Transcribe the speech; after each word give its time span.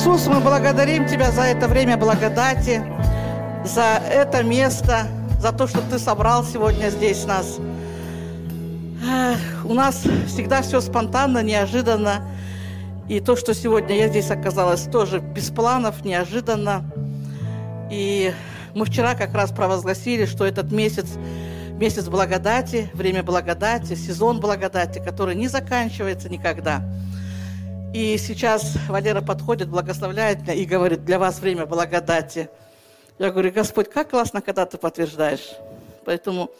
Иисус, 0.00 0.28
мы 0.28 0.40
благодарим 0.40 1.06
Тебя 1.06 1.30
за 1.30 1.42
это 1.42 1.68
время 1.68 1.98
благодати, 1.98 2.82
за 3.66 4.00
это 4.10 4.42
место, 4.42 5.06
за 5.38 5.52
то, 5.52 5.66
что 5.66 5.82
Ты 5.82 5.98
собрал 5.98 6.42
сегодня 6.42 6.88
здесь 6.88 7.26
нас. 7.26 7.58
У 9.62 9.74
нас 9.74 10.02
всегда 10.26 10.62
все 10.62 10.80
спонтанно, 10.80 11.42
неожиданно. 11.42 12.22
И 13.10 13.20
то, 13.20 13.36
что 13.36 13.52
сегодня 13.52 13.94
я 13.94 14.08
здесь 14.08 14.30
оказалась, 14.30 14.84
тоже 14.84 15.18
без 15.18 15.50
планов, 15.50 16.02
неожиданно. 16.02 16.82
И 17.90 18.32
мы 18.74 18.86
вчера 18.86 19.14
как 19.14 19.34
раз 19.34 19.50
провозгласили, 19.50 20.24
что 20.24 20.46
этот 20.46 20.72
месяц 20.72 21.08
месяц 21.78 22.06
благодати, 22.08 22.90
время 22.94 23.22
благодати, 23.22 23.96
сезон 23.96 24.40
благодати, 24.40 24.98
который 24.98 25.34
не 25.34 25.48
заканчивается 25.48 26.30
никогда. 26.30 26.82
И 27.92 28.16
сейчас 28.18 28.76
Валера 28.88 29.20
подходит, 29.20 29.68
благословляет 29.68 30.42
меня 30.42 30.54
и 30.54 30.64
говорит, 30.64 31.04
для 31.04 31.18
вас 31.18 31.40
время 31.40 31.66
благодати. 31.66 32.48
Я 33.18 33.32
говорю, 33.32 33.50
Господь, 33.50 33.90
как 33.90 34.10
классно, 34.10 34.40
когда 34.40 34.64
ты 34.64 34.78
подтверждаешь. 34.78 35.50
Поэтому 36.04 36.52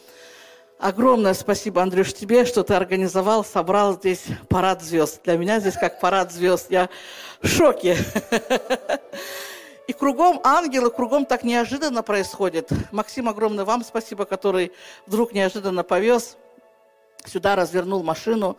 огромное 0.77 1.33
спасибо, 1.33 1.81
Андрюш, 1.81 2.13
тебе, 2.13 2.43
что 2.43 2.63
ты 2.63 2.73
организовал, 2.73 3.45
собрал 3.45 3.93
здесь 3.93 4.25
парад 4.49 4.81
звезд. 4.81 5.21
Для 5.23 5.37
меня 5.37 5.61
здесь 5.61 5.75
как 5.75 6.01
парад 6.01 6.33
звезд. 6.33 6.69
Я 6.69 6.89
в 7.41 7.47
шоке. 7.47 7.97
И 9.87 9.93
кругом 9.93 10.41
ангелы, 10.43 10.91
кругом 10.91 11.25
так 11.25 11.43
неожиданно 11.45 12.03
происходит. 12.03 12.69
Максим, 12.91 13.29
огромное 13.29 13.63
вам 13.63 13.85
спасибо, 13.85 14.25
который 14.25 14.73
вдруг 15.07 15.33
неожиданно 15.33 15.83
повез 15.83 16.35
сюда, 17.25 17.55
развернул 17.55 18.03
машину. 18.03 18.57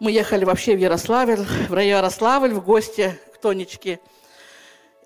Мы 0.00 0.12
ехали 0.12 0.44
вообще 0.44 0.76
в 0.76 0.78
Ярославль, 0.78 1.44
в 1.68 1.74
район 1.74 1.98
Ярославль 1.98 2.52
в 2.52 2.64
гости 2.64 3.18
к 3.34 3.38
Тонечке. 3.38 3.98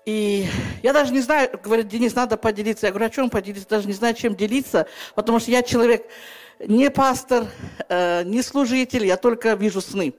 И 0.05 0.47
я 0.83 0.93
даже 0.93 1.11
не 1.11 1.21
знаю, 1.21 1.49
говорит, 1.63 1.87
Денис, 1.87 2.13
надо 2.13 2.37
поделиться. 2.37 2.85
Я 2.85 2.91
говорю, 2.91 3.07
о 3.07 3.09
чем 3.09 3.31
поделиться? 3.31 3.67
Даже 3.67 3.87
не 3.87 3.93
знаю, 3.93 4.13
чем 4.13 4.35
делиться, 4.35 4.85
потому 5.15 5.39
что 5.39 5.49
я 5.49 5.63
человек 5.63 6.05
не 6.59 6.91
пастор, 6.91 7.47
э, 7.89 8.21
не 8.25 8.43
служитель, 8.43 9.07
я 9.07 9.17
только 9.17 9.55
вижу 9.55 9.81
сны. 9.81 10.13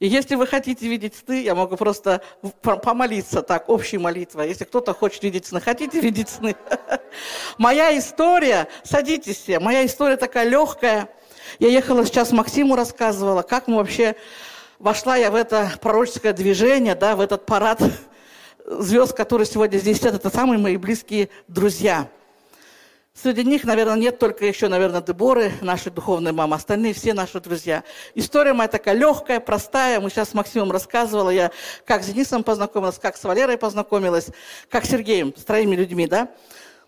И 0.00 0.08
если 0.08 0.34
вы 0.34 0.48
хотите 0.48 0.88
видеть 0.88 1.14
сны, 1.14 1.44
я 1.44 1.54
могу 1.54 1.76
просто 1.76 2.22
помолиться 2.62 3.40
так, 3.40 3.68
общей 3.68 3.98
молитвой. 3.98 4.48
Если 4.48 4.64
кто-то 4.64 4.94
хочет 4.94 5.22
видеть 5.22 5.46
сны, 5.46 5.60
хотите 5.60 6.00
видеть 6.00 6.28
сны? 6.28 6.56
Моя 7.56 7.96
история, 7.96 8.66
садитесь 8.82 9.36
все, 9.36 9.60
моя 9.60 9.86
история 9.86 10.16
такая 10.16 10.48
легкая– 10.48 11.08
я 11.58 11.68
ехала 11.68 12.04
сейчас 12.04 12.32
Максиму 12.32 12.76
рассказывала, 12.76 13.42
как 13.42 13.68
мы 13.68 13.76
вообще 13.76 14.16
вошла 14.78 15.16
я 15.16 15.30
в 15.30 15.34
это 15.34 15.72
пророческое 15.80 16.32
движение, 16.32 16.94
да, 16.94 17.16
в 17.16 17.20
этот 17.20 17.46
парад 17.46 17.80
звезд, 18.66 19.14
которые 19.14 19.46
сегодня 19.46 19.78
здесь 19.78 19.98
сидят, 19.98 20.14
это 20.14 20.30
самые 20.30 20.58
мои 20.58 20.76
близкие 20.76 21.28
друзья. 21.48 22.08
Среди 23.14 23.44
них, 23.44 23.64
наверное, 23.64 23.96
нет 23.96 24.18
только 24.18 24.44
еще, 24.44 24.68
наверное, 24.68 25.00
Деборы, 25.00 25.50
нашей 25.62 25.90
духовной 25.90 26.32
мамы, 26.32 26.54
остальные 26.54 26.92
все 26.92 27.14
наши 27.14 27.40
друзья. 27.40 27.82
История 28.14 28.52
моя 28.52 28.68
такая 28.68 28.94
легкая, 28.94 29.40
простая. 29.40 30.00
Мы 30.00 30.10
сейчас 30.10 30.30
с 30.30 30.34
Максимом 30.34 30.70
рассказывала, 30.70 31.30
я 31.30 31.50
как 31.86 32.02
с 32.02 32.08
Денисом 32.08 32.44
познакомилась, 32.44 32.98
как 32.98 33.16
с 33.16 33.24
Валерой 33.24 33.56
познакомилась, 33.56 34.26
как 34.68 34.84
с 34.84 34.90
Сергеем, 34.90 35.32
с 35.34 35.44
троими 35.44 35.74
людьми, 35.74 36.06
да. 36.06 36.28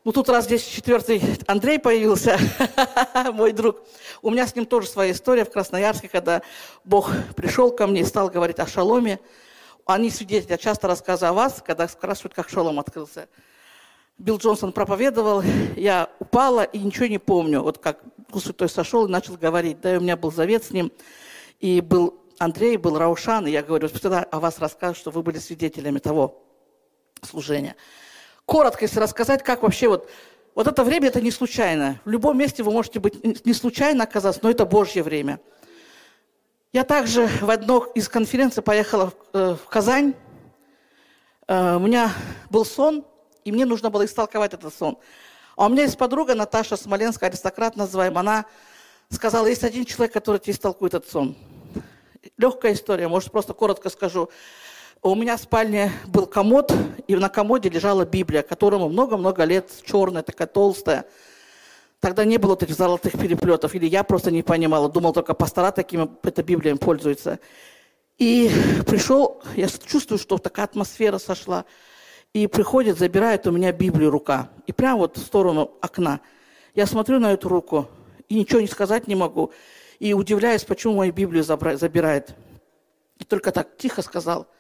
Ну, 0.05 0.13
тут 0.13 0.29
раз 0.29 0.45
здесь 0.45 0.65
четвертый 0.65 1.21
Андрей 1.49 1.79
появился, 1.79 2.39
мой 3.33 3.53
друг. 3.53 3.83
У 4.23 4.31
меня 4.31 4.47
с 4.47 4.55
ним 4.55 4.65
тоже 4.65 4.87
своя 4.87 5.11
история 5.11 5.45
в 5.45 5.51
Красноярске, 5.51 6.09
когда 6.09 6.43
Бог 6.85 7.11
пришел 7.35 7.73
ко 7.73 7.87
мне 7.89 8.03
и 8.03 8.05
стал 8.05 8.31
говорить 8.31 8.61
о 8.61 8.67
шаломе. 8.67 9.19
Они 9.87 10.11
свидетели, 10.11 10.53
я 10.53 10.59
часто 10.59 10.87
рассказываю 10.87 11.31
о 11.31 11.35
вас, 11.35 11.63
когда 11.67 11.89
спрашивают, 11.89 12.33
как 12.33 12.49
шалом 12.49 12.79
открылся. 12.79 13.29
Билл 14.19 14.39
Джонсон 14.39 14.73
проповедовал, 14.73 15.43
я 15.77 16.09
упала 16.21 16.63
и 16.63 16.79
ничего 16.79 17.07
не 17.07 17.19
помню. 17.19 17.63
Вот 17.63 17.79
как 17.79 17.99
Дух 18.31 18.43
Святой 18.43 18.69
сошел 18.69 19.07
и 19.07 19.11
начал 19.11 19.37
говорить. 19.37 19.81
Да, 19.81 19.95
и 19.95 19.97
у 19.99 20.01
меня 20.01 20.17
был 20.17 20.31
завет 20.31 20.63
с 20.63 20.71
ним. 20.71 20.93
И 21.59 21.81
был 21.81 22.21
Андрей, 22.39 22.77
был 22.77 22.99
Раушан, 22.99 23.49
и 23.49 23.51
я 23.51 23.65
говорю, 23.65 23.89
всегда 23.89 24.23
о 24.23 24.39
вас 24.39 24.61
рассказываю, 24.61 24.95
что 24.95 25.11
вы 25.11 25.23
были 25.23 25.39
свидетелями 25.39 25.99
того 25.99 26.41
служения 27.23 27.75
коротко, 28.49 28.87
если 28.87 28.99
рассказать, 28.99 29.45
как 29.45 29.63
вообще 29.63 29.89
вот, 29.89 30.09
вот 30.55 30.67
это 30.67 30.83
время, 30.83 31.09
это 31.09 31.21
не 31.21 31.31
случайно. 31.31 32.01
В 32.07 32.11
любом 32.11 32.39
месте 32.39 32.63
вы 32.63 32.73
можете 32.73 32.99
быть 32.99 33.45
не 33.45 33.53
случайно 33.53 34.05
оказаться, 34.05 34.41
но 34.43 34.51
это 34.51 34.65
Божье 34.65 35.03
время. 35.03 35.39
Я 36.73 36.85
также 36.85 37.27
в 37.43 37.51
одну 37.51 37.85
из 37.95 38.09
конференций 38.09 38.63
поехала 38.63 39.11
в, 39.11 39.15
э, 39.35 39.57
Казань. 39.69 40.15
Э, 41.47 41.77
у 41.77 41.81
меня 41.81 42.11
был 42.49 42.65
сон, 42.65 43.05
и 43.45 43.53
мне 43.53 43.67
нужно 43.67 43.91
было 43.91 44.07
истолковать 44.07 44.55
этот 44.55 44.75
сон. 44.75 44.99
А 45.55 45.67
у 45.67 45.69
меня 45.69 45.83
есть 45.83 45.99
подруга 45.99 46.35
Наташа 46.35 46.79
Смоленская, 46.79 47.29
аристократ 47.29 47.77
называемая. 47.77 48.21
Она 48.21 48.47
сказала, 49.11 49.47
есть 49.47 49.63
один 49.63 49.85
человек, 49.85 50.15
который 50.15 50.39
тебе 50.39 50.55
истолкует 50.55 50.95
этот 50.95 51.11
сон. 51.11 51.37
Легкая 52.39 52.73
история, 52.73 53.09
может, 53.09 53.31
просто 53.31 53.53
коротко 53.53 53.91
скажу. 53.91 54.31
У 55.01 55.15
меня 55.15 55.37
в 55.37 55.41
спальне 55.41 55.93
был 56.09 56.27
комод, 56.27 56.73
и 57.07 57.15
на 57.15 57.29
комоде 57.29 57.69
лежала 57.69 58.05
Библия, 58.05 58.43
которому 58.43 58.89
много-много 58.89 59.45
лет, 59.45 59.71
черная, 59.85 60.25
такая 60.25 60.49
толстая. 60.49 61.05
Тогда 62.01 62.25
не 62.25 62.37
было 62.37 62.51
вот 62.51 62.65
этих 62.65 62.75
золотых 62.75 63.13
переплетов, 63.13 63.77
или 63.77 63.87
я 63.87 64.03
просто 64.03 64.33
не 64.33 64.43
понимала, 64.43 64.89
думал, 64.89 65.13
только 65.13 65.35
пастора 65.35 65.71
такими 65.71 66.09
этой 66.25 66.43
Библией 66.43 66.77
пользуются. 66.77 67.39
И 68.19 68.51
пришел, 68.89 69.41
я 69.55 69.69
чувствую, 69.69 70.19
что 70.19 70.37
такая 70.39 70.65
атмосфера 70.65 71.19
сошла, 71.19 71.65
и 72.33 72.49
приходит, 72.49 72.99
забирает 72.99 73.47
у 73.47 73.53
меня 73.53 73.71
Библию 73.71 74.11
рука, 74.11 74.51
и 74.67 74.73
прямо 74.73 74.99
вот 74.99 75.17
в 75.17 75.21
сторону 75.21 75.71
окна. 75.81 76.21
Я 76.75 76.87
смотрю 76.87 77.21
на 77.21 77.33
эту 77.33 77.49
руку, 77.49 77.89
и 78.29 78.35
ничего 78.35 78.61
не 78.61 78.67
сказать 78.67 79.07
не 79.07 79.15
могу, 79.15 79.53
и 80.01 80.13
удивляюсь, 80.13 80.65
почему 80.65 80.95
мою 80.95 81.13
Библию 81.13 81.45
забирает. 81.45 82.35
И 83.19 83.25
только 83.25 83.53
так 83.53 83.77
тихо 83.77 84.03
сказал– 84.03 84.49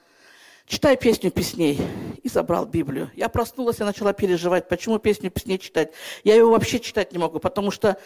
читай 0.68 0.96
песню 0.96 1.30
песней. 1.30 1.80
И 2.22 2.28
забрал 2.28 2.66
Библию. 2.66 3.10
Я 3.14 3.28
проснулась 3.28 3.80
и 3.80 3.84
начала 3.84 4.12
переживать, 4.12 4.68
почему 4.68 4.98
песню 4.98 5.30
песней 5.30 5.58
читать. 5.58 5.92
Я 6.24 6.34
ее 6.34 6.46
вообще 6.46 6.78
читать 6.78 7.12
не 7.12 7.18
могу, 7.18 7.40
потому 7.40 7.70
что 7.70 7.96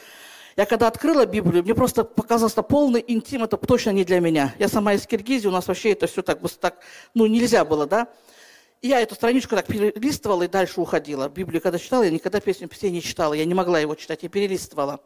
я 0.57 0.67
когда 0.67 0.89
открыла 0.89 1.25
Библию, 1.25 1.63
мне 1.63 1.75
просто 1.75 2.05
показалось, 2.05 2.53
что 2.53 2.63
полный 2.63 3.03
интим, 3.07 3.43
это 3.43 3.57
точно 3.57 3.91
не 3.91 4.05
для 4.05 4.21
меня. 4.21 4.55
Я 4.59 4.69
сама 4.69 4.95
из 4.95 5.07
Киргизии, 5.07 5.49
у 5.49 5.51
нас 5.51 5.67
вообще 5.67 5.93
это 5.93 6.07
все 6.07 6.23
так, 6.23 6.41
так 6.61 6.79
ну, 7.15 7.27
нельзя 7.27 7.65
было, 7.65 7.87
да. 7.87 8.09
И 8.83 8.89
я 8.89 9.01
эту 9.01 9.15
страничку 9.15 9.55
так 9.55 9.67
перелистывала 9.67 10.43
и 10.43 10.49
дальше 10.49 10.81
уходила. 10.81 11.29
Библию 11.29 11.63
когда 11.63 11.79
читала, 11.79 12.03
я 12.03 12.11
никогда 12.11 12.41
песню 12.41 12.69
песней 12.69 12.91
не 12.91 13.01
читала, 13.01 13.33
я 13.33 13.45
не 13.45 13.55
могла 13.55 13.81
его 13.81 13.95
читать, 13.95 14.23
я 14.23 14.29
перелистывала. 14.29 15.01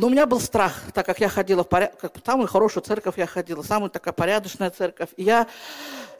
Но 0.00 0.06
у 0.06 0.10
меня 0.10 0.24
был 0.24 0.40
страх, 0.40 0.80
так 0.94 1.04
как 1.04 1.20
я 1.20 1.28
ходила 1.28 1.62
в 1.62 1.68
поряд... 1.68 1.92
самую 2.24 2.48
хорошую 2.48 2.82
церковь 2.82 3.18
я 3.18 3.26
ходила, 3.26 3.60
самая 3.60 3.90
такая 3.90 4.14
порядочная 4.14 4.70
церковь. 4.70 5.10
И 5.18 5.24
я, 5.24 5.46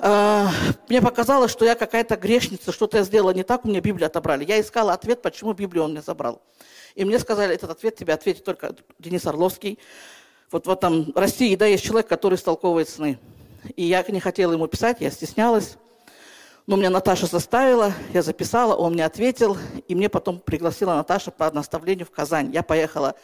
э, 0.00 0.46
мне 0.90 1.00
показалось, 1.00 1.50
что 1.50 1.64
я 1.64 1.74
какая-то 1.74 2.16
грешница, 2.16 2.72
что-то 2.72 2.98
я 2.98 3.04
сделала 3.04 3.30
не 3.30 3.42
так, 3.42 3.64
у 3.64 3.68
меня 3.68 3.80
Библию 3.80 4.08
отобрали. 4.08 4.44
Я 4.44 4.60
искала 4.60 4.92
ответ, 4.92 5.22
почему 5.22 5.54
Библию 5.54 5.84
он 5.84 5.92
мне 5.92 6.02
забрал. 6.02 6.42
И 6.94 7.06
мне 7.06 7.18
сказали, 7.18 7.54
этот 7.54 7.70
ответ 7.70 7.96
тебе 7.96 8.12
ответит 8.12 8.44
только 8.44 8.76
Денис 8.98 9.24
Орловский. 9.24 9.78
Вот 10.50 10.66
в 10.66 10.70
этом 10.70 11.10
России, 11.14 11.56
да, 11.56 11.64
есть 11.64 11.82
человек, 11.82 12.06
который 12.06 12.34
истолковывает 12.34 12.90
сны. 12.90 13.18
И 13.76 13.84
я 13.84 14.04
не 14.06 14.20
хотела 14.20 14.52
ему 14.52 14.66
писать, 14.66 14.98
я 15.00 15.10
стеснялась. 15.10 15.78
Но 16.66 16.76
меня 16.76 16.90
Наташа 16.90 17.24
заставила, 17.24 17.94
я 18.12 18.20
записала, 18.20 18.76
он 18.76 18.92
мне 18.92 19.06
ответил, 19.06 19.56
и 19.88 19.94
мне 19.94 20.10
потом 20.10 20.38
пригласила 20.38 20.96
Наташа 20.96 21.30
по 21.30 21.50
наставлению 21.50 22.04
в 22.04 22.10
Казань. 22.10 22.52
Я 22.52 22.62
поехала 22.62 23.16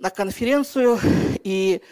на 0.00 0.08
конференцию, 0.08 0.98
и 1.44 1.82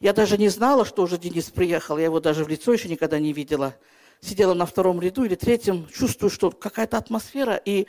я 0.00 0.12
даже 0.12 0.36
не 0.36 0.48
знала, 0.48 0.84
что 0.84 1.02
уже 1.02 1.18
Денис 1.18 1.44
приехал, 1.50 1.96
я 1.98 2.04
его 2.04 2.20
даже 2.20 2.44
в 2.44 2.48
лицо 2.48 2.72
еще 2.72 2.88
никогда 2.88 3.18
не 3.18 3.32
видела. 3.32 3.76
Сидела 4.20 4.54
на 4.54 4.66
втором 4.66 5.00
ряду 5.00 5.24
или 5.24 5.36
третьем, 5.36 5.86
чувствую, 5.88 6.30
что 6.30 6.50
какая-то 6.50 6.98
атмосфера, 6.98 7.54
и 7.54 7.86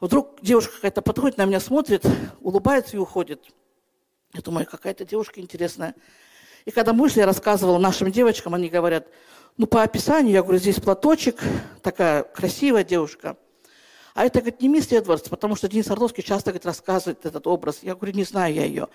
вдруг 0.00 0.40
девушка 0.40 0.76
какая-то 0.76 1.02
подходит, 1.02 1.36
на 1.36 1.46
меня 1.46 1.60
смотрит, 1.60 2.06
улыбается 2.40 2.96
и 2.96 3.00
уходит. 3.00 3.44
Я 4.34 4.40
думаю, 4.40 4.66
какая-то 4.66 5.04
девушка 5.04 5.40
интересная. 5.40 5.94
И 6.64 6.70
когда 6.70 6.92
мы 6.92 7.08
шли, 7.08 7.20
я 7.20 7.26
рассказывала 7.26 7.78
нашим 7.78 8.12
девочкам, 8.12 8.54
они 8.54 8.68
говорят, 8.68 9.08
ну, 9.56 9.66
по 9.66 9.82
описанию, 9.82 10.32
я 10.32 10.42
говорю, 10.42 10.60
здесь 10.60 10.80
платочек, 10.80 11.40
такая 11.82 12.22
красивая 12.22 12.84
девушка– 12.84 13.36
а 14.14 14.24
это, 14.24 14.40
говорит, 14.40 14.60
не 14.60 14.68
мисс 14.68 14.92
Эдвардс, 14.92 15.28
потому 15.28 15.56
что 15.56 15.68
Денис 15.68 15.90
Орловский 15.90 16.22
часто, 16.22 16.50
говорит, 16.50 16.66
рассказывает 16.66 17.24
этот 17.24 17.46
образ. 17.46 17.78
Я 17.82 17.94
говорю, 17.94 18.14
не 18.14 18.24
знаю 18.24 18.54
я 18.54 18.64
ее. 18.64 18.88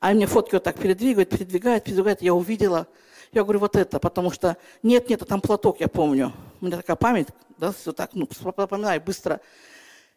А 0.00 0.12
мне 0.12 0.26
фотки 0.26 0.54
вот 0.54 0.64
так 0.64 0.78
передвигают, 0.78 1.30
передвигают, 1.30 1.84
передвигают. 1.84 2.22
Я 2.22 2.34
увидела. 2.34 2.88
Я 3.32 3.42
говорю, 3.44 3.60
вот 3.60 3.76
это, 3.76 3.98
потому 3.98 4.30
что 4.30 4.56
нет, 4.82 5.08
нет, 5.08 5.22
а 5.22 5.24
там 5.24 5.40
платок, 5.40 5.80
я 5.80 5.88
помню. 5.88 6.32
У 6.60 6.66
меня 6.66 6.78
такая 6.78 6.96
память, 6.96 7.28
да, 7.58 7.72
все 7.72 7.92
так, 7.92 8.10
ну, 8.14 8.28
запоминаю 8.40 9.00
быстро. 9.00 9.40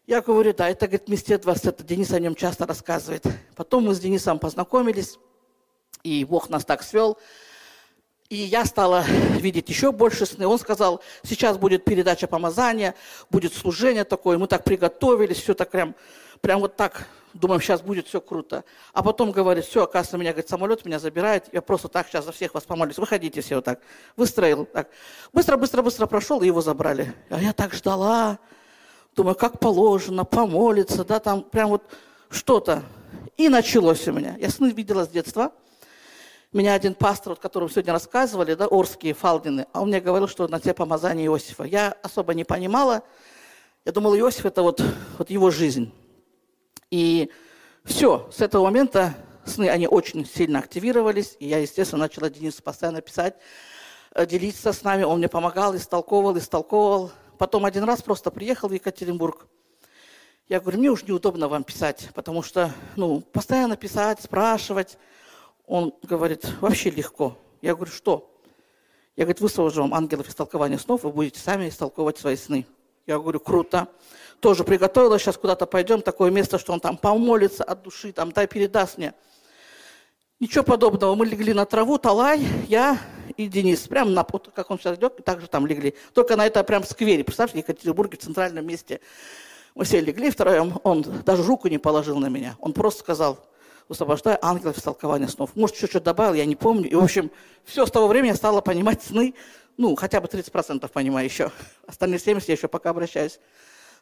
Я 0.06 0.22
говорю, 0.22 0.54
да, 0.54 0.68
это, 0.68 0.86
говорит, 0.86 1.08
мисс 1.08 1.28
Эдвардс, 1.28 1.64
это 1.64 1.84
Денис 1.84 2.12
о 2.12 2.18
нем 2.18 2.34
часто 2.34 2.66
рассказывает. 2.66 3.26
Потом 3.54 3.86
мы 3.86 3.94
с 3.94 4.00
Денисом 4.00 4.38
познакомились, 4.38 5.18
и 6.02 6.24
Бог 6.24 6.48
нас 6.48 6.64
так 6.64 6.82
свел. 6.82 7.18
И 8.30 8.36
я 8.36 8.66
стала 8.66 9.04
видеть 9.38 9.70
еще 9.70 9.90
больше 9.90 10.26
сны. 10.26 10.46
Он 10.46 10.58
сказал, 10.58 11.00
сейчас 11.22 11.56
будет 11.56 11.86
передача 11.86 12.26
помазания, 12.26 12.94
будет 13.30 13.54
служение 13.54 14.04
такое. 14.04 14.36
Мы 14.36 14.46
так 14.46 14.64
приготовились, 14.64 15.38
все 15.38 15.54
так 15.54 15.70
прям, 15.70 15.94
прям 16.42 16.60
вот 16.60 16.76
так. 16.76 17.06
Думаем, 17.32 17.62
сейчас 17.62 17.80
будет 17.80 18.06
все 18.06 18.20
круто. 18.20 18.64
А 18.92 19.02
потом 19.02 19.32
говорит, 19.32 19.64
все, 19.64 19.84
оказывается, 19.84 20.18
меня, 20.18 20.32
говорит, 20.32 20.50
самолет 20.50 20.84
меня 20.84 20.98
забирает. 20.98 21.48
Я 21.52 21.62
просто 21.62 21.88
так 21.88 22.06
сейчас 22.06 22.26
за 22.26 22.32
всех 22.32 22.52
вас 22.52 22.64
помолюсь. 22.64 22.98
Выходите 22.98 23.40
все 23.40 23.56
вот 23.56 23.64
так. 23.64 23.80
Выстроил 24.14 24.66
так. 24.66 24.90
Быстро, 25.32 25.56
быстро, 25.56 25.80
быстро 25.80 26.06
прошел, 26.06 26.42
и 26.42 26.46
его 26.46 26.60
забрали. 26.60 27.14
А 27.30 27.40
я 27.40 27.54
так 27.54 27.72
ждала. 27.72 28.38
Думаю, 29.16 29.36
как 29.36 29.58
положено, 29.58 30.26
помолиться, 30.26 31.02
да, 31.02 31.18
там 31.18 31.44
прям 31.44 31.70
вот 31.70 31.82
что-то. 32.28 32.82
И 33.38 33.48
началось 33.48 34.06
у 34.06 34.12
меня. 34.12 34.36
Я 34.38 34.50
сны 34.50 34.70
видела 34.70 35.06
с 35.06 35.08
детства– 35.08 35.52
меня 36.52 36.72
один 36.72 36.94
пастор, 36.94 37.32
вот, 37.32 37.40
которому 37.40 37.68
сегодня 37.68 37.92
рассказывали, 37.92 38.54
да, 38.54 38.66
Орские, 38.70 39.12
Фалдины, 39.12 39.66
а 39.72 39.82
он 39.82 39.88
мне 39.88 40.00
говорил, 40.00 40.26
что 40.28 40.48
на 40.48 40.58
тебе 40.58 40.72
помазание 40.72 41.26
Иосифа. 41.26 41.64
Я 41.64 41.94
особо 42.02 42.32
не 42.32 42.44
понимала. 42.44 43.02
Я 43.84 43.92
думала, 43.92 44.18
Иосиф– 44.18 44.46
это 44.46 44.62
вот, 44.62 44.82
вот 45.18 45.28
его 45.28 45.50
жизнь. 45.50 45.92
И 46.90 47.30
все, 47.84 48.30
с 48.32 48.40
этого 48.40 48.64
момента 48.64 49.14
сны, 49.44 49.68
они 49.68 49.86
очень 49.86 50.24
сильно 50.24 50.60
активировались. 50.60 51.36
И 51.38 51.46
я, 51.46 51.58
естественно, 51.58 52.04
начала 52.04 52.30
Денису 52.30 52.62
постоянно 52.62 53.02
писать, 53.02 53.36
э, 54.14 54.24
делиться 54.24 54.72
с 54.72 54.82
нами. 54.82 55.02
Он 55.02 55.18
мне 55.18 55.28
помогал, 55.28 55.76
истолковывал, 55.76 56.38
истолковывал. 56.38 57.10
Потом 57.36 57.66
один 57.66 57.84
раз 57.84 58.00
просто 58.00 58.30
приехал 58.30 58.68
в 58.68 58.72
Екатеринбург. 58.72 59.46
Я 60.48 60.60
говорю, 60.60 60.78
мне 60.78 60.90
уж 60.90 61.02
неудобно 61.02 61.46
вам 61.48 61.62
писать, 61.62 62.08
потому 62.14 62.42
что, 62.42 62.72
ну, 62.96 63.20
постоянно 63.20 63.76
писать, 63.76 64.22
спрашивать– 64.22 64.96
он 65.68 65.94
говорит, 66.02 66.50
вообще 66.60 66.90
легко. 66.90 67.36
Я 67.62 67.74
говорю, 67.74 67.92
что? 67.92 68.34
Я, 69.16 69.24
говорю, 69.24 69.42
выслужу 69.42 69.82
вам 69.82 69.94
ангелов 69.94 70.28
истолкования 70.28 70.78
снов, 70.78 71.04
вы 71.04 71.10
будете 71.10 71.38
сами 71.40 71.68
истолковывать 71.68 72.18
свои 72.18 72.36
сны. 72.36 72.66
Я 73.06 73.18
говорю, 73.18 73.40
круто. 73.40 73.88
Тоже 74.40 74.64
приготовила, 74.64 75.18
сейчас 75.18 75.36
куда-то 75.36 75.66
пойдем, 75.66 76.02
такое 76.02 76.30
место, 76.30 76.58
что 76.58 76.72
он 76.72 76.80
там 76.80 76.96
помолится 76.96 77.64
от 77.64 77.82
души, 77.82 78.12
там, 78.12 78.32
дай 78.32 78.46
передаст 78.46 78.98
мне. 78.98 79.14
Ничего 80.40 80.62
подобного. 80.62 81.16
Мы 81.16 81.26
легли 81.26 81.52
на 81.52 81.66
траву, 81.66 81.98
Талай, 81.98 82.46
я 82.68 82.98
и 83.36 83.48
Денис. 83.48 83.80
Прямо 83.88 84.10
на, 84.10 84.24
вот, 84.30 84.52
как 84.54 84.70
он 84.70 84.78
сейчас 84.78 84.96
идет, 84.96 85.22
так 85.24 85.40
же 85.40 85.48
там 85.48 85.66
легли. 85.66 85.94
Только 86.14 86.36
на 86.36 86.46
это 86.46 86.62
прям 86.62 86.84
сквере. 86.84 87.24
Представьте, 87.24 87.56
в 87.56 87.58
Екатеринбурге, 87.58 88.16
в 88.16 88.20
центральном 88.20 88.64
месте. 88.64 89.00
Мы 89.74 89.84
все 89.84 90.00
легли 90.00 90.30
втроем. 90.30 90.78
Он 90.84 91.02
даже 91.02 91.42
руку 91.42 91.66
не 91.66 91.78
положил 91.78 92.18
на 92.18 92.28
меня. 92.28 92.56
Он 92.60 92.72
просто 92.72 93.00
сказал, 93.00 93.40
высвобождаю 93.88 94.38
ангелов 94.44 94.76
из 94.76 94.82
толкования 94.82 95.28
снов. 95.28 95.56
Может, 95.56 95.76
чуть-чуть 95.76 96.02
добавил, 96.02 96.34
я 96.34 96.44
не 96.44 96.56
помню. 96.56 96.88
И, 96.88 96.94
в 96.94 97.02
общем, 97.02 97.30
все 97.64 97.86
с 97.86 97.90
того 97.90 98.06
времени 98.06 98.30
я 98.30 98.36
стала 98.36 98.60
понимать 98.60 99.02
сны, 99.02 99.34
ну, 99.76 99.94
хотя 99.96 100.20
бы 100.20 100.26
30% 100.26 100.88
понимаю 100.88 101.24
еще. 101.24 101.50
Остальные 101.86 102.18
70% 102.18 102.44
я 102.48 102.54
еще 102.54 102.68
пока 102.68 102.90
обращаюсь. 102.90 103.38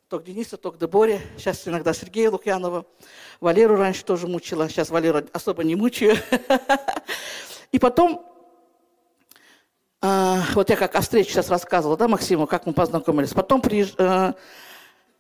То 0.09 0.21
к 0.21 0.25
Денису, 0.25 0.57
то 0.57 0.71
к 0.73 0.79
Деборе. 0.79 1.21
Сейчас 1.37 1.67
иногда 1.67 1.93
Сергея 1.93 2.31
Лукьянова. 2.31 2.87
Валеру 3.41 3.77
раньше 3.77 4.05
тоже 4.05 4.27
мучила. 4.27 4.69
Сейчас 4.69 4.91
Валеру 4.91 5.23
особо 5.33 5.65
не 5.65 5.75
мучаю. 5.75 6.17
И 7.73 7.79
потом, 7.79 8.25
а, 10.01 10.43
вот 10.55 10.71
я 10.71 10.77
как 10.77 10.95
о 10.95 11.01
встрече 11.01 11.31
сейчас 11.31 11.51
рассказывала, 11.51 11.97
да, 11.97 12.09
Максиму, 12.09 12.47
как 12.47 12.67
мы 12.67 12.73
познакомились. 12.73 13.35
Потом 13.35 13.61
приезж... 13.61 13.95
Э, 13.99 14.33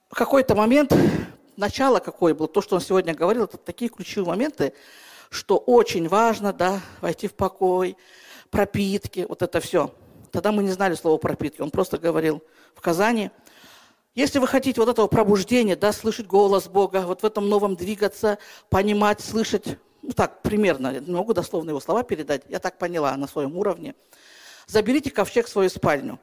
в 0.08 0.14
какой-то 0.14 0.54
момент 0.54 0.94
начало 1.56 2.00
какое 2.00 2.34
было, 2.34 2.48
то, 2.48 2.60
что 2.60 2.76
он 2.76 2.80
сегодня 2.80 3.14
говорил, 3.14 3.44
это 3.44 3.56
такие 3.56 3.90
ключевые 3.90 4.28
моменты, 4.28 4.72
что 5.30 5.56
очень 5.56 6.08
важно, 6.08 6.52
да, 6.52 6.80
войти 7.00 7.28
в 7.28 7.34
покой, 7.34 7.96
пропитки, 8.50 9.26
вот 9.28 9.42
это 9.42 9.60
все. 9.60 9.92
Тогда 10.30 10.52
мы 10.52 10.62
не 10.62 10.70
знали 10.70 10.94
слова 10.94 11.18
пропитки, 11.18 11.60
он 11.60 11.70
просто 11.70 11.98
говорил 11.98 12.42
в 12.74 12.80
Казани. 12.80 13.30
Если 14.14 14.38
вы 14.38 14.46
хотите 14.46 14.80
вот 14.80 14.88
этого 14.88 15.08
пробуждения, 15.08 15.76
да, 15.76 15.92
слышать 15.92 16.26
голос 16.26 16.68
Бога, 16.68 17.02
вот 17.06 17.22
в 17.22 17.26
этом 17.26 17.48
новом 17.48 17.76
двигаться, 17.76 18.38
понимать, 18.70 19.20
слышать, 19.20 19.78
ну 20.02 20.12
так, 20.12 20.42
примерно, 20.42 21.00
не 21.00 21.14
могу 21.14 21.34
дословно 21.34 21.70
его 21.70 21.80
слова 21.80 22.02
передать, 22.02 22.42
я 22.48 22.58
так 22.58 22.78
поняла 22.78 23.16
на 23.16 23.26
своем 23.26 23.56
уровне, 23.56 23.94
заберите 24.66 25.10
ковчег 25.10 25.46
в 25.46 25.50
свою 25.50 25.68
спальню. 25.68 26.18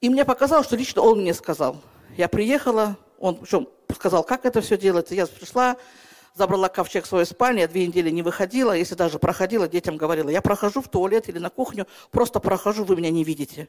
И 0.00 0.08
мне 0.08 0.24
показалось, 0.24 0.66
что 0.66 0.76
лично 0.76 1.02
он 1.02 1.20
мне 1.20 1.34
сказал. 1.34 1.80
Я 2.16 2.28
приехала, 2.28 2.96
он 3.18 3.36
причем 3.36 3.68
сказал, 3.94 4.24
как 4.24 4.44
это 4.44 4.60
все 4.60 4.76
делается. 4.76 5.14
Я 5.14 5.26
пришла, 5.26 5.76
забрала 6.34 6.68
ковчег 6.68 7.04
в 7.04 7.08
свою 7.08 7.26
спальню, 7.26 7.62
я 7.62 7.68
две 7.68 7.86
недели 7.86 8.10
не 8.10 8.22
выходила, 8.22 8.72
если 8.72 8.94
даже 8.94 9.18
проходила, 9.18 9.68
детям 9.68 9.96
говорила, 9.96 10.28
я 10.28 10.42
прохожу 10.42 10.80
в 10.80 10.88
туалет 10.88 11.28
или 11.28 11.38
на 11.38 11.50
кухню, 11.50 11.86
просто 12.10 12.40
прохожу, 12.40 12.84
вы 12.84 12.96
меня 12.96 13.10
не 13.10 13.24
видите. 13.24 13.68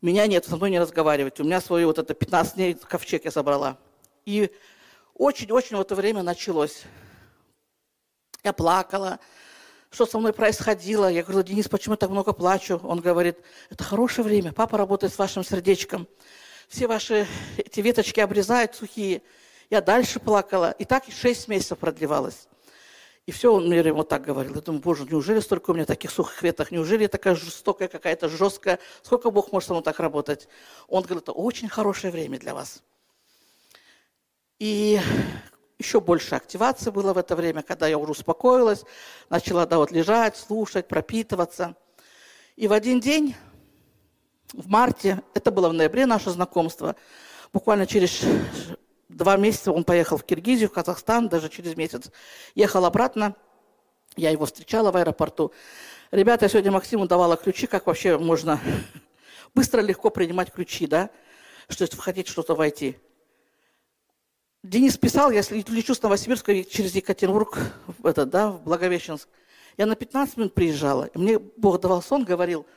Меня 0.00 0.26
нет, 0.26 0.44
со 0.44 0.56
мной 0.56 0.70
не 0.70 0.78
разговаривать. 0.78 1.40
У 1.40 1.44
меня 1.44 1.60
свой 1.60 1.84
вот 1.84 1.98
это 1.98 2.14
15 2.14 2.54
дней 2.54 2.74
ковчег 2.74 3.24
я 3.24 3.32
забрала. 3.32 3.78
И 4.24 4.52
очень-очень 5.14 5.76
в 5.76 5.80
это 5.80 5.96
время 5.96 6.22
началось. 6.22 6.84
Я 8.44 8.52
плакала, 8.52 9.18
что 9.90 10.06
со 10.06 10.20
мной 10.20 10.32
происходило. 10.32 11.10
Я 11.10 11.22
говорила, 11.22 11.42
Денис, 11.42 11.68
почему 11.68 11.94
я 11.94 11.96
так 11.96 12.10
много 12.10 12.32
плачу? 12.32 12.80
Он 12.84 13.00
говорит, 13.00 13.38
это 13.70 13.82
хорошее 13.82 14.24
время, 14.24 14.52
папа 14.52 14.78
работает 14.78 15.12
с 15.12 15.18
вашим 15.18 15.42
сердечком 15.42 16.06
все 16.68 16.86
ваши 16.86 17.26
эти 17.56 17.80
веточки 17.80 18.20
обрезают 18.20 18.74
сухие. 18.74 19.22
Я 19.70 19.80
дальше 19.80 20.20
плакала. 20.20 20.70
И 20.72 20.84
так 20.84 21.04
шесть 21.10 21.48
месяцев 21.48 21.78
продлевалось. 21.78 22.46
И 23.26 23.30
все, 23.30 23.52
он 23.52 23.66
мне 23.68 23.92
вот 23.92 24.08
так 24.08 24.22
говорил. 24.22 24.54
Я 24.54 24.60
думаю, 24.62 24.80
боже, 24.80 25.04
неужели 25.04 25.40
столько 25.40 25.70
у 25.70 25.74
меня 25.74 25.84
таких 25.84 26.10
сухих 26.10 26.42
веток? 26.42 26.70
Неужели 26.70 27.02
я 27.02 27.08
такая 27.08 27.34
жестокая 27.34 27.88
какая-то, 27.88 28.28
жесткая? 28.28 28.78
Сколько 29.02 29.30
Бог 29.30 29.52
может 29.52 29.66
со 29.66 29.74
мной 29.74 29.82
так 29.82 30.00
работать? 30.00 30.48
Он 30.88 31.02
говорит, 31.02 31.24
это 31.24 31.32
очень 31.32 31.68
хорошее 31.68 32.10
время 32.10 32.38
для 32.38 32.54
вас. 32.54 32.82
И 34.58 34.98
еще 35.78 36.00
больше 36.00 36.34
активации 36.34 36.90
было 36.90 37.12
в 37.12 37.18
это 37.18 37.36
время, 37.36 37.62
когда 37.62 37.86
я 37.86 37.98
уже 37.98 38.12
успокоилась, 38.12 38.84
начала 39.28 39.66
да, 39.66 39.76
вот 39.76 39.90
лежать, 39.90 40.36
слушать, 40.36 40.88
пропитываться. 40.88 41.76
И 42.56 42.66
в 42.66 42.72
один 42.72 42.98
день 42.98 43.36
в 44.52 44.68
марте, 44.68 45.22
это 45.34 45.50
было 45.50 45.68
в 45.68 45.72
ноябре 45.72 46.06
наше 46.06 46.30
знакомство, 46.30 46.96
буквально 47.52 47.86
через 47.86 48.22
два 49.08 49.36
месяца 49.36 49.72
он 49.72 49.84
поехал 49.84 50.16
в 50.16 50.24
Киргизию, 50.24 50.68
в 50.68 50.72
Казахстан, 50.72 51.28
даже 51.28 51.48
через 51.48 51.76
месяц. 51.76 52.10
Ехал 52.54 52.84
обратно, 52.84 53.34
я 54.16 54.30
его 54.30 54.46
встречала 54.46 54.90
в 54.90 54.96
аэропорту. 54.96 55.52
Ребята, 56.10 56.46
я 56.46 56.48
сегодня 56.48 56.70
Максиму 56.70 57.06
давала 57.06 57.36
ключи, 57.36 57.66
как 57.66 57.86
вообще 57.86 58.18
можно 58.18 58.60
быстро, 59.54 59.80
легко 59.80 60.10
принимать 60.10 60.52
ключи, 60.52 60.86
да, 60.86 61.10
что 61.68 61.84
если 61.84 61.96
вы 61.96 62.02
хотите 62.02 62.30
что-то 62.30 62.54
войти. 62.54 62.96
Денис 64.62 64.96
писал, 64.96 65.30
я 65.30 65.42
лечу 65.50 65.94
с 65.94 66.02
Новосибирска 66.02 66.64
через 66.64 66.94
Екатеринбург, 66.94 67.58
в, 67.86 68.06
это, 68.06 68.26
да, 68.26 68.50
в 68.50 68.62
Благовещенск. 68.62 69.28
Я 69.76 69.86
на 69.86 69.94
15 69.94 70.36
минут 70.36 70.54
приезжала. 70.54 71.08
Мне 71.14 71.38
Бог 71.38 71.80
давал 71.80 72.02
сон, 72.02 72.24
говорил– 72.24 72.66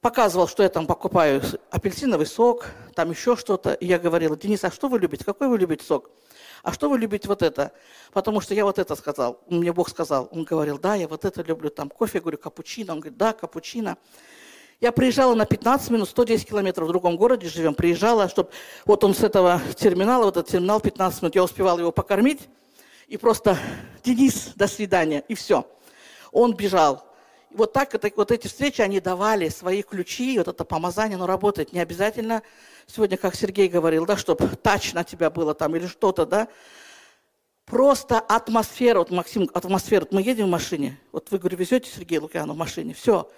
показывал, 0.00 0.48
что 0.48 0.62
я 0.62 0.68
там 0.68 0.86
покупаю 0.86 1.42
апельсиновый 1.70 2.26
сок, 2.26 2.66
там 2.94 3.10
еще 3.10 3.36
что-то. 3.36 3.72
И 3.72 3.86
я 3.86 3.98
говорила, 3.98 4.36
Денис, 4.36 4.64
а 4.64 4.70
что 4.70 4.88
вы 4.88 4.98
любите? 4.98 5.24
Какой 5.24 5.48
вы 5.48 5.58
любите 5.58 5.84
сок? 5.84 6.10
А 6.62 6.72
что 6.72 6.88
вы 6.88 6.98
любите 6.98 7.28
вот 7.28 7.42
это? 7.42 7.72
Потому 8.12 8.40
что 8.40 8.54
я 8.54 8.64
вот 8.64 8.78
это 8.78 8.94
сказал. 8.96 9.40
Мне 9.48 9.72
Бог 9.72 9.88
сказал. 9.88 10.28
Он 10.30 10.44
говорил, 10.44 10.78
да, 10.78 10.94
я 10.94 11.08
вот 11.08 11.24
это 11.24 11.42
люблю. 11.42 11.70
Там 11.70 11.90
кофе, 11.90 12.20
говорю, 12.20 12.38
капучино. 12.38 12.94
Он 12.94 13.00
говорит, 13.00 13.18
да, 13.18 13.32
капучино. 13.32 13.98
Я 14.80 14.92
приезжала 14.92 15.34
на 15.34 15.46
15 15.46 15.90
минут, 15.90 16.08
110 16.08 16.48
километров 16.48 16.88
в 16.88 16.90
другом 16.90 17.16
городе 17.16 17.48
живем. 17.48 17.74
Приезжала, 17.74 18.28
чтобы 18.28 18.50
вот 18.84 19.04
он 19.04 19.14
с 19.14 19.22
этого 19.22 19.60
терминала, 19.76 20.24
вот 20.24 20.36
этот 20.36 20.50
терминал 20.50 20.80
15 20.80 21.22
минут, 21.22 21.34
я 21.34 21.44
успевала 21.44 21.78
его 21.78 21.92
покормить. 21.92 22.48
И 23.06 23.16
просто, 23.16 23.56
Денис, 24.02 24.52
до 24.56 24.66
свидания. 24.66 25.22
И 25.28 25.34
все. 25.34 25.66
Он 26.32 26.54
бежал 26.54 27.04
вот 27.54 27.72
так 27.72 27.94
это, 27.94 28.10
вот 28.16 28.30
эти 28.30 28.46
встречи, 28.48 28.80
они 28.80 29.00
давали 29.00 29.48
свои 29.48 29.82
ключи, 29.82 30.36
вот 30.38 30.48
это 30.48 30.64
помазание, 30.64 31.16
оно 31.16 31.26
работает. 31.26 31.72
Не 31.72 31.80
обязательно 31.80 32.42
сегодня, 32.86 33.16
как 33.16 33.34
Сергей 33.34 33.68
говорил, 33.68 34.06
да, 34.06 34.16
чтобы 34.16 34.48
тач 34.48 34.92
на 34.92 35.04
тебя 35.04 35.30
было 35.30 35.54
там 35.54 35.74
или 35.76 35.86
что-то, 35.86 36.26
да. 36.26 36.48
Просто 37.64 38.18
атмосфера, 38.18 38.98
вот 38.98 39.10
Максим, 39.10 39.48
атмосфера, 39.54 40.00
вот 40.00 40.12
мы 40.12 40.20
едем 40.20 40.46
в 40.46 40.50
машине, 40.50 41.00
вот 41.12 41.30
вы, 41.30 41.38
говорю, 41.38 41.56
везете 41.56 41.90
Сергея 41.90 42.20
Лукьяна 42.20 42.52
в 42.52 42.56
машине, 42.56 42.92
все, 42.92 43.30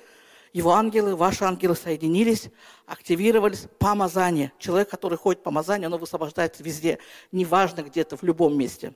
его 0.52 0.72
ангелы, 0.72 1.14
ваши 1.14 1.44
ангелы 1.44 1.76
соединились, 1.76 2.48
активировались, 2.86 3.66
помазание. 3.78 4.52
Человек, 4.58 4.88
который 4.88 5.18
ходит 5.18 5.42
помазание, 5.42 5.86
оно 5.86 5.98
высвобождается 5.98 6.62
везде, 6.62 6.98
неважно 7.30 7.82
где-то, 7.82 8.16
в 8.16 8.22
любом 8.22 8.56
месте. 8.58 8.94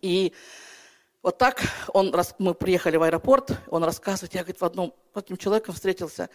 И 0.00 0.32
вот 1.22 1.38
так 1.38 1.62
он, 1.92 2.14
мы 2.38 2.54
приехали 2.54 2.96
в 2.96 3.02
аэропорт, 3.02 3.52
он 3.68 3.84
рассказывает, 3.84 4.34
я, 4.34 4.40
говорит, 4.40 4.60
в 4.60 4.64
одном, 4.64 4.94
с 5.14 5.18
одним 5.18 5.36
человеком 5.36 5.74
встретился, 5.74 6.30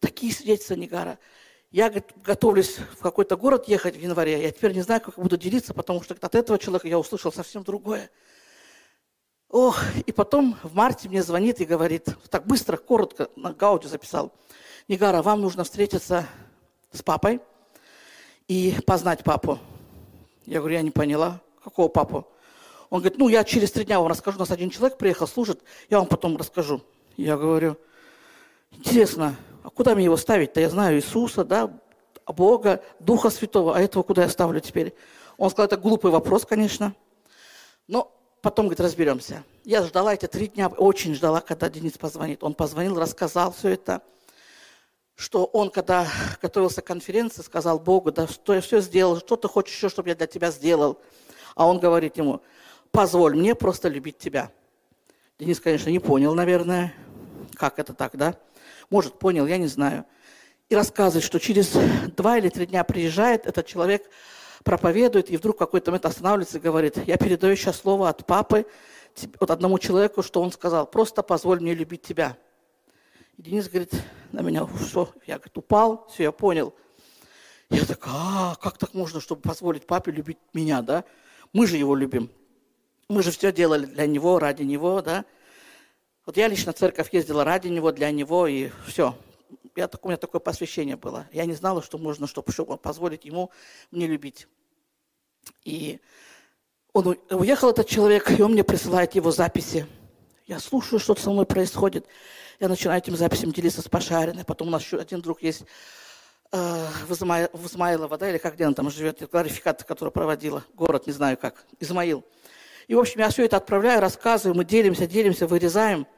такие 0.00 0.32
свидетельства 0.32 0.74
Нигара. 0.74 1.18
Я 1.70 1.88
говорит, 1.88 2.06
готовлюсь 2.24 2.78
в 2.98 3.00
какой-то 3.00 3.36
город 3.36 3.68
ехать 3.68 3.96
в 3.96 4.00
январе, 4.00 4.42
я 4.42 4.50
теперь 4.50 4.72
не 4.72 4.82
знаю, 4.82 5.00
как 5.00 5.16
буду 5.16 5.36
делиться, 5.36 5.74
потому 5.74 6.02
что 6.02 6.16
от 6.18 6.34
этого 6.34 6.58
человека 6.58 6.88
я 6.88 6.98
услышал 6.98 7.32
совсем 7.32 7.62
другое. 7.62 8.10
Ох, 9.48 9.80
и 10.04 10.12
потом 10.12 10.58
в 10.62 10.74
марте 10.74 11.08
мне 11.08 11.22
звонит 11.22 11.60
и 11.60 11.64
говорит, 11.64 12.08
так 12.28 12.46
быстро, 12.46 12.76
коротко, 12.76 13.30
на 13.34 13.52
гаудио 13.52 13.88
записал. 13.88 14.32
Нигара, 14.88 15.22
вам 15.22 15.40
нужно 15.40 15.64
встретиться 15.64 16.26
с 16.92 17.02
папой 17.02 17.40
и 18.46 18.76
познать 18.86 19.24
папу. 19.24 19.58
Я 20.44 20.58
говорю, 20.58 20.76
я 20.76 20.82
не 20.82 20.90
поняла, 20.90 21.40
какого 21.62 21.88
папу? 21.88 22.26
Он 22.90 23.00
говорит, 23.00 23.18
ну, 23.18 23.28
я 23.28 23.44
через 23.44 23.70
три 23.70 23.84
дня 23.84 23.98
вам 23.98 24.08
расскажу. 24.08 24.38
У 24.38 24.40
нас 24.40 24.50
один 24.50 24.70
человек 24.70 24.98
приехал, 24.98 25.26
служит, 25.26 25.60
я 25.90 25.98
вам 25.98 26.06
потом 26.06 26.36
расскажу. 26.36 26.82
Я 27.16 27.36
говорю, 27.36 27.76
интересно, 28.70 29.36
а 29.62 29.70
куда 29.70 29.94
мне 29.94 30.04
его 30.04 30.16
ставить-то? 30.16 30.60
Я 30.60 30.70
знаю 30.70 30.96
Иисуса, 30.96 31.44
да, 31.44 31.70
Бога, 32.26 32.82
Духа 33.00 33.30
Святого, 33.30 33.76
а 33.76 33.80
этого 33.80 34.02
куда 34.02 34.22
я 34.22 34.28
ставлю 34.28 34.60
теперь? 34.60 34.94
Он 35.36 35.50
сказал, 35.50 35.66
это 35.66 35.76
глупый 35.76 36.10
вопрос, 36.10 36.44
конечно. 36.44 36.94
Но 37.86 38.12
потом, 38.40 38.66
говорит, 38.66 38.80
разберемся. 38.80 39.44
Я 39.64 39.82
ждала 39.82 40.14
эти 40.14 40.26
три 40.26 40.48
дня, 40.48 40.68
очень 40.68 41.14
ждала, 41.14 41.40
когда 41.40 41.68
Денис 41.68 41.98
позвонит. 41.98 42.42
Он 42.42 42.54
позвонил, 42.54 42.98
рассказал 42.98 43.52
все 43.52 43.70
это, 43.70 44.02
что 45.14 45.44
он, 45.46 45.70
когда 45.70 46.06
готовился 46.40 46.80
к 46.80 46.86
конференции, 46.86 47.42
сказал 47.42 47.78
Богу, 47.78 48.12
да 48.12 48.26
что 48.28 48.54
я 48.54 48.60
все 48.60 48.80
сделал, 48.80 49.18
что 49.18 49.36
ты 49.36 49.48
хочешь 49.48 49.74
еще, 49.74 49.88
чтобы 49.88 50.08
я 50.08 50.14
для 50.14 50.26
тебя 50.26 50.50
сделал. 50.50 50.98
А 51.54 51.66
он 51.66 51.80
говорит 51.80 52.16
ему, 52.16 52.40
позволь 52.90 53.36
мне 53.36 53.54
просто 53.54 53.88
любить 53.88 54.18
тебя. 54.18 54.50
Денис, 55.38 55.60
конечно, 55.60 55.90
не 55.90 55.98
понял, 55.98 56.34
наверное, 56.34 56.94
как 57.54 57.78
это 57.78 57.94
так, 57.94 58.16
да? 58.16 58.36
Может, 58.90 59.18
понял, 59.18 59.46
я 59.46 59.58
не 59.58 59.66
знаю. 59.66 60.04
И 60.68 60.74
рассказывает, 60.74 61.24
что 61.24 61.38
через 61.38 61.72
два 62.16 62.38
или 62.38 62.48
три 62.48 62.66
дня 62.66 62.84
приезжает 62.84 63.46
этот 63.46 63.66
человек, 63.66 64.08
проповедует, 64.64 65.30
и 65.30 65.36
вдруг 65.36 65.56
в 65.56 65.58
какой-то 65.58 65.90
момент 65.90 66.06
останавливается 66.06 66.58
и 66.58 66.60
говорит, 66.60 66.98
я 67.06 67.16
передаю 67.16 67.56
сейчас 67.56 67.78
слово 67.78 68.08
от 68.08 68.26
папы, 68.26 68.66
от 69.40 69.50
одному 69.50 69.78
человеку, 69.78 70.22
что 70.22 70.42
он 70.42 70.52
сказал, 70.52 70.86
просто 70.86 71.22
позволь 71.22 71.60
мне 71.60 71.74
любить 71.74 72.02
тебя. 72.02 72.36
И 73.36 73.42
Денис 73.42 73.68
говорит 73.68 73.92
на 74.32 74.40
меня, 74.40 74.66
все, 74.66 75.08
я 75.26 75.36
говорит, 75.36 75.56
упал, 75.56 76.06
все, 76.12 76.24
я 76.24 76.32
понял. 76.32 76.74
Я 77.70 77.84
так, 77.84 78.02
а, 78.06 78.56
как 78.60 78.78
так 78.78 78.94
можно, 78.94 79.20
чтобы 79.20 79.42
позволить 79.42 79.86
папе 79.86 80.10
любить 80.10 80.38
меня, 80.52 80.82
да? 80.82 81.04
Мы 81.52 81.66
же 81.66 81.76
его 81.76 81.94
любим. 81.94 82.30
Мы 83.10 83.22
же 83.22 83.30
все 83.30 83.52
делали 83.52 83.86
для 83.86 84.06
него, 84.06 84.38
ради 84.38 84.64
него, 84.64 85.00
да? 85.00 85.24
Вот 86.26 86.36
я 86.36 86.46
лично 86.46 86.74
в 86.74 86.76
церковь 86.76 87.08
ездила 87.14 87.42
ради 87.42 87.68
него, 87.68 87.90
для 87.90 88.10
него, 88.10 88.46
и 88.46 88.68
все. 88.86 89.16
Я, 89.76 89.88
у 90.02 90.08
меня 90.08 90.18
такое 90.18 90.42
посвящение 90.42 90.96
было. 90.96 91.26
Я 91.32 91.46
не 91.46 91.54
знала, 91.54 91.80
что 91.80 91.96
можно, 91.96 92.26
чтобы, 92.26 92.52
позволить 92.76 93.24
ему 93.24 93.50
мне 93.90 94.06
любить. 94.06 94.46
И 95.64 96.00
он 96.92 97.16
уехал, 97.30 97.70
этот 97.70 97.88
человек, 97.88 98.30
и 98.30 98.42
он 98.42 98.52
мне 98.52 98.62
присылает 98.62 99.14
его 99.14 99.30
записи. 99.30 99.86
Я 100.46 100.60
слушаю, 100.60 101.00
что 101.00 101.14
со 101.14 101.30
мной 101.30 101.46
происходит. 101.46 102.04
Я 102.60 102.68
начинаю 102.68 102.98
этим 102.98 103.16
записям 103.16 103.52
делиться 103.52 103.80
с 103.80 103.88
Пашариной. 103.88 104.44
Потом 104.44 104.68
у 104.68 104.70
нас 104.70 104.82
еще 104.82 104.98
один 104.98 105.22
друг 105.22 105.42
есть 105.42 105.64
э, 106.52 106.86
в, 107.06 107.12
Изма... 107.12 107.48
в 107.54 107.68
Измайлово, 107.68 108.18
да, 108.18 108.28
или 108.28 108.36
как 108.36 108.56
где 108.56 108.66
он 108.66 108.74
там 108.74 108.90
живет, 108.90 109.26
кларификат, 109.30 109.84
который 109.84 110.10
проводила, 110.10 110.62
город, 110.74 111.06
не 111.06 111.14
знаю 111.14 111.38
как, 111.38 111.64
Измаил. 111.80 112.22
И, 112.88 112.94
в 112.94 112.98
общем, 112.98 113.20
я 113.20 113.28
все 113.28 113.44
это 113.44 113.56
отправляю, 113.56 114.00
рассказываю, 114.00 114.56
мы 114.56 114.64
делимся, 114.64 115.06
делимся, 115.06 115.46
вырезаем– 115.46 116.06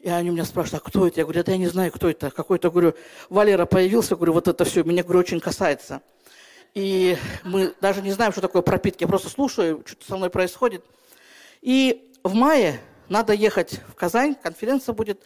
и 0.00 0.08
они 0.08 0.30
меня 0.30 0.46
спрашивают, 0.46 0.82
а 0.82 0.88
кто 0.88 1.06
это? 1.06 1.20
Я 1.20 1.24
говорю, 1.24 1.44
да 1.44 1.52
я 1.52 1.58
не 1.58 1.66
знаю, 1.66 1.92
кто 1.92 2.08
это. 2.08 2.30
Какой-то, 2.30 2.70
говорю, 2.70 2.94
Валера 3.28 3.66
появился, 3.66 4.16
говорю, 4.16 4.32
вот 4.32 4.48
это 4.48 4.64
все 4.64 4.82
меня, 4.82 5.02
говорю, 5.02 5.20
очень 5.20 5.40
касается. 5.40 6.00
И 6.72 7.18
мы 7.44 7.74
даже 7.82 8.00
не 8.00 8.12
знаем, 8.12 8.32
что 8.32 8.40
такое 8.40 8.62
пропитки. 8.62 9.02
Я 9.02 9.08
просто 9.08 9.28
слушаю, 9.28 9.82
что 9.84 10.02
со 10.06 10.16
мной 10.16 10.30
происходит. 10.30 10.82
И 11.60 12.10
в 12.24 12.32
мае 12.32 12.80
надо 13.10 13.34
ехать 13.34 13.80
в 13.88 13.94
Казань, 13.94 14.34
конференция 14.42 14.94
будет. 14.94 15.22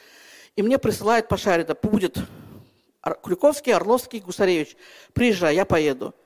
И 0.56 0.62
мне 0.62 0.78
присылают 0.78 1.28
по 1.28 1.36
шарида, 1.36 1.76
будет 1.80 2.18
Крюковский, 3.22 3.72
Орловский, 3.72 4.18
Гусаревич. 4.18 4.76
Приезжай, 5.12 5.54
я 5.54 5.64
поеду. 5.64 6.16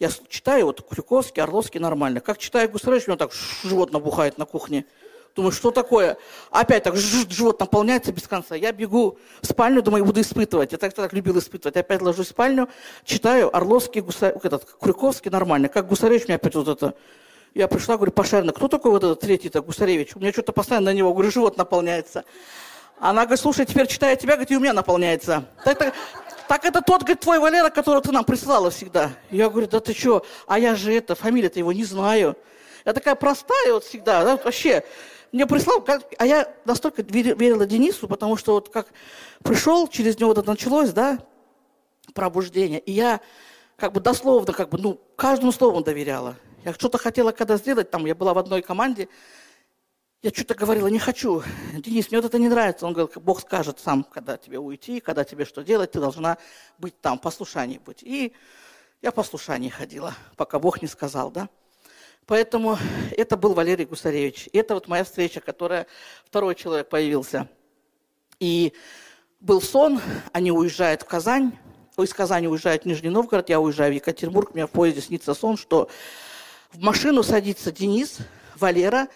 Я 0.00 0.10
читаю, 0.28 0.66
вот 0.66 0.86
Крюковский, 0.88 1.42
Орловский 1.42 1.78
нормально. 1.78 2.20
Как 2.20 2.38
читаю 2.38 2.68
Гусаревич, 2.68 3.06
у 3.06 3.12
меня 3.12 3.18
так 3.18 3.30
живот 3.62 3.92
набухает 3.92 4.38
на 4.38 4.44
кухне. 4.44 4.86
Думаю, 5.36 5.52
что 5.52 5.70
такое? 5.70 6.16
Опять 6.50 6.84
так 6.84 6.96
живот 6.96 7.58
наполняется 7.60 8.12
без 8.12 8.26
конца. 8.26 8.54
Я 8.54 8.72
бегу 8.72 9.18
в 9.40 9.46
спальню, 9.46 9.82
думаю, 9.82 10.04
буду 10.04 10.20
испытывать. 10.20 10.72
Я 10.72 10.78
так, 10.78 10.94
так 10.94 11.12
любил 11.12 11.38
испытывать. 11.38 11.76
Опять 11.76 12.02
ложусь 12.02 12.26
в 12.26 12.30
спальню, 12.30 12.68
читаю 13.04 13.54
Орловский, 13.54 14.00
Гуса... 14.00 14.26
этот, 14.42 14.64
Крюковский 14.80 15.30
нормально. 15.30 15.68
Как 15.68 15.86
Гусаревич 15.88 16.26
мне 16.26 16.36
опять 16.36 16.54
вот 16.54 16.68
это... 16.68 16.94
Я 17.52 17.68
пришла, 17.68 17.96
говорю, 17.96 18.10
Пашарина, 18.10 18.52
кто 18.52 18.66
такой 18.66 18.90
вот 18.90 19.04
этот 19.04 19.20
третий-то 19.20 19.60
Гусаревич? 19.62 20.16
У 20.16 20.18
меня 20.18 20.32
что-то 20.32 20.52
постоянно 20.52 20.86
на 20.86 20.94
него, 20.94 21.12
говорю, 21.12 21.30
живот 21.30 21.56
наполняется. 21.56 22.24
Она 22.98 23.22
говорит, 23.22 23.40
слушай, 23.40 23.64
теперь 23.64 23.86
читая 23.86 24.16
тебя, 24.16 24.34
говорит, 24.34 24.50
и 24.50 24.56
у 24.56 24.60
меня 24.60 24.72
наполняется. 24.72 25.44
Так, 25.64 25.78
так, 25.78 25.94
так 26.48 26.64
это 26.64 26.82
тот, 26.82 27.02
говорит, 27.02 27.20
твой 27.20 27.38
Валера, 27.38 27.70
которого 27.70 28.02
ты 28.02 28.12
нам 28.12 28.24
присылала 28.24 28.70
всегда. 28.70 29.12
Я 29.30 29.48
говорю, 29.48 29.66
да 29.68 29.80
ты 29.80 29.94
что? 29.94 30.24
А 30.46 30.58
я 30.58 30.74
же 30.74 30.92
это, 30.92 31.14
фамилия-то 31.14 31.58
его 31.58 31.72
не 31.72 31.84
знаю. 31.84 32.36
Я 32.84 32.92
такая 32.92 33.14
простая 33.14 33.72
вот 33.72 33.84
всегда, 33.84 34.24
да, 34.24 34.36
вообще 34.36 34.84
мне 35.32 35.46
прислал, 35.46 35.80
как, 35.80 36.04
а 36.18 36.26
я 36.26 36.52
настолько 36.64 37.02
верила 37.02 37.66
Денису, 37.66 38.06
потому 38.06 38.36
что 38.36 38.52
вот 38.52 38.68
как 38.68 38.88
пришел, 39.42 39.88
через 39.88 40.18
него 40.20 40.32
это 40.32 40.42
началось, 40.42 40.90
да, 40.90 41.18
пробуждение, 42.12 42.78
и 42.78 42.92
я 42.92 43.20
как 43.76 43.92
бы 43.92 44.00
дословно, 44.00 44.52
как 44.52 44.68
бы, 44.68 44.78
ну, 44.78 45.00
каждому 45.16 45.50
слову 45.50 45.82
доверяла. 45.82 46.36
Я 46.64 46.72
что-то 46.72 46.98
хотела 46.98 47.32
когда 47.32 47.56
сделать, 47.56 47.90
там, 47.90 48.06
я 48.06 48.14
была 48.14 48.32
в 48.32 48.38
одной 48.38 48.62
команде, 48.62 49.08
я 50.24 50.30
что-то 50.30 50.54
говорила, 50.54 50.86
не 50.86 50.98
хочу. 50.98 51.42
Денис, 51.74 52.10
мне 52.10 52.18
вот 52.18 52.24
это 52.24 52.38
не 52.38 52.48
нравится. 52.48 52.86
Он 52.86 52.94
говорил, 52.94 53.12
Бог 53.20 53.42
скажет 53.42 53.78
сам, 53.78 54.02
когда 54.04 54.38
тебе 54.38 54.58
уйти, 54.58 55.00
когда 55.00 55.22
тебе 55.22 55.44
что 55.44 55.62
делать, 55.62 55.92
ты 55.92 56.00
должна 56.00 56.38
быть 56.78 56.98
там, 56.98 57.18
послушание 57.18 57.78
быть. 57.78 58.02
И 58.02 58.32
я 59.02 59.12
послушание 59.12 59.70
ходила, 59.70 60.14
пока 60.36 60.58
Бог 60.58 60.80
не 60.80 60.88
сказал, 60.88 61.30
да. 61.30 61.50
Поэтому 62.24 62.78
это 63.10 63.36
был 63.36 63.52
Валерий 63.52 63.84
Гусаревич. 63.84 64.48
Это 64.54 64.72
вот 64.72 64.88
моя 64.88 65.04
встреча, 65.04 65.42
которая 65.42 65.86
второй 66.24 66.54
человек 66.54 66.88
появился. 66.88 67.46
И 68.40 68.72
был 69.40 69.60
сон, 69.60 70.00
они 70.32 70.50
уезжают 70.50 71.02
в 71.02 71.04
Казань, 71.04 71.52
из 71.98 72.14
Казани 72.14 72.48
уезжают 72.48 72.84
в 72.84 72.86
Нижний 72.86 73.10
Новгород, 73.10 73.50
я 73.50 73.60
уезжаю 73.60 73.92
в 73.92 73.96
Екатеринбург, 73.96 74.52
у 74.52 74.54
меня 74.54 74.68
в 74.68 74.70
поезде 74.70 75.02
снится 75.02 75.34
сон, 75.34 75.58
что 75.58 75.90
в 76.72 76.80
машину 76.80 77.22
садится 77.22 77.70
Денис, 77.70 78.20
Валера, 78.56 79.08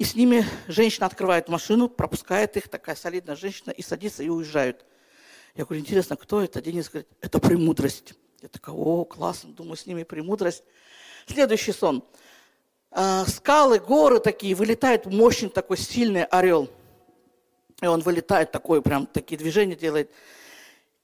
и 0.00 0.04
с 0.04 0.14
ними 0.14 0.44
женщина 0.66 1.06
открывает 1.06 1.48
машину, 1.48 1.88
пропускает 1.88 2.56
их, 2.56 2.68
такая 2.68 2.96
солидная 2.96 3.36
женщина, 3.36 3.70
и 3.70 3.82
садится, 3.82 4.22
и 4.22 4.28
уезжают. 4.28 4.84
Я 5.54 5.64
говорю, 5.64 5.82
интересно, 5.82 6.16
кто 6.16 6.42
это? 6.42 6.60
Денис 6.60 6.88
говорит, 6.88 7.08
это 7.20 7.38
премудрость. 7.38 8.14
Я 8.40 8.48
такая, 8.48 8.74
о, 8.74 9.04
классно, 9.04 9.52
думаю, 9.52 9.76
с 9.76 9.86
ними 9.86 10.02
премудрость. 10.02 10.64
Следующий 11.26 11.72
сон– 11.72 12.02
а, 12.92 13.24
скалы, 13.26 13.78
горы 13.78 14.18
такие, 14.18 14.54
вылетает 14.54 15.06
мощный 15.06 15.48
такой 15.48 15.76
сильный 15.76 16.24
орел. 16.24 16.68
И 17.80 17.86
он 17.86 18.00
вылетает 18.00 18.50
такой, 18.50 18.82
прям 18.82 19.06
такие 19.06 19.38
движения 19.38 19.76
делает. 19.76 20.10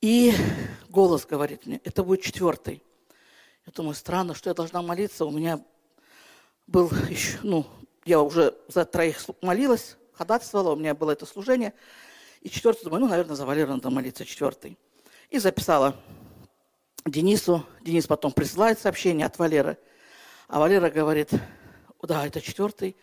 И 0.00 0.32
голос 0.88 1.24
говорит 1.24 1.64
мне, 1.64 1.80
это 1.84 2.02
будет 2.02 2.22
четвертый. 2.22 2.82
Я 3.66 3.72
думаю, 3.72 3.94
странно, 3.94 4.34
что 4.34 4.50
я 4.50 4.54
должна 4.54 4.82
молиться. 4.82 5.24
У 5.24 5.30
меня 5.30 5.62
был 6.66 6.90
еще, 7.08 7.38
ну, 7.42 7.66
я 8.06 8.22
уже 8.22 8.56
за 8.68 8.84
троих 8.84 9.18
молилась, 9.42 9.96
ходатайствовала, 10.12 10.72
у 10.72 10.76
меня 10.76 10.94
было 10.94 11.10
это 11.10 11.26
служение. 11.26 11.74
И 12.40 12.48
четвертый, 12.48 12.84
думаю, 12.84 13.00
ну, 13.00 13.08
наверное, 13.08 13.34
за 13.34 13.44
Валеру 13.44 13.72
надо 13.72 13.90
молиться, 13.90 14.24
четвертый. 14.24 14.78
И 15.28 15.38
записала 15.38 15.96
Денису. 17.04 17.66
Денис 17.82 18.06
потом 18.06 18.30
присылает 18.30 18.78
сообщение 18.78 19.26
от 19.26 19.38
Валеры. 19.38 19.76
А 20.46 20.60
Валера 20.60 20.88
говорит, 20.88 21.30
да, 22.02 22.24
это 22.24 22.40
четвертый, 22.40 22.96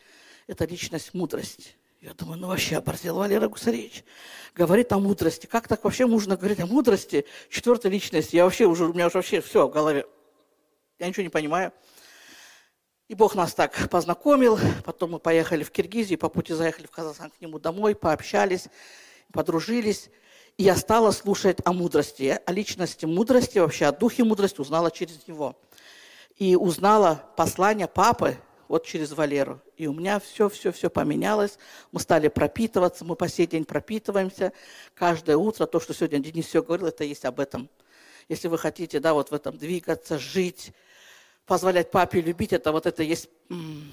это 0.47 0.65
личность 0.65 1.13
мудрость. 1.13 1.75
Я 1.99 2.13
думаю, 2.13 2.39
ну 2.39 2.47
вообще 2.47 2.77
оборзел 2.77 3.17
Валера 3.17 3.49
Гусаревич. 3.49 4.05
Говорит 4.55 4.91
о 4.93 4.99
мудрости. 4.99 5.47
Как 5.47 5.67
так 5.67 5.83
вообще 5.83 6.05
можно 6.05 6.37
говорить 6.37 6.61
о 6.61 6.65
мудрости? 6.65 7.25
Четвертой 7.49 7.91
личности. 7.91 8.37
Я 8.37 8.45
вообще 8.45 8.65
уже, 8.65 8.85
у 8.85 8.93
меня 8.93 9.07
уже 9.07 9.17
вообще 9.17 9.41
все 9.41 9.67
в 9.67 9.71
голове. 9.71 10.05
Я 10.99 11.07
ничего 11.07 11.23
не 11.23 11.29
понимаю. 11.29 11.73
И 13.13 13.15
Бог 13.15 13.35
нас 13.35 13.53
так 13.53 13.91
познакомил. 13.91 14.57
Потом 14.83 15.11
мы 15.11 15.19
поехали 15.19 15.61
в 15.61 15.69
Киргизию, 15.69 16.17
по 16.17 16.29
пути 16.29 16.55
заехали 16.55 16.87
в 16.87 16.89
Казахстан 16.89 17.29
к 17.29 17.39
нему 17.41 17.59
домой, 17.59 17.93
пообщались, 17.93 18.69
подружились. 19.31 20.09
И 20.57 20.63
я 20.63 20.75
стала 20.75 21.11
слушать 21.11 21.59
о 21.63 21.73
мудрости, 21.73 22.39
о 22.43 22.51
личности 22.51 23.05
мудрости, 23.05 23.59
вообще 23.59 23.85
о 23.85 23.91
духе 23.91 24.23
мудрости 24.23 24.59
узнала 24.59 24.89
через 24.89 25.27
него. 25.27 25.55
И 26.37 26.55
узнала 26.55 27.23
послание 27.37 27.87
папы, 27.87 28.35
вот 28.67 28.83
через 28.83 29.11
Валеру. 29.11 29.61
И 29.77 29.85
у 29.85 29.93
меня 29.93 30.19
все-все-все 30.19 30.89
поменялось. 30.89 31.59
Мы 31.91 31.99
стали 31.99 32.29
пропитываться, 32.29 33.05
мы 33.05 33.15
по 33.15 33.27
сей 33.27 33.45
день 33.45 33.65
пропитываемся. 33.65 34.53
Каждое 34.95 35.37
утро, 35.37 35.67
то, 35.67 35.79
что 35.79 35.93
сегодня 35.93 36.17
Денис 36.17 36.47
все 36.47 36.63
говорил, 36.63 36.87
это 36.87 37.03
есть 37.03 37.25
об 37.25 37.39
этом. 37.39 37.69
Если 38.27 38.47
вы 38.47 38.57
хотите, 38.57 38.99
да, 38.99 39.13
вот 39.13 39.29
в 39.29 39.35
этом 39.35 39.55
двигаться, 39.55 40.17
жить, 40.17 40.73
позволять 41.45 41.91
папе 41.91 42.21
любить, 42.21 42.53
это 42.53 42.71
вот 42.71 42.85
это 42.85 43.03
есть 43.03 43.29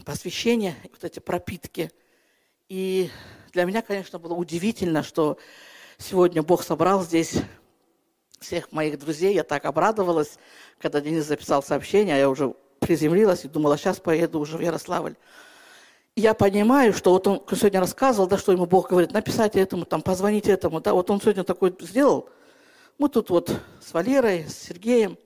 посвящение, 0.05 0.77
вот 0.83 1.05
эти 1.05 1.19
пропитки. 1.19 1.91
И 2.69 3.11
для 3.53 3.65
меня, 3.65 3.83
конечно, 3.83 4.19
было 4.19 4.35
удивительно, 4.35 5.03
что 5.03 5.39
сегодня 5.99 6.43
Бог 6.43 6.63
собрал 6.63 7.03
здесь 7.03 7.37
всех 8.39 8.73
моих 8.73 8.99
друзей. 8.99 9.35
Я 9.35 9.45
так 9.45 9.65
обрадовалась, 9.65 10.39
когда 10.79 11.01
Денис 11.01 11.25
записал 11.25 11.63
сообщение, 11.63 12.15
а 12.15 12.19
я 12.19 12.31
уже 12.31 12.55
приземлилась 12.79 13.45
и 13.45 13.49
думала, 13.49 13.77
сейчас 13.77 14.01
поеду 14.01 14.39
уже 14.39 14.57
в 14.57 14.61
Ярославль. 14.61 15.17
И 16.17 16.23
я 16.23 16.35
понимаю, 16.35 16.93
что 16.93 17.13
вот 17.13 17.27
он 17.27 17.45
сегодня 17.51 17.81
рассказывал, 17.81 18.29
да, 18.29 18.39
что 18.39 18.53
ему 18.53 18.67
Бог 18.67 18.91
говорит, 18.91 19.13
написайте 19.13 19.61
этому, 19.61 19.85
там, 19.85 20.01
позвоните 20.03 20.53
этому, 20.53 20.81
да, 20.81 20.95
вот 20.95 21.11
он 21.11 21.21
сегодня 21.21 21.45
такой 21.45 21.75
сделал. 21.81 22.29
Мы 22.99 23.09
тут 23.09 23.31
вот 23.31 23.55
с 23.81 23.93
Валерой, 23.93 24.47
с 24.49 24.57
Сергеем, 24.57 25.19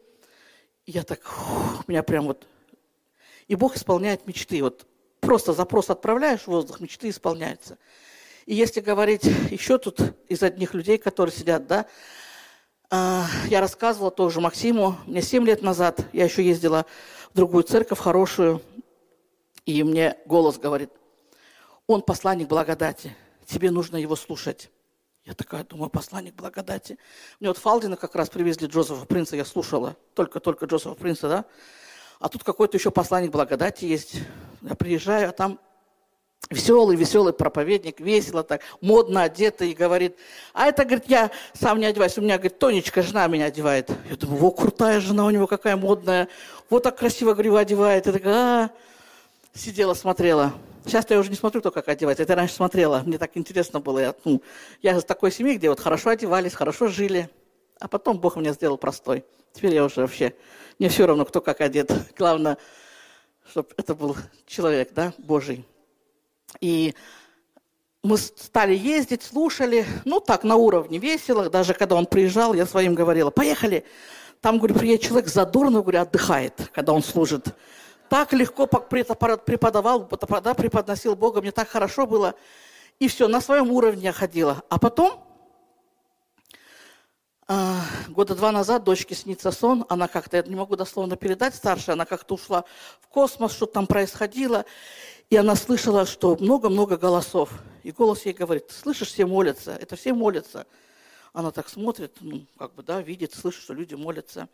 я 0.87 1.03
так, 1.03 1.21
у 1.87 1.91
меня 1.91 2.03
прям 2.03 2.27
вот... 2.27 2.47
И 3.49 3.55
Бог 3.57 3.77
исполняет 3.77 4.27
мечты. 4.27 4.63
Вот 4.63 4.87
просто 5.21 5.53
запрос 5.53 5.91
отправляешь 5.91 6.43
в 6.43 6.49
воздух, 6.49 6.81
мечты 6.81 7.11
исполняются. 7.11 7.79
И 8.47 8.55
если 8.55 8.81
говорить 8.81 9.25
еще 9.25 9.79
тут 9.79 10.01
из 10.29 10.43
одних 10.43 10.75
людей, 10.75 10.99
которые 10.99 11.35
сидят, 11.35 11.67
да, 11.67 11.87
а, 12.91 13.27
я 13.49 13.61
рассказывала 13.61 14.11
тоже 14.11 14.41
Максиму, 14.41 14.97
мне 15.07 15.23
7 15.23 15.45
лет 15.47 15.63
назад, 15.63 16.07
я 16.13 16.25
еще 16.25 16.45
ездила 16.45 16.87
в 17.33 17.37
другую 17.37 17.65
церковь, 17.65 17.99
хорошую, 17.99 18.63
и 19.65 19.83
мне 19.83 20.17
голос 20.27 20.59
говорит, 20.59 20.91
он 21.87 22.03
посланник 22.03 22.49
благодати, 22.49 23.17
тебе 23.47 23.71
нужно 23.71 23.97
его 23.97 24.17
слушать. 24.17 24.71
Я 25.25 25.33
такая 25.35 25.65
думаю, 25.65 25.89
посланник 25.89 26.35
благодати. 26.35 26.99
Мне 27.41 27.49
вот 27.49 27.57
Фалдина 27.57 27.97
как 27.97 28.15
раз 28.15 28.29
привезли 28.29 28.67
Джозефа 28.67 29.07
Принца, 29.07 29.37
я 29.37 29.47
слушала, 29.47 29.97
только-только 30.15 30.67
Джозефа 30.67 30.95
Принца, 30.95 31.29
да. 31.29 31.45
А 32.21 32.29
тут 32.29 32.45
какой-то 32.45 32.77
еще 32.77 32.91
посланник 32.91 33.31
благодати 33.31 33.87
есть. 33.87 34.17
Я 34.61 34.75
приезжаю, 34.75 35.31
а 35.31 35.33
там 35.33 35.59
веселый, 36.51 36.97
веселый 36.97 37.33
проповедник, 37.33 38.01
весело 38.01 38.43
так, 38.43 38.61
модно 38.83 39.23
одетый, 39.23 39.71
и 39.71 39.75
говорит, 39.75 40.17
а 40.53 40.67
это, 40.67 40.85
говорит, 40.85 41.05
я 41.09 41.31
сам 41.55 41.79
не 41.79 41.87
одеваюсь, 41.87 42.19
у 42.19 42.21
меня, 42.21 42.37
говорит, 42.37 42.59
Тонечка, 42.59 43.03
жена 43.03 43.27
меня 43.27 43.47
одевает. 43.47 43.91
Я 44.11 44.17
думаю, 44.17 44.39
во, 44.39 44.51
крутая 44.51 45.01
жена 45.01 45.25
у 45.25 45.31
него, 45.31 45.47
какая 45.47 45.77
модная, 45.77 46.29
вот 46.69 46.83
так 46.83 46.99
красиво, 46.99 47.33
говорю, 47.33 47.57
одевает. 47.57 48.07
Я 48.07 48.13
такая, 48.13 48.35
а, 48.35 48.71
сидела, 49.55 49.95
смотрела. 49.95 50.53
Сейчас 50.85 51.07
я 51.09 51.19
уже 51.19 51.31
не 51.31 51.37
смотрю, 51.37 51.61
кто 51.61 51.71
как 51.71 51.89
одевается. 51.89 52.23
Это 52.23 52.33
я 52.33 52.37
раньше 52.37 52.55
смотрела. 52.55 53.03
Мне 53.05 53.17
так 53.17 53.31
интересно 53.35 53.81
было. 53.81 53.99
Я, 54.01 54.15
ну, 54.25 54.43
я 54.83 54.97
из 54.97 55.05
такой 55.05 55.33
семьи, 55.33 55.57
где 55.57 55.71
вот 55.71 55.81
хорошо 55.81 56.11
одевались, 56.11 56.53
хорошо 56.55 56.89
жили. 56.89 57.31
А 57.81 57.89
потом 57.89 58.19
Бог 58.19 58.37
меня 58.37 58.53
сделал 58.53 58.77
простой. 58.77 59.25
Теперь 59.53 59.75
я 59.75 59.85
уже 59.85 60.01
вообще... 60.01 60.35
Мне 60.79 60.89
все 60.89 61.07
равно, 61.07 61.25
кто 61.25 61.41
как 61.41 61.61
одет. 61.61 61.91
Главное, 62.19 62.59
чтобы 63.49 63.69
это 63.77 63.95
был 63.95 64.17
человек, 64.47 64.91
да, 64.93 65.15
Божий. 65.19 65.65
И 66.61 66.95
мы 68.03 68.19
стали 68.19 68.75
ездить, 68.75 69.23
слушали, 69.23 69.87
ну 70.05 70.21
так, 70.21 70.45
на 70.45 70.57
уровне 70.57 70.99
весело. 70.99 71.49
Даже 71.49 71.73
когда 71.73 71.95
он 71.95 72.07
приезжал, 72.07 72.53
я 72.53 72.67
своим 72.67 72.95
говорила, 72.95 73.31
поехали. 73.31 73.85
Там, 74.41 74.59
говорю, 74.59 74.75
приедет 74.75 75.07
человек 75.07 75.29
задорно, 75.29 75.81
говорю, 75.81 76.01
отдыхает, 76.01 76.71
когда 76.75 76.93
он 76.93 77.03
служит 77.03 77.55
так 78.09 78.33
легко 78.33 78.67
преподавал, 78.67 80.09
да, 80.43 80.55
преподносил 80.55 81.17
Бога, 81.17 81.41
мне 81.41 81.53
так 81.53 81.69
хорошо 81.69 82.07
было. 82.07 82.35
И 82.99 83.09
все, 83.09 83.29
на 83.29 83.41
своем 83.41 83.71
уровне 83.73 84.05
я 84.05 84.13
ходила. 84.13 84.63
А 84.69 84.79
потом, 84.79 85.25
э, 87.49 87.75
года 88.09 88.35
два 88.35 88.53
назад 88.53 88.85
дочке 88.85 89.15
снится 89.15 89.51
сон, 89.51 89.85
она 89.89 90.09
как-то, 90.09 90.37
я 90.37 90.43
не 90.45 90.55
могу 90.55 90.77
дословно 90.77 91.17
передать, 91.17 91.55
старшая, 91.55 91.95
она 91.95 92.05
как-то 92.05 92.35
ушла 92.35 92.65
в 93.01 93.09
космос, 93.09 93.53
что 93.53 93.67
там 93.67 93.87
происходило, 93.87 94.65
и 95.31 95.37
она 95.37 95.57
слышала, 95.57 96.07
что 96.07 96.37
много-много 96.39 96.97
голосов. 96.97 97.51
И 97.83 97.91
голос 97.91 98.25
ей 98.25 98.33
говорит, 98.33 98.71
слышишь, 98.71 99.09
все 99.09 99.27
молятся, 99.27 99.73
это 99.73 99.97
все 99.97 100.13
молятся. 100.13 100.67
Она 101.33 101.51
так 101.51 101.69
смотрит, 101.69 102.17
ну, 102.21 102.47
как 102.59 102.75
бы, 102.75 102.83
да, 102.85 103.03
видит, 103.03 103.35
слышит, 103.35 103.63
что 103.63 103.75
люди 103.75 103.95
молятся. 103.95 104.49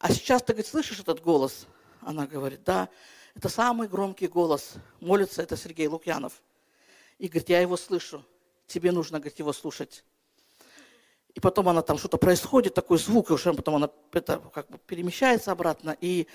А 0.00 0.12
сейчас 0.12 0.42
ты, 0.42 0.52
говорит, 0.52 0.66
слышишь 0.66 0.98
этот 0.98 1.22
голос? 1.22 1.66
Она 2.08 2.26
говорит, 2.26 2.64
да, 2.64 2.88
это 3.34 3.50
самый 3.50 3.86
громкий 3.86 4.28
голос. 4.28 4.76
Молится 4.98 5.42
это 5.42 5.58
Сергей 5.58 5.88
Лукьянов. 5.88 6.40
И 7.18 7.28
говорит, 7.28 7.50
я 7.50 7.60
его 7.60 7.76
слышу. 7.76 8.24
Тебе 8.66 8.92
нужно, 8.92 9.18
говорит, 9.18 9.38
его 9.38 9.52
слушать. 9.52 10.04
И 11.34 11.40
потом 11.40 11.68
она 11.68 11.82
там 11.82 11.98
что-то 11.98 12.16
происходит, 12.16 12.72
такой 12.72 12.96
звук, 12.96 13.28
и 13.28 13.34
уже 13.34 13.52
потом 13.52 13.76
она 13.76 13.90
это, 14.12 14.40
как 14.54 14.70
бы 14.70 14.78
перемещается 14.78 15.52
обратно, 15.52 15.94
и 16.00 16.26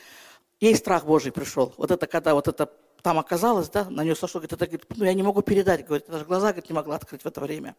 ей 0.60 0.76
страх 0.76 1.06
Божий 1.06 1.32
пришел. 1.32 1.74
Вот 1.78 1.90
это 1.90 2.06
когда 2.06 2.36
вот 2.36 2.48
это 2.48 2.72
там 3.02 3.18
оказалось, 3.18 3.68
да, 3.70 3.90
на 3.90 4.04
нее 4.04 4.16
сошло, 4.16 4.42
говорит, 4.42 4.54
это, 4.54 4.68
говорит, 4.68 4.86
ну, 4.96 5.06
я 5.06 5.14
не 5.16 5.24
могу 5.24 5.42
передать, 5.42 5.88
говорит, 5.88 6.06
даже 6.08 6.24
глаза, 6.24 6.50
говорит, 6.50 6.70
не 6.70 6.76
могла 6.76 6.98
открыть 6.98 7.24
в 7.24 7.26
это 7.26 7.42
время. 7.42 7.76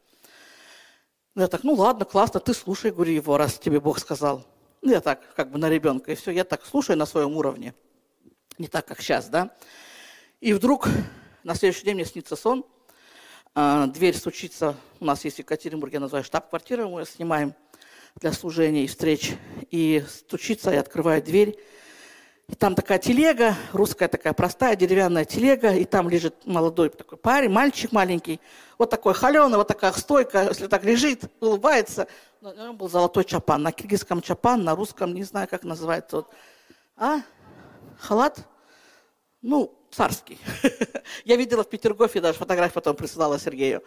Ну, 1.36 1.42
я 1.42 1.48
так, 1.48 1.62
ну 1.62 1.74
ладно, 1.74 2.04
классно, 2.04 2.40
ты 2.40 2.54
слушай, 2.54 2.90
говорю, 2.90 3.12
его, 3.12 3.36
раз 3.36 3.56
тебе 3.56 3.78
Бог 3.78 4.00
сказал. 4.00 4.44
Ну, 4.82 4.90
я 4.90 5.00
так, 5.00 5.32
как 5.36 5.52
бы 5.52 5.58
на 5.58 5.70
ребенка, 5.70 6.10
и 6.10 6.16
все, 6.16 6.32
я 6.32 6.42
так 6.42 6.66
слушаю 6.66 6.98
на 6.98 7.06
своем 7.06 7.36
уровне. 7.36 7.72
Не 8.58 8.68
так, 8.68 8.86
как 8.86 9.00
сейчас, 9.00 9.28
да. 9.28 9.50
И 10.40 10.52
вдруг 10.52 10.88
на 11.42 11.54
следующий 11.54 11.84
день 11.84 11.96
мне 11.96 12.04
снится 12.04 12.36
сон, 12.36 12.64
а, 13.54 13.86
дверь 13.86 14.16
стучится, 14.16 14.76
у 15.00 15.04
нас 15.04 15.24
есть 15.24 15.36
в 15.36 15.38
Екатеринбурге, 15.40 15.94
я 15.94 16.00
называю 16.00 16.24
штаб-квартира, 16.24 16.86
мы 16.86 17.04
снимаем 17.04 17.54
для 18.16 18.32
служения 18.32 18.84
и 18.84 18.86
встреч, 18.86 19.34
и 19.72 20.04
стучится, 20.08 20.70
и 20.70 20.76
открывает 20.76 21.24
дверь, 21.24 21.58
и 22.46 22.54
там 22.54 22.76
такая 22.76 22.98
телега, 22.98 23.56
русская 23.72 24.06
такая 24.06 24.34
простая 24.34 24.76
деревянная 24.76 25.24
телега, 25.24 25.72
и 25.72 25.84
там 25.84 26.08
лежит 26.08 26.46
молодой 26.46 26.90
такой 26.90 27.18
парень, 27.18 27.50
мальчик 27.50 27.90
маленький, 27.90 28.40
вот 28.78 28.90
такой 28.90 29.14
холеный, 29.14 29.56
вот 29.56 29.66
такая 29.66 29.92
стойка, 29.92 30.44
если 30.44 30.68
так 30.68 30.84
лежит, 30.84 31.24
улыбается. 31.40 32.06
У 32.40 32.48
него 32.48 32.74
был 32.74 32.88
золотой 32.88 33.24
чапан, 33.24 33.62
на 33.62 33.72
киргизском 33.72 34.20
чапан, 34.20 34.62
на 34.62 34.76
русском, 34.76 35.14
не 35.14 35.24
знаю, 35.24 35.48
как 35.48 35.64
называется. 35.64 36.16
Вот. 36.16 36.30
А? 36.96 37.22
Халат? 38.00 38.46
Ну, 39.42 39.74
царский. 39.90 40.38
Я 41.24 41.36
видела 41.36 41.64
в 41.64 41.68
Петергофе, 41.68 42.20
даже 42.20 42.38
фотографию 42.38 42.74
потом 42.74 42.96
присылала 42.96 43.38
Сергею. 43.38 43.82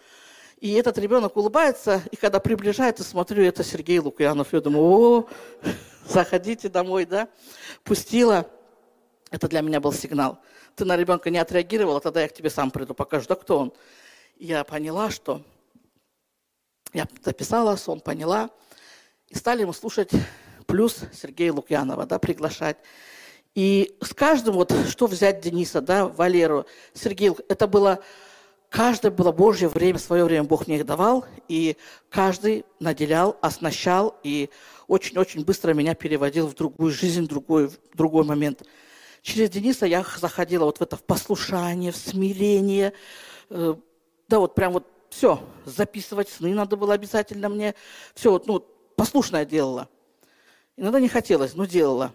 И 0.60 0.74
этот 0.74 0.98
ребенок 0.98 1.38
улыбается, 1.38 2.02
и 2.12 2.16
когда 2.16 2.40
приближается, 2.40 3.04
смотрю, 3.04 3.44
это 3.44 3.64
Сергей 3.64 4.00
Лукьянов. 4.00 4.54
Я 4.54 4.62
думаю, 4.62 4.84
о, 4.86 5.30
заходите 6.08 6.68
домой, 6.68 7.06
да? 7.06 7.28
Пустила. 7.84 8.50
Это 9.30 9.48
для 9.48 9.62
меня 9.62 9.80
был 9.80 9.94
сигнал. 9.94 10.40
Ты 10.76 10.86
на 10.86 10.96
ребенка 10.96 11.30
не 11.30 11.38
отреагировала, 11.38 12.00
тогда 12.00 12.22
я 12.22 12.30
к 12.30 12.34
тебе 12.34 12.50
сам 12.50 12.72
приду, 12.72 12.94
покажу, 12.94 13.28
да 13.28 13.36
кто 13.36 13.60
он. 13.60 13.74
Я 14.38 14.64
поняла, 14.64 15.10
что... 15.10 15.42
Я 16.94 17.08
записала 17.24 17.76
сон, 17.76 18.00
поняла. 18.00 18.50
И 19.28 19.36
стали 19.36 19.66
мы 19.66 19.74
слушать 19.74 20.12
плюс 20.66 21.02
Сергея 21.14 21.52
Лукьянова, 21.52 22.06
да, 22.06 22.18
приглашать. 22.18 22.78
И 23.58 23.98
с 24.02 24.14
каждым, 24.14 24.54
вот 24.54 24.72
что 24.88 25.08
взять 25.08 25.42
Дениса, 25.42 25.82
да, 25.82 26.06
Валеру, 26.06 26.68
Сергей, 26.94 27.32
это 27.50 27.66
было 27.66 28.04
каждое 28.70 29.10
было 29.10 29.32
Божье 29.32 29.68
время, 29.68 29.98
свое 29.98 30.26
время 30.26 30.44
Бог 30.44 30.68
мне 30.68 30.76
их 30.76 30.86
давал, 30.86 31.26
и 31.48 31.76
каждый 32.12 32.66
наделял, 32.80 33.36
оснащал, 33.42 34.16
и 34.22 34.52
очень-очень 34.88 35.44
быстро 35.44 35.74
меня 35.74 35.96
переводил 35.96 36.46
в 36.46 36.54
другую 36.54 36.92
жизнь, 36.92 37.24
в 37.24 37.28
другой, 37.28 37.70
в 37.70 37.80
другой 37.96 38.26
момент. 38.26 38.62
Через 39.24 39.50
Дениса 39.50 39.88
я 39.88 40.06
заходила 40.18 40.66
вот 40.66 40.78
в 40.78 40.84
это 40.84 40.96
в 40.96 41.02
послушание, 41.02 41.92
в 41.92 41.98
смирение, 41.98 42.94
э, 43.50 43.74
да, 44.28 44.38
вот 44.38 44.54
прям 44.54 44.74
вот 44.74 44.86
все, 45.10 45.42
записывать 45.66 46.30
сны 46.30 46.54
надо 46.54 46.78
было 46.78 46.94
обязательно 46.94 47.50
мне, 47.50 47.74
все, 48.14 48.30
вот, 48.30 48.46
ну, 48.46 48.64
послушное 48.96 49.46
делала. 49.46 49.90
Иногда 50.76 51.00
не 51.00 51.10
хотелось, 51.10 51.56
но 51.56 51.66
делала. 51.66 52.14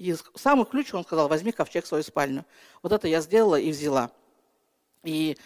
И 0.00 0.16
самый 0.34 0.64
ключ, 0.64 0.94
он 0.94 1.04
сказал, 1.04 1.28
возьми 1.28 1.52
ковчег 1.52 1.84
в 1.84 1.88
свою 1.88 2.02
спальню. 2.02 2.46
Вот 2.82 2.90
это 2.90 3.06
я 3.06 3.20
сделала 3.20 3.56
и 3.56 3.70
взяла. 3.70 4.10
И 5.04 5.36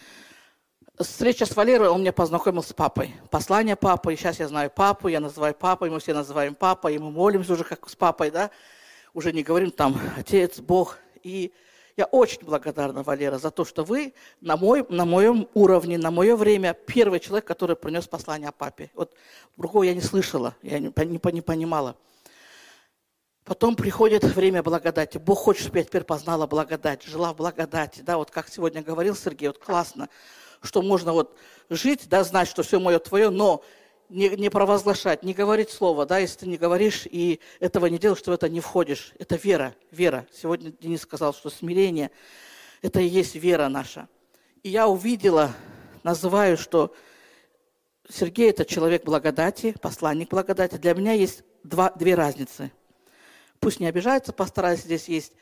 встреча 0.97 1.45
с 1.45 1.57
Валерой, 1.57 1.88
он 1.88 2.03
меня 2.03 2.12
познакомил 2.12 2.62
с 2.62 2.73
папой. 2.73 3.17
Послание 3.33 3.75
папы, 3.75 4.14
и 4.14 4.17
сейчас 4.17 4.38
я 4.38 4.47
знаю 4.47 4.71
папу, 4.71 5.09
я 5.09 5.19
называю 5.19 5.55
папой, 5.55 5.90
мы 5.90 5.99
все 5.99 6.14
называем 6.14 6.55
папой, 6.55 6.95
и 6.95 6.99
мы 6.99 7.11
молимся 7.11 7.55
уже 7.55 7.64
как 7.64 7.88
с 7.88 7.97
папой, 7.97 8.31
да, 8.31 8.53
уже 9.12 9.33
не 9.33 9.43
говорим 9.43 9.73
там 9.73 10.01
отец, 10.17 10.61
Бог. 10.61 10.99
И 11.25 11.53
я 11.97 12.05
очень 12.05 12.45
благодарна, 12.45 13.03
Валера, 13.03 13.38
за 13.38 13.51
то, 13.51 13.64
что 13.64 13.83
вы 13.83 14.14
на, 14.40 14.57
мой, 14.57 14.87
на 14.88 15.05
моем 15.05 15.49
уровне, 15.55 15.99
на 15.99 16.12
мое 16.12 16.37
время 16.37 16.75
первый 16.75 17.19
человек, 17.19 17.45
который 17.45 17.75
принес 17.75 18.07
послание 18.07 18.51
о 18.51 18.53
папе. 18.53 18.93
Вот 18.95 19.14
другого 19.57 19.83
я 19.83 19.95
не 19.95 20.01
слышала, 20.01 20.55
я 20.62 20.79
не, 20.79 20.93
не, 20.97 21.33
не 21.33 21.40
понимала. 21.40 21.97
Потом 23.44 23.76
приходит 23.76 24.24
время 24.24 24.62
благодати. 24.62 25.18
Бог 25.18 25.38
хочет, 25.38 25.64
чтобы 25.64 25.78
я 25.78 25.85
теперь 25.85 26.04
познала 26.04 26.46
благодать, 26.46 27.02
жила 27.02 27.35
в 27.35 27.37
благодати. 27.37 28.00
Да, 28.00 28.16
вот 28.16 28.30
как 28.30 28.48
сегодня 28.48 28.83
говорил 28.83 29.14
Сергей, 29.14 29.48
вот 29.48 29.59
классно, 29.59 30.09
что 30.62 30.80
можно 30.80 31.12
вот 31.12 31.37
жить, 31.68 32.09
да, 32.09 32.24
знать, 32.24 32.48
что 32.48 32.62
все 32.62 32.80
мое 32.80 32.98
твое, 32.98 33.28
но 33.28 33.62
не, 34.09 34.30
не 34.30 34.48
провозглашать, 34.48 35.22
не 35.24 35.35
говорить 35.35 35.70
слово, 35.70 36.07
да, 36.07 36.18
если 36.18 36.40
ты 36.40 36.46
не 36.46 36.57
говоришь 36.57 37.07
и 37.11 37.38
этого 37.61 37.87
не 37.87 37.98
делаешь, 37.98 38.20
что 38.20 38.30
в 38.30 38.35
это 38.35 38.48
не 38.48 38.61
входишь. 38.61 39.12
Это 39.18 39.37
вера, 39.37 39.74
вера. 39.90 40.26
Сегодня 40.33 40.72
Денис 40.80 41.02
сказал, 41.02 41.35
что 41.35 41.50
смирение– 41.50 42.11
это 42.83 43.00
и 43.00 43.07
есть 43.07 43.35
вера 43.35 43.68
наша. 43.68 44.09
И 44.62 44.70
я 44.70 44.88
увидела, 44.88 45.52
называю, 46.02 46.57
что 46.57 46.94
Сергей– 48.09 48.48
это 48.50 48.64
человек 48.64 49.04
благодати, 49.04 49.74
посланник 49.83 50.30
благодати. 50.30 50.76
Для 50.76 50.94
меня 50.94 51.12
есть 51.12 51.42
два, 51.62 51.90
две 51.90 52.14
разницы. 52.14 52.72
Пусть 53.64 53.81
не 53.81 53.87
обижаются, 53.87 54.35
постараюсь, 54.35 54.81
здесь 54.81 55.09
есть 55.09 55.33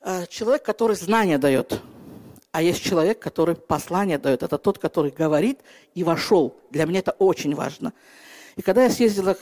э, 0.00 0.26
человек, 0.28 0.62
который 0.62 0.94
знания 0.94 1.38
дает, 1.38 1.80
а 2.52 2.62
есть 2.62 2.84
человек, 2.84 3.18
который 3.18 3.56
послание 3.56 4.16
дает. 4.16 4.44
Это 4.44 4.58
тот, 4.58 4.78
который 4.78 5.10
говорит 5.10 5.58
и 5.96 6.04
вошел. 6.04 6.56
Для 6.70 6.86
меня 6.86 7.00
это 7.00 7.10
очень 7.18 7.56
важно. 7.56 7.94
И 8.56 8.62
когда 8.62 8.84
я 8.84 8.90
съездила 8.90 9.34
к 9.34 9.38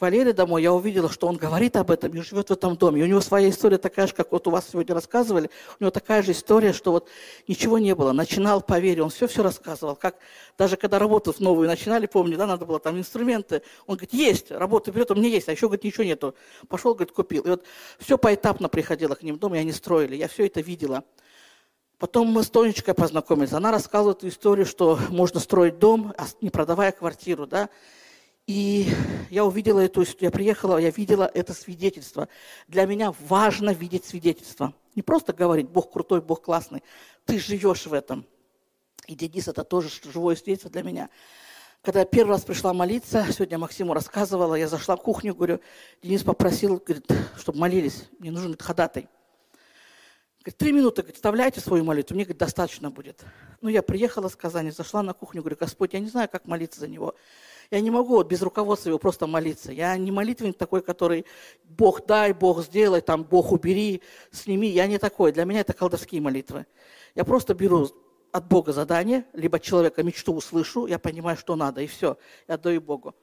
Валере 0.00 0.32
домой, 0.32 0.62
я 0.62 0.72
увидела, 0.72 1.10
что 1.10 1.26
он 1.26 1.36
говорит 1.36 1.76
об 1.76 1.90
этом 1.90 2.12
и 2.12 2.20
живет 2.20 2.48
в 2.48 2.52
этом 2.52 2.76
доме. 2.76 3.00
И 3.00 3.04
у 3.04 3.06
него 3.06 3.20
своя 3.20 3.48
история 3.48 3.78
такая 3.78 4.06
же, 4.06 4.14
как 4.14 4.30
вот 4.30 4.46
у 4.46 4.50
вас 4.50 4.66
сегодня 4.70 4.94
рассказывали. 4.94 5.50
У 5.80 5.84
него 5.84 5.90
такая 5.90 6.22
же 6.22 6.32
история, 6.32 6.72
что 6.72 6.92
вот 6.92 7.08
ничего 7.48 7.78
не 7.78 7.94
было. 7.94 8.12
Начинал, 8.12 8.62
поверил, 8.62 9.04
он 9.04 9.10
все-все 9.10 9.42
рассказывал. 9.42 9.96
Как 9.96 10.16
даже 10.56 10.76
когда 10.76 10.98
работу 10.98 11.34
новую 11.40 11.66
начинали, 11.66 12.06
помню, 12.06 12.36
да, 12.36 12.46
надо 12.46 12.66
было 12.66 12.78
там 12.78 12.98
инструменты. 12.98 13.62
Он 13.86 13.96
говорит, 13.96 14.14
есть, 14.14 14.50
работа 14.50 14.92
берет, 14.92 15.10
у 15.10 15.16
меня 15.16 15.28
есть, 15.28 15.48
а 15.48 15.52
еще, 15.52 15.66
говорит, 15.66 15.84
ничего 15.84 16.04
нету. 16.04 16.34
Пошел, 16.68 16.94
говорит, 16.94 17.12
купил. 17.12 17.42
И 17.42 17.48
вот 17.48 17.64
все 17.98 18.16
поэтапно 18.16 18.68
приходило 18.68 19.14
к 19.14 19.22
ним 19.22 19.36
в 19.36 19.38
дом, 19.38 19.54
и 19.54 19.58
они 19.58 19.72
строили. 19.72 20.14
Я 20.14 20.28
все 20.28 20.46
это 20.46 20.60
видела. 20.60 21.04
Потом 21.98 22.28
мы 22.28 22.42
с 22.42 22.50
Тонечкой 22.50 22.92
познакомились. 22.92 23.54
Она 23.54 23.70
рассказывала 23.70 24.12
эту 24.12 24.28
историю, 24.28 24.66
что 24.66 24.98
можно 25.08 25.40
строить 25.40 25.78
дом, 25.78 26.14
не 26.42 26.50
продавая 26.50 26.92
квартиру, 26.92 27.46
да. 27.46 27.70
И 28.46 28.86
я 29.30 29.44
увидела 29.44 29.80
эту 29.80 30.04
историю, 30.04 30.26
я 30.26 30.30
приехала, 30.30 30.78
я 30.78 30.90
видела 30.90 31.28
это 31.34 31.52
свидетельство. 31.52 32.28
Для 32.68 32.86
меня 32.86 33.12
важно 33.20 33.70
видеть 33.70 34.04
свидетельство. 34.04 34.72
Не 34.94 35.02
просто 35.02 35.32
говорить, 35.32 35.68
Бог 35.68 35.92
крутой, 35.92 36.20
Бог 36.20 36.42
классный. 36.42 36.84
Ты 37.24 37.40
живешь 37.40 37.86
в 37.86 37.92
этом. 37.92 38.24
И 39.08 39.16
Денис, 39.16 39.48
это 39.48 39.64
тоже 39.64 39.90
живое 40.12 40.36
свидетельство 40.36 40.70
для 40.70 40.82
меня. 40.82 41.10
Когда 41.82 42.00
я 42.00 42.06
первый 42.06 42.30
раз 42.30 42.44
пришла 42.44 42.72
молиться, 42.72 43.26
сегодня 43.32 43.58
Максиму 43.58 43.94
рассказывала, 43.94 44.54
я 44.54 44.68
зашла 44.68 44.96
в 44.96 45.02
кухню, 45.02 45.34
говорю, 45.34 45.60
Денис 46.02 46.22
попросил, 46.22 46.82
говорит, 46.84 47.06
чтобы 47.36 47.58
молились, 47.58 48.04
мне 48.18 48.30
нужен 48.30 48.52
этот 48.52 48.62
ходатай. 48.62 49.08
Говорит, 50.40 50.58
три 50.58 50.72
минуты, 50.72 51.02
говорит, 51.02 51.16
вставляйте 51.16 51.60
свою 51.60 51.84
молитву, 51.84 52.14
мне 52.14 52.24
говорит, 52.24 52.38
достаточно 52.38 52.90
будет. 52.90 53.24
Ну, 53.60 53.68
я 53.68 53.82
приехала 53.82 54.28
с 54.28 54.36
Казани, 54.36 54.70
зашла 54.70 55.02
на 55.02 55.12
кухню, 55.12 55.42
говорю, 55.42 55.56
Господь, 55.58 55.92
я 55.94 56.00
не 56.00 56.08
знаю, 56.08 56.28
как 56.28 56.46
молиться 56.46 56.78
за 56.78 56.88
него. 56.88 57.16
Я 57.70 57.80
не 57.80 57.90
могу 57.90 58.14
вот 58.14 58.28
без 58.28 58.42
руководства 58.42 58.90
его 58.90 58.98
просто 58.98 59.26
молиться. 59.26 59.72
Я 59.72 59.96
не 59.96 60.10
молитвенник 60.10 60.56
такой, 60.56 60.82
который 60.82 61.26
Бог 61.64 62.06
дай, 62.06 62.32
Бог 62.32 62.62
сделай, 62.62 63.00
там, 63.00 63.24
Бог 63.24 63.52
убери, 63.52 64.02
сними. 64.30 64.68
Я 64.68 64.86
не 64.86 64.98
такой. 64.98 65.32
Для 65.32 65.44
меня 65.44 65.60
это 65.60 65.72
колдовские 65.72 66.20
молитвы. 66.20 66.66
Я 67.14 67.24
просто 67.24 67.54
беру 67.54 67.88
от 68.32 68.48
Бога 68.48 68.72
задание, 68.72 69.24
либо 69.32 69.58
человека 69.58 70.02
мечту 70.02 70.34
услышу, 70.34 70.86
я 70.86 70.98
понимаю, 70.98 71.36
что 71.36 71.56
надо, 71.56 71.80
и 71.80 71.86
все, 71.86 72.18
я 72.46 72.56
отдаю 72.56 72.82
Богу. 72.82 73.14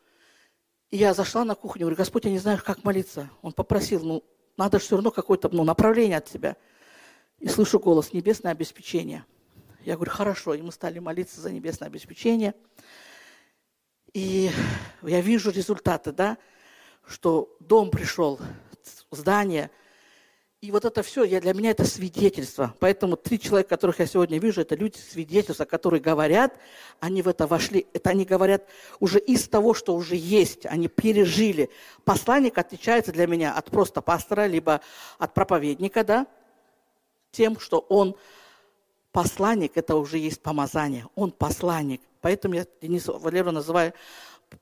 И 0.89 0.97
я 0.97 1.13
зашла 1.13 1.45
на 1.45 1.55
кухню, 1.55 1.81
говорю, 1.81 1.97
Господь, 1.97 2.25
я 2.25 2.31
не 2.31 2.39
знаю, 2.39 2.59
как 2.63 2.83
молиться. 2.83 3.29
Он 3.41 3.51
попросил, 3.51 4.03
ну, 4.03 4.23
надо 4.57 4.79
все 4.79 4.95
равно 4.95 5.11
какое-то 5.11 5.49
ну, 5.51 5.63
направление 5.63 6.17
от 6.17 6.25
тебя. 6.25 6.55
И 7.39 7.47
слышу 7.47 7.79
голос, 7.79 8.13
небесное 8.13 8.51
обеспечение. 8.51 9.25
Я 9.85 9.95
говорю, 9.95 10.11
хорошо. 10.11 10.53
И 10.53 10.61
мы 10.61 10.71
стали 10.71 10.99
молиться 10.99 11.41
за 11.41 11.51
небесное 11.51 11.87
обеспечение. 11.87 12.53
И 14.13 14.51
я 15.01 15.21
вижу 15.21 15.49
результаты, 15.49 16.11
да, 16.11 16.37
что 17.07 17.55
дом 17.59 17.89
пришел, 17.89 18.39
здание. 19.09 19.71
И 20.61 20.71
вот 20.71 20.85
это 20.85 21.01
все, 21.03 21.23
я, 21.23 21.41
для 21.41 21.53
меня 21.53 21.71
это 21.71 21.83
свидетельство. 21.83 22.75
Поэтому 22.79 23.17
три 23.17 23.39
человека, 23.39 23.69
которых 23.69 23.99
я 23.99 24.05
сегодня 24.05 24.39
вижу, 24.39 24.61
это 24.61 24.75
люди 24.75 24.97
свидетельства, 24.97 25.65
которые 25.65 25.99
говорят, 25.99 26.57
они 26.99 27.21
в 27.21 27.27
это 27.27 27.47
вошли. 27.47 27.87
Это 27.91 28.11
они 28.11 28.23
говорят 28.23 28.63
уже 28.99 29.19
из 29.19 29.47
того, 29.49 29.73
что 29.73 29.95
уже 29.95 30.15
есть, 30.15 30.65
они 30.67 30.87
пережили. 30.87 31.69
Посланник 32.05 32.57
отличается 32.57 33.11
для 33.11 33.27
меня 33.27 33.53
от 33.53 33.71
просто 33.71 34.01
пастора, 34.01 34.45
либо 34.45 34.79
от 35.17 35.33
проповедника, 35.33 36.03
да, 36.03 36.27
тем, 37.31 37.59
что 37.59 37.79
он 37.79 38.15
посланник, 39.11 39.75
это 39.75 39.95
уже 39.95 40.19
есть 40.19 40.41
помазание. 40.41 41.07
Он 41.15 41.31
посланник. 41.31 42.01
Поэтому 42.23 42.55
я 42.55 42.65
Дениса 42.81 43.11
Валеру 43.11 43.51
называю, 43.51 43.93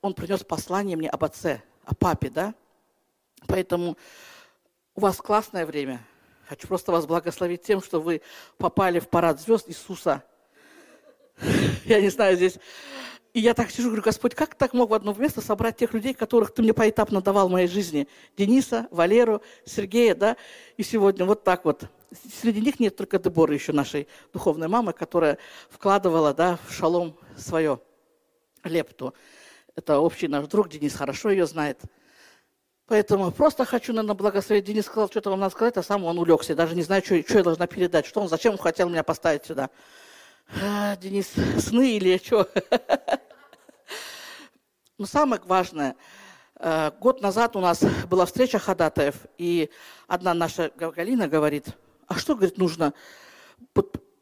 он 0.02 0.16
принес 0.16 0.44
послание 0.44 0.98
мне 0.98 1.12
об 1.12 1.24
отце, 1.24 1.62
о 1.86 1.94
папе, 1.94 2.32
да? 2.32 2.56
Поэтому 3.48 4.00
у 4.96 5.02
вас 5.02 5.18
классное 5.18 5.68
время. 5.68 6.04
Хочу 6.48 6.68
просто 6.68 6.92
вас 6.92 7.06
благословить 7.06 7.62
тем, 7.62 7.84
что 7.84 8.02
вы 8.02 8.24
попали 8.58 8.98
в 8.98 9.08
парад 9.08 9.40
звезд 9.40 9.70
Иисуса. 9.70 10.24
Я 11.86 12.02
не 12.02 12.10
знаю, 12.10 12.36
здесь... 12.36 12.58
И 13.34 13.40
я 13.40 13.54
так 13.54 13.72
сижу, 13.72 13.88
говорю, 13.88 14.04
Господь, 14.04 14.36
как 14.36 14.56
так 14.56 14.74
мог 14.74 14.90
в 14.90 14.94
одно 14.94 15.14
место 15.14 15.40
собрать 15.40 15.78
тех 15.78 15.94
людей, 15.94 16.14
которых 16.14 16.54
Ты 16.54 16.62
мне 16.62 16.74
поэтапно 16.74 17.22
давал 17.22 17.48
в 17.48 17.52
моей 17.52 17.68
жизни? 17.68 18.08
Дениса, 18.38 18.88
Валеру, 18.92 19.42
Сергея, 19.66 20.16
да? 20.16 20.38
И 20.76 20.84
сегодня 20.84 21.26
вот 21.26 21.44
так 21.44 21.64
вот. 21.64 21.86
Среди 22.42 22.60
них 22.60 22.80
нет 22.82 22.98
только 22.98 23.20
Деборы, 23.20 23.54
еще 23.54 23.72
нашей 23.72 24.10
духовной 24.34 24.68
мамы, 24.68 24.92
которая 24.92 25.38
вкладывала, 25.70 26.34
да, 26.34 26.60
в 26.68 26.74
шалом 26.74 27.18
свое 27.38 27.80
лепту. 28.66 29.14
Это 29.76 30.00
общий 30.00 30.28
наш 30.28 30.48
друг, 30.48 30.68
Денис 30.68 30.94
хорошо 30.94 31.30
ее 31.30 31.46
знает. 31.46 31.80
Поэтому 32.88 33.32
просто 33.32 33.64
хочу, 33.64 33.94
наверное, 33.94 34.16
благословить. 34.16 34.66
Денис 34.66 34.86
сказал, 34.86 35.08
что-то 35.08 35.30
вам 35.30 35.40
надо 35.40 35.54
сказать, 35.54 35.78
а 35.78 35.84
сам 35.84 36.04
он 36.04 36.20
улегся. 36.20 36.54
Даже 36.54 36.76
не 36.76 36.82
знаю, 36.82 37.02
что, 37.02 37.22
что 37.22 37.38
я 37.38 37.44
должна 37.46 37.66
передать, 37.66 38.06
что 38.06 38.20
он, 38.20 38.28
зачем 38.28 38.52
он 38.52 38.58
хотел 38.58 38.90
меня 38.90 39.04
поставить 39.04 39.46
сюда. 39.46 39.70
А, 40.60 40.98
Денис, 40.98 41.32
сны 41.60 41.96
или 41.96 42.18
что? 42.18 42.50
Но 44.98 45.06
самое 45.06 45.42
важное, 45.46 45.96
э, 46.56 46.92
год 47.00 47.22
назад 47.22 47.56
у 47.56 47.62
нас 47.62 47.82
была 48.08 48.26
встреча 48.26 48.60
ходатаев, 48.60 49.16
и 49.38 49.70
одна 50.08 50.34
наша 50.34 50.72
Галина 50.76 51.28
говорит, 51.30 51.68
а 52.08 52.16
что, 52.16 52.36
говорит, 52.36 52.58
нужно? 52.58 52.94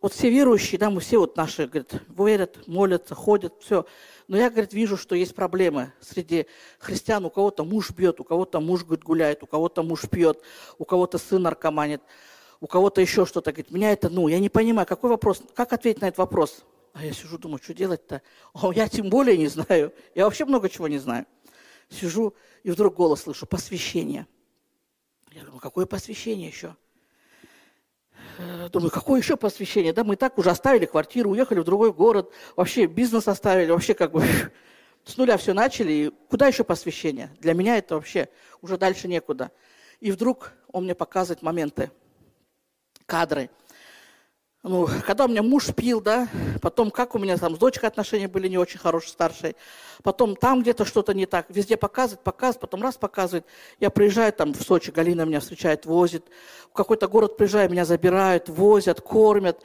вот 0.01 0.13
все 0.13 0.29
верующие, 0.29 0.79
да, 0.79 0.89
мы 0.89 1.01
все 1.01 1.17
вот 1.17 1.35
наши, 1.35 1.67
говорят, 1.67 1.93
верят, 2.07 2.67
молятся, 2.67 3.15
ходят, 3.15 3.53
все. 3.59 3.85
Но 4.27 4.37
я, 4.37 4.49
говорит, 4.49 4.73
вижу, 4.73 4.95
что 4.95 5.15
есть 5.15 5.35
проблемы 5.35 5.91
среди 5.99 6.45
христиан. 6.79 7.25
У 7.25 7.29
кого-то 7.29 7.65
муж 7.65 7.91
бьет, 7.91 8.19
у 8.19 8.23
кого-то 8.23 8.61
муж, 8.61 8.83
говорит, 8.83 9.03
гуляет, 9.03 9.43
у 9.43 9.45
кого-то 9.45 9.83
муж 9.83 10.07
пьет, 10.09 10.41
у 10.77 10.85
кого-то 10.85 11.17
сын 11.17 11.41
наркоманит, 11.41 12.01
у 12.61 12.67
кого-то 12.67 13.01
еще 13.01 13.25
что-то. 13.25 13.51
Говорит, 13.51 13.71
меня 13.71 13.91
это, 13.91 14.09
ну, 14.09 14.27
я 14.27 14.39
не 14.39 14.49
понимаю, 14.49 14.87
какой 14.87 15.09
вопрос, 15.09 15.41
как 15.55 15.73
ответить 15.73 16.01
на 16.01 16.07
этот 16.07 16.17
вопрос? 16.17 16.65
А 16.93 17.05
я 17.05 17.13
сижу, 17.13 17.37
думаю, 17.37 17.61
что 17.61 17.73
делать-то? 17.73 18.21
А 18.53 18.71
я 18.73 18.89
тем 18.89 19.09
более 19.09 19.37
не 19.37 19.47
знаю. 19.47 19.93
Я 20.15 20.25
вообще 20.25 20.45
много 20.45 20.69
чего 20.69 20.87
не 20.87 20.97
знаю. 20.97 21.25
Сижу, 21.89 22.33
и 22.63 22.71
вдруг 22.71 22.95
голос 22.95 23.21
слышу, 23.21 23.45
посвящение. 23.45 24.27
Я 25.31 25.43
думаю, 25.43 25.59
какое 25.59 25.85
посвящение 25.85 26.47
еще? 26.47 26.75
Э, 28.37 28.69
думаю, 28.69 28.89
какое 28.89 29.19
еще 29.19 29.37
посвящение? 29.37 29.93
Да, 29.93 30.03
мы 30.03 30.15
так 30.15 30.37
уже 30.37 30.49
оставили 30.49 30.85
квартиру, 30.85 31.31
уехали 31.31 31.59
в 31.59 31.63
другой 31.63 31.93
город, 31.93 32.31
вообще 32.55 32.85
бизнес 32.85 33.27
оставили, 33.27 33.71
вообще 33.71 33.93
как 33.93 34.11
бы 34.11 34.23
с 35.05 35.17
нуля 35.17 35.37
все 35.37 35.53
начали. 35.53 35.91
И 35.91 36.11
куда 36.29 36.47
еще 36.47 36.63
посвящение? 36.63 37.31
Для 37.39 37.53
меня 37.53 37.77
это 37.77 37.95
вообще 37.95 38.29
уже 38.61 38.77
дальше 38.77 39.07
некуда. 39.07 39.51
И 39.99 40.11
вдруг 40.11 40.53
он 40.71 40.85
мне 40.85 40.95
показывает 40.95 41.41
моменты, 41.41 41.91
кадры– 43.09 43.49
ну, 44.61 44.89
когда 45.05 45.23
у 45.23 45.29
меня 45.29 45.41
муж 45.41 45.73
пил, 45.73 46.01
да, 46.01 46.27
потом 46.61 46.91
как 46.91 47.15
у 47.15 47.19
меня 47.19 47.37
там 47.37 47.55
с 47.55 47.59
дочкой 47.59 47.87
отношения 47.87 48.27
были 48.27 48.49
не 48.49 48.57
очень 48.57 48.77
хорошие, 48.77 49.11
старшие, 49.11 49.55
потом 50.03 50.35
там 50.35 50.61
где-то 50.61 50.83
что-то 50.83 51.13
не 51.13 51.25
так, 51.25 51.45
везде 51.47 51.77
показывает, 51.77 52.21
показывает, 52.25 52.59
потом 52.59 52.81
раз 52.81 52.97
показывает. 52.97 53.45
Я 53.79 53.89
приезжаю 53.89 54.33
там 54.33 54.53
в 54.53 54.61
Сочи, 54.61 54.91
Галина 54.91 55.21
меня 55.21 55.39
встречает, 55.39 55.85
возит, 55.85 56.25
в 56.69 56.73
какой-то 56.73 57.07
город 57.07 57.37
приезжаю, 57.37 57.69
меня 57.69 57.85
забирают, 57.85 58.49
возят, 58.49 58.99
кормят. 58.99 59.61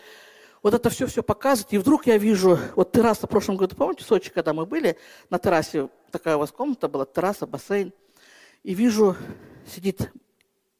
Вот 0.63 0.75
это 0.75 0.91
все-все 0.91 1.25
показывает, 1.25 1.73
и 1.73 1.79
вдруг 1.79 2.07
я 2.07 2.17
вижу, 2.17 2.57
вот 2.77 2.93
терраса 2.93 3.27
в 3.27 3.31
прошлом 3.31 3.57
году, 3.57 3.75
помните, 3.75 4.05
в 4.05 4.07
Сочи, 4.07 4.31
когда 4.31 4.53
мы 4.53 4.65
были, 4.65 4.97
на 5.29 5.41
террасе, 5.41 5.89
такая 6.13 6.37
у 6.37 6.39
вас 6.39 6.53
комната 6.53 6.87
была, 6.87 7.05
терраса, 7.05 7.49
бассейн, 7.49 7.93
и 8.63 8.75
вижу, 8.75 9.17
сидит 9.67 10.13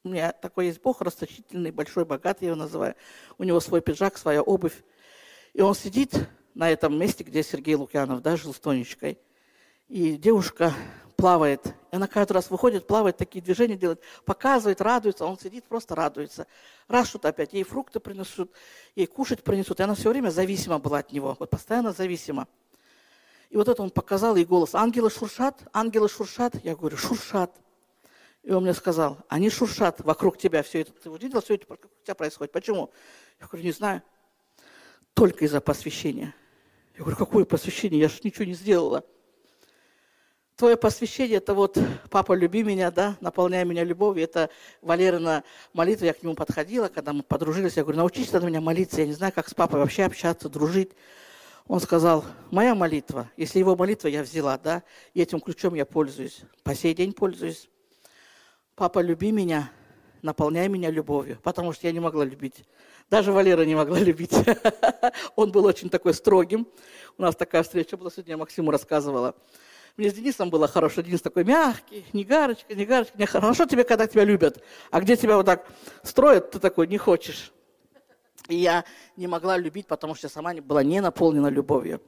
у 0.05 0.09
меня 0.09 0.31
такой 0.31 0.67
есть 0.67 0.79
Бог, 0.81 1.01
расточительный, 1.01 1.71
большой, 1.71 2.05
богатый, 2.05 2.43
я 2.43 2.51
его 2.51 2.59
называю. 2.59 2.95
У 3.39 3.43
него 3.43 3.59
свой 3.59 3.81
пиджак, 3.81 4.17
своя 4.17 4.43
обувь. 4.43 4.83
И 5.53 5.61
он 5.61 5.73
сидит 5.73 6.29
на 6.53 6.69
этом 6.69 6.97
месте, 6.97 7.23
где 7.23 7.41
Сергей 7.41 7.73
Лукьянов, 7.73 8.21
да, 8.21 8.37
жил 8.37 8.53
с 8.53 8.59
Тонечкой. 8.59 9.17
И 9.87 10.15
девушка 10.17 10.73
плавает. 11.17 11.65
И 11.91 11.95
она 11.95 12.07
каждый 12.07 12.33
раз 12.33 12.51
выходит, 12.51 12.85
плавает, 12.85 13.17
такие 13.17 13.43
движения 13.43 13.77
делает, 13.77 13.99
показывает, 14.25 14.79
радуется. 14.79 15.25
Он 15.25 15.39
сидит, 15.39 15.63
просто 15.65 15.95
радуется. 15.95 16.45
Раз 16.87 17.07
что-то 17.07 17.29
опять, 17.29 17.53
ей 17.53 17.63
фрукты 17.63 17.99
принесут, 17.99 18.51
ей 18.95 19.07
кушать 19.07 19.43
принесут. 19.43 19.79
И 19.79 19.83
она 19.83 19.95
все 19.95 20.09
время 20.09 20.29
зависима 20.29 20.77
была 20.77 20.99
от 20.99 21.11
него, 21.11 21.35
вот 21.39 21.49
постоянно 21.49 21.93
зависима. 21.93 22.47
И 23.49 23.57
вот 23.57 23.67
это 23.67 23.81
он 23.81 23.89
показал 23.89 24.35
ей 24.35 24.45
голос. 24.45 24.75
Ангелы 24.75 25.09
шуршат, 25.09 25.63
ангелы 25.73 26.09
шуршат. 26.09 26.63
Я 26.63 26.75
говорю, 26.75 26.97
шуршат. 26.97 27.51
И 28.45 28.51
он 28.51 28.61
мне 28.61 28.75
сказал, 28.75 29.17
они 29.27 29.49
шуршат 29.49 30.01
вокруг 30.01 30.37
тебя, 30.37 30.61
все 30.61 30.81
это. 30.81 30.91
Ты 30.91 31.09
видел, 31.09 31.41
все 31.41 31.55
это 31.55 31.65
вокруг 31.67 31.91
тебя 32.03 32.13
происходит. 32.13 32.51
Почему? 32.53 32.91
Я 33.41 33.47
говорю, 33.47 33.65
не 33.65 33.71
знаю. 33.71 34.03
только 35.15 35.45
из-за 35.45 35.61
посвящения. 35.61 36.35
Я 36.93 36.99
говорю, 36.99 37.17
какое 37.17 37.45
посвящение? 37.45 37.99
Я 37.99 38.07
же 38.07 38.19
ничего 38.23 38.45
не 38.45 38.53
сделала. 38.53 39.03
Твое 40.55 40.77
посвящение– 40.77 41.37
это 41.39 41.55
вот 41.55 41.77
«Папа, 42.11 42.33
люби 42.33 42.63
меня», 42.63 42.91
да, 42.91 43.17
наполняй 43.19 43.65
меня 43.65 43.83
любовью. 43.83 44.23
Это 44.23 44.49
Валерина 44.81 45.43
молитва, 45.73 46.05
я 46.05 46.13
к 46.13 46.21
нему 46.21 46.35
подходила, 46.35 46.87
когда 46.87 47.13
мы 47.13 47.23
подружились. 47.23 47.77
Я 47.77 47.83
говорю, 47.83 47.97
научись 47.97 48.31
на 48.31 48.37
меня 48.37 48.61
молиться, 48.61 49.01
я 49.01 49.07
не 49.07 49.13
знаю, 49.13 49.33
как 49.33 49.49
с 49.49 49.55
папой 49.55 49.79
вообще 49.79 50.03
общаться, 50.03 50.49
дружить. 50.49 50.91
Он 51.67 51.79
сказал, 51.79 52.23
моя 52.51 52.75
молитва, 52.75 53.29
если 53.37 53.57
его 53.57 53.75
молитва 53.75 54.07
я 54.07 54.21
взяла, 54.21 54.57
да, 54.57 54.83
и 55.15 55.21
этим 55.21 55.41
ключом 55.41 55.73
я 55.73 55.85
пользуюсь, 55.85 56.41
по 56.63 56.75
сей 56.75 56.93
день 56.93 57.11
пользуюсь. 57.11 57.69
Папа, 58.75 58.99
люби 58.99 59.31
меня, 59.31 59.71
наполняй 60.21 60.67
меня 60.67 60.89
любовью, 60.89 61.39
потому 61.41 61.71
что 61.71 61.87
я 61.87 61.93
не 61.93 62.01
могла 62.01 62.25
любить. 62.25 62.65
Даже 63.09 63.31
Валера 63.31 63.61
не 63.63 63.73
могла 63.73 63.99
любить. 64.01 64.33
Он 65.37 65.49
был 65.53 65.63
очень 65.63 65.89
такой 65.89 66.13
строгим. 66.13 66.67
У 67.17 67.21
нас 67.21 67.37
такая 67.37 67.63
встреча 67.63 67.95
была 67.95 68.11
сегодня, 68.11 68.31
я 68.31 68.37
Максиму 68.37 68.71
рассказывала. 68.71 69.33
Мне 69.95 70.09
с 70.09 70.13
Денисом 70.13 70.49
было 70.49 70.67
хорошо. 70.67 71.01
Денис 71.01 71.21
такой 71.21 71.45
мягкий, 71.45 72.05
не 72.11 72.25
гарочка, 72.25 72.75
не 72.75 72.85
гарочка. 72.85 73.17
Не 73.17 73.25
хорошо 73.25 73.65
тебе, 73.65 73.85
когда 73.85 74.07
тебя 74.07 74.25
любят. 74.25 74.61
А 74.91 74.99
где 74.99 75.15
тебя 75.15 75.37
вот 75.37 75.45
так 75.45 75.65
строят, 76.03 76.51
ты 76.51 76.59
такой 76.59 76.87
не 76.87 76.97
хочешь. 76.97 77.53
И 78.49 78.57
я 78.57 78.83
не 79.15 79.27
могла 79.27 79.57
любить, 79.57 79.87
потому 79.87 80.15
что 80.15 80.27
сама 80.27 80.53
была 80.55 80.83
не 80.83 80.99
наполнена 80.99 81.47
любовью. 81.47 82.01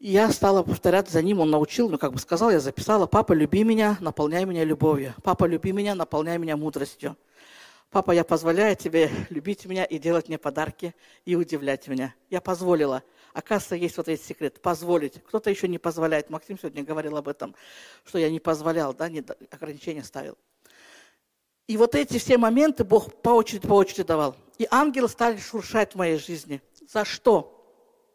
И 0.00 0.12
я 0.12 0.32
стала 0.32 0.62
повторять 0.62 1.10
за 1.10 1.20
ним, 1.20 1.40
он 1.40 1.50
научил, 1.50 1.90
ну, 1.90 1.98
как 1.98 2.14
бы 2.14 2.18
сказал, 2.18 2.50
я 2.50 2.58
записала, 2.58 3.06
«Папа, 3.06 3.34
люби 3.34 3.62
меня, 3.64 3.98
наполняй 4.00 4.46
меня 4.46 4.64
любовью. 4.64 5.14
Папа, 5.22 5.44
люби 5.44 5.72
меня, 5.72 5.94
наполняй 5.94 6.38
меня 6.38 6.56
мудростью. 6.56 7.18
Папа, 7.90 8.12
я 8.12 8.24
позволяю 8.24 8.74
тебе 8.76 9.10
любить 9.28 9.66
меня 9.66 9.84
и 9.84 9.98
делать 9.98 10.28
мне 10.28 10.38
подарки 10.38 10.94
и 11.26 11.36
удивлять 11.36 11.86
меня. 11.86 12.14
Я 12.30 12.40
позволила. 12.40 13.02
Оказывается, 13.34 13.76
есть 13.76 13.98
вот 13.98 14.08
этот 14.08 14.24
секрет– 14.24 14.62
позволить. 14.62 15.22
Кто-то 15.22 15.50
еще 15.50 15.68
не 15.68 15.76
позволяет. 15.76 16.30
Максим 16.30 16.58
сегодня 16.58 16.82
говорил 16.82 17.18
об 17.18 17.28
этом, 17.28 17.54
что 18.04 18.16
я 18.16 18.30
не 18.30 18.40
позволял, 18.40 18.94
да, 18.94 19.10
не, 19.10 19.22
ограничения 19.50 20.02
ставил. 20.02 20.38
И 21.66 21.76
вот 21.76 21.94
эти 21.94 22.18
все 22.18 22.38
моменты 22.38 22.84
Бог 22.84 23.20
по 23.20 23.30
очереди, 23.30 23.68
по 23.68 23.74
очереди 23.74 24.04
давал. 24.04 24.34
И 24.56 24.66
ангелы 24.70 25.08
стали 25.08 25.36
шуршать 25.36 25.92
в 25.92 25.96
моей 25.96 26.18
жизни. 26.18 26.62
За 26.88 27.04
что? 27.04 27.59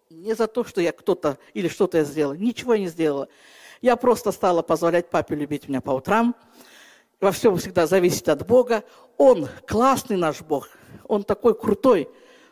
Не 0.10 0.36
за 0.36 0.48
то, 0.48 0.64
что 0.64 0.82
я 0.82 0.92
кто-то 0.92 1.40
или 1.54 1.68
что-то 1.68 1.98
я 1.98 2.04
сделала. 2.04 2.34
Ничего 2.34 2.76
я 2.76 2.80
не 2.80 2.88
сделала. 2.88 3.28
Я 3.82 3.96
просто 3.96 4.32
стала 4.32 4.62
позволять 4.62 5.10
папе 5.10 5.36
любить 5.36 5.68
меня 5.68 5.82
по 5.82 5.92
утрам. 5.92 6.36
Во 7.20 7.32
всем 7.32 7.58
всегда 7.58 7.88
зависит 7.88 8.30
от 8.30 8.46
Бога. 8.46 8.84
Он 9.18 9.48
классный 9.68 10.18
наш 10.18 10.42
Бог. 10.42 10.70
Он 11.08 11.24
такой 11.24 11.56
крутой, 11.56 12.10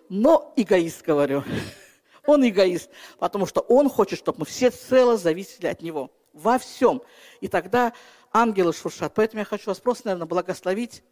но 0.09 0.53
эгоист, 0.55 1.03
говорю. 1.03 1.43
Он 2.25 2.47
эгоист, 2.47 2.89
потому 3.19 3.45
что 3.45 3.59
он 3.59 3.89
хочет, 3.89 4.17
чтобы 4.17 4.39
мы 4.39 4.45
все 4.45 4.69
цело 4.69 5.17
зависели 5.17 5.67
от 5.67 5.81
него. 5.81 6.09
Во 6.31 6.57
всем. 6.57 7.01
И 7.41 7.49
тогда 7.49 7.91
ангелы 8.31 8.71
шуршат. 8.71 9.13
Поэтому 9.13 9.39
я 9.39 9.45
хочу 9.45 9.65
вас 9.69 9.81
просто, 9.81 10.07
наверное, 10.07 10.27
благословить. 10.27 11.03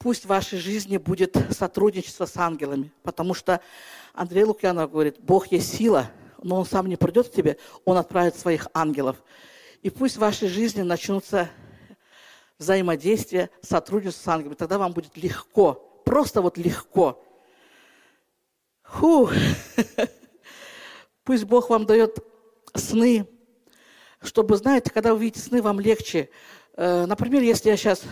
Пусть 0.00 0.24
в 0.24 0.28
вашей 0.28 0.58
жизни 0.58 0.96
будет 0.96 1.36
сотрудничество 1.50 2.24
с 2.24 2.34
ангелами. 2.38 2.90
Потому 3.02 3.34
что 3.34 3.60
Андрей 4.14 4.44
Лукьянов 4.44 4.90
говорит, 4.90 5.20
Бог 5.20 5.48
есть 5.48 5.76
сила, 5.76 6.10
но 6.42 6.56
Он 6.56 6.64
сам 6.64 6.86
не 6.86 6.96
придет 6.96 7.28
к 7.28 7.32
тебе, 7.32 7.58
Он 7.84 7.98
отправит 7.98 8.34
своих 8.34 8.66
ангелов. 8.72 9.22
И 9.82 9.90
пусть 9.90 10.16
в 10.16 10.20
вашей 10.20 10.48
жизни 10.48 10.80
начнутся 10.80 11.50
взаимодействия, 12.58 13.50
сотрудничество 13.60 14.22
с 14.24 14.28
ангелами. 14.28 14.54
Тогда 14.54 14.78
вам 14.78 14.94
будет 14.94 15.18
легко, 15.18 15.74
просто 16.06 16.40
вот 16.40 16.56
легко. 16.56 17.22
Фу. 18.84 19.28
Пусть 21.24 21.44
Бог 21.44 21.68
вам 21.68 21.84
дает 21.84 22.24
сны, 22.74 23.28
чтобы, 24.22 24.56
знаете, 24.56 24.90
когда 24.90 25.12
вы 25.12 25.20
видите 25.24 25.40
сны, 25.40 25.60
вам 25.60 25.78
легче. 25.78 26.30
Э, 26.74 27.04
например, 27.04 27.42
если 27.42 27.68
я 27.68 27.76
сейчас 27.76 28.02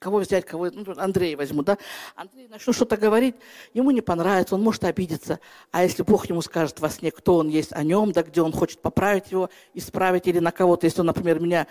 кого 0.00 0.18
взять, 0.18 0.46
кого, 0.46 0.70
ну, 0.70 0.84
Андрея 0.96 1.36
возьму, 1.36 1.62
да, 1.62 1.78
Андрей 2.16 2.48
начну 2.48 2.72
что-то 2.72 2.96
говорить, 2.96 3.36
ему 3.74 3.90
не 3.90 4.00
понравится, 4.00 4.54
он 4.54 4.62
может 4.62 4.82
обидеться. 4.82 5.38
А 5.70 5.82
если 5.82 6.02
Бог 6.02 6.26
ему 6.26 6.40
скажет 6.40 6.80
во 6.80 6.88
сне, 6.88 7.10
кто 7.10 7.36
он 7.36 7.48
есть 7.48 7.72
о 7.72 7.84
нем, 7.84 8.10
да, 8.10 8.22
где 8.22 8.40
он 8.40 8.50
хочет 8.50 8.80
поправить 8.80 9.30
его, 9.30 9.50
исправить 9.74 10.26
или 10.26 10.38
на 10.38 10.52
кого-то, 10.52 10.86
если 10.86 11.00
он, 11.00 11.06
например, 11.06 11.38
меня, 11.38 11.66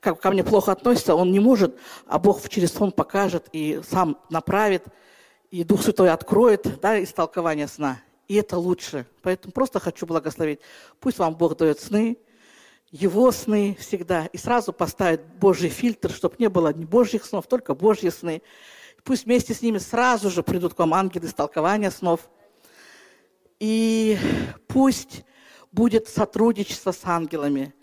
как 0.00 0.18
ко 0.18 0.30
мне 0.30 0.42
плохо 0.42 0.72
относится, 0.72 1.14
он 1.14 1.30
не 1.30 1.40
может, 1.40 1.78
а 2.06 2.18
Бог 2.18 2.48
через 2.48 2.72
сон 2.72 2.90
покажет 2.90 3.48
и 3.52 3.80
сам 3.88 4.18
направит, 4.30 4.86
и 5.50 5.62
Дух 5.62 5.82
Святой 5.82 6.10
откроет, 6.10 6.80
да, 6.80 7.00
истолкование 7.02 7.68
сна 7.68 8.00
и 8.28 8.36
это 8.36 8.56
лучше. 8.58 9.06
Поэтому 9.22 9.52
просто 9.52 9.80
хочу 9.80 10.06
благословить. 10.06 10.60
Пусть 11.00 11.18
вам 11.18 11.34
Бог 11.34 11.56
дает 11.56 11.80
сны, 11.80 12.16
его 12.94 13.30
сны 13.32 13.76
всегда, 13.78 14.26
и 14.26 14.38
сразу 14.38 14.72
поставит 14.72 15.22
Божий 15.40 15.68
фильтр, 15.68 16.10
чтобы 16.10 16.36
не 16.38 16.48
было 16.48 16.72
ни 16.72 16.84
Божьих 16.84 17.24
снов, 17.24 17.46
только 17.46 17.74
Божьи 17.74 18.08
сны. 18.08 18.42
Пусть 19.02 19.26
вместе 19.26 19.52
с 19.52 19.62
ними 19.62 19.78
сразу 19.78 20.30
же 20.30 20.42
придут 20.42 20.74
к 20.74 20.78
вам 20.78 20.94
ангелы 20.94 21.28
с 21.28 21.34
толкования 21.34 21.90
снов. 21.90 22.28
И 23.58 24.16
пусть 24.68 25.24
будет 25.72 26.08
сотрудничество 26.08 26.92
с 26.92 27.00
ангелами, 27.04 27.74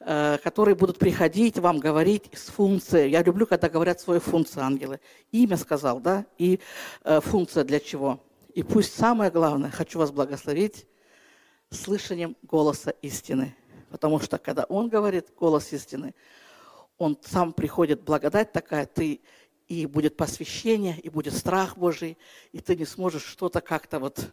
э, 0.00 0.38
которые 0.42 0.74
будут 0.74 0.98
приходить, 0.98 1.58
вам 1.58 1.78
говорить 1.78 2.30
с 2.32 2.48
функцией. 2.48 3.10
Я 3.10 3.22
люблю, 3.22 3.46
когда 3.46 3.68
говорят 3.68 4.00
свою 4.00 4.20
функцию 4.20 4.64
ангелы. 4.64 5.00
Имя 5.30 5.56
сказал, 5.56 6.00
да, 6.00 6.24
и 6.38 6.58
э, 7.04 7.20
функция 7.20 7.64
для 7.64 7.80
чего– 7.80 8.20
и 8.58 8.64
пусть 8.64 8.92
самое 8.96 9.30
главное, 9.30 9.70
хочу 9.70 10.00
вас 10.00 10.10
благословить, 10.10 10.84
слышанием 11.70 12.36
голоса 12.42 12.90
истины. 13.02 13.54
Потому 13.90 14.20
что 14.20 14.38
когда 14.38 14.64
Он 14.64 14.88
говорит 14.88 15.28
голос 15.36 15.72
истины, 15.72 16.14
Он 16.98 17.18
сам 17.22 17.52
приходит, 17.52 18.02
благодать 18.02 18.52
такая, 18.52 18.86
ты 18.86 19.20
и 19.68 19.86
будет 19.86 20.16
посвящение, 20.16 20.98
и 20.98 21.10
будет 21.10 21.34
страх 21.34 21.76
Божий, 21.76 22.16
и 22.52 22.60
ты 22.60 22.76
не 22.76 22.84
сможешь 22.86 23.24
что-то 23.24 23.60
как-то 23.60 23.98
вот... 23.98 24.32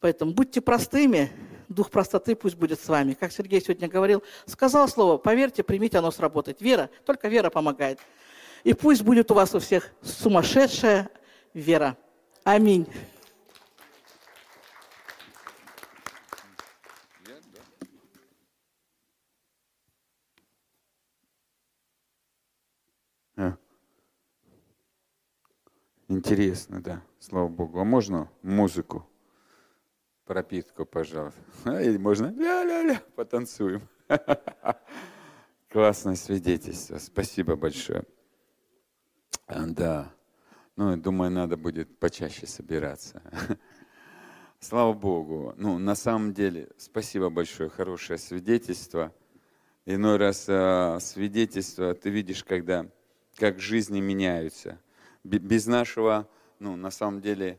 Поэтому 0.00 0.32
будьте 0.32 0.60
простыми, 0.60 1.30
дух 1.68 1.90
простоты 1.90 2.34
пусть 2.34 2.56
будет 2.56 2.78
с 2.80 2.88
вами. 2.88 3.14
Как 3.14 3.32
Сергей 3.32 3.62
сегодня 3.62 3.88
говорил, 3.88 4.22
сказал 4.44 4.86
слово, 4.88 5.16
поверьте, 5.16 5.62
примите, 5.62 5.98
оно 5.98 6.10
сработает. 6.10 6.60
Вера, 6.60 6.90
только 7.06 7.28
вера 7.28 7.48
помогает. 7.48 8.00
И 8.64 8.74
пусть 8.74 9.02
будет 9.02 9.30
у 9.30 9.34
вас 9.34 9.54
у 9.54 9.60
всех 9.60 9.92
сумасшедшая 10.02 11.08
вера. 11.54 11.96
Аминь. 12.42 12.86
Интересно, 26.08 26.82
да, 26.82 27.02
слава 27.18 27.48
Богу. 27.48 27.80
А 27.80 27.84
можно 27.84 28.30
музыку? 28.42 29.08
Пропитку, 30.26 30.84
пожалуйста. 30.84 31.40
Или 31.80 31.96
можно 31.96 32.26
ля-ля-ля, 32.26 33.02
потанцуем. 33.16 33.88
Классное 35.70 36.16
свидетельство. 36.16 36.98
Спасибо 36.98 37.56
большое. 37.56 38.04
А, 39.46 39.66
да. 39.66 40.12
Ну, 40.76 40.96
думаю, 40.96 41.30
надо 41.30 41.56
будет 41.56 41.98
почаще 41.98 42.46
собираться. 42.46 43.22
Слава 44.60 44.92
Богу. 44.92 45.54
Ну, 45.56 45.78
на 45.78 45.94
самом 45.94 46.34
деле, 46.34 46.68
спасибо 46.76 47.30
большое, 47.30 47.70
хорошее 47.70 48.18
свидетельство. 48.18 49.14
Иной 49.86 50.18
раз 50.18 50.46
а, 50.48 50.98
свидетельство 51.00 51.94
ты 51.94 52.10
видишь, 52.10 52.44
когда 52.44 52.90
как 53.36 53.58
жизни 53.58 54.00
меняются 54.00 54.78
без 55.24 55.66
нашего, 55.66 56.28
ну, 56.58 56.76
на 56.76 56.90
самом 56.90 57.20
деле, 57.20 57.58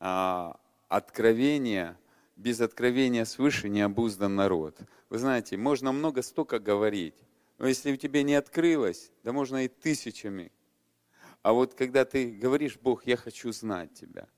а, 0.00 0.58
откровения, 0.88 1.98
без 2.36 2.60
откровения 2.60 3.24
свыше 3.24 3.68
не 3.68 3.80
обуздан 3.80 4.34
народ. 4.34 4.78
Вы 5.08 5.18
знаете, 5.18 5.56
можно 5.56 5.92
много 5.92 6.22
столько 6.22 6.58
говорить, 6.58 7.14
но 7.58 7.68
если 7.68 7.92
у 7.92 7.96
тебя 7.96 8.22
не 8.22 8.34
открылось, 8.34 9.12
да 9.22 9.32
можно 9.32 9.64
и 9.64 9.68
тысячами. 9.68 10.52
А 11.42 11.52
вот 11.52 11.74
когда 11.74 12.04
ты 12.04 12.32
говоришь, 12.32 12.76
Бог, 12.76 13.06
я 13.06 13.16
хочу 13.16 13.52
знать 13.52 13.94
Тебя, 13.94 14.28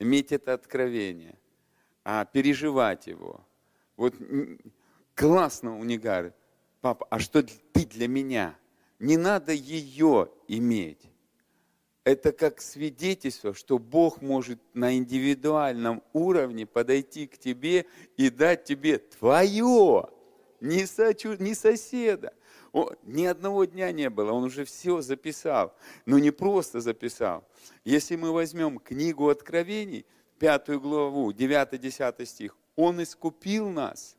иметь 0.00 0.32
это 0.32 0.52
откровение, 0.52 1.38
а 2.04 2.24
переживать 2.24 3.06
его. 3.06 3.46
Вот 3.96 4.14
классно 5.14 5.78
у 5.78 5.84
Нигары, 5.84 6.34
папа, 6.80 7.06
а 7.10 7.20
что 7.20 7.44
ты 7.44 7.86
для 7.86 8.08
меня? 8.08 8.58
Не 8.98 9.16
надо 9.16 9.52
ее 9.52 10.30
иметь 10.48 11.11
это 12.04 12.32
как 12.32 12.60
свидетельство, 12.60 13.54
что 13.54 13.78
Бог 13.78 14.20
может 14.22 14.58
на 14.74 14.96
индивидуальном 14.96 16.02
уровне 16.12 16.66
подойти 16.66 17.26
к 17.26 17.38
тебе 17.38 17.86
и 18.16 18.28
дать 18.28 18.64
тебе 18.64 18.98
твое, 18.98 20.08
не, 20.60 20.86
сочу, 20.86 21.36
не 21.38 21.54
соседа. 21.54 22.34
О, 22.72 22.90
ни 23.02 23.26
одного 23.26 23.64
дня 23.66 23.92
не 23.92 24.08
было, 24.10 24.32
он 24.32 24.44
уже 24.44 24.64
все 24.64 25.00
записал. 25.00 25.74
Но 26.06 26.18
не 26.18 26.30
просто 26.30 26.80
записал. 26.80 27.44
Если 27.84 28.16
мы 28.16 28.32
возьмем 28.32 28.78
книгу 28.78 29.28
откровений, 29.28 30.06
пятую 30.38 30.80
главу, 30.80 31.30
9-10 31.30 32.26
стих. 32.26 32.56
Он 32.74 33.02
искупил 33.02 33.68
нас 33.68 34.16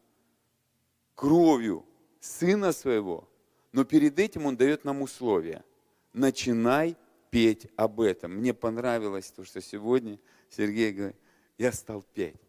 кровью 1.16 1.86
Сына 2.20 2.72
Своего, 2.72 3.28
но 3.74 3.84
перед 3.84 4.18
этим 4.20 4.46
Он 4.46 4.56
дает 4.56 4.86
нам 4.86 5.02
условия. 5.02 5.66
Начинай 6.14 6.96
петь 7.34 7.68
об 7.76 8.00
этом. 8.00 8.36
Мне 8.36 8.54
понравилось 8.54 9.32
то, 9.32 9.44
что 9.44 9.60
сегодня 9.60 10.20
Сергей 10.52 10.92
говорит, 10.92 11.16
я 11.58 11.72
стал 11.72 12.04
петь 12.14 12.40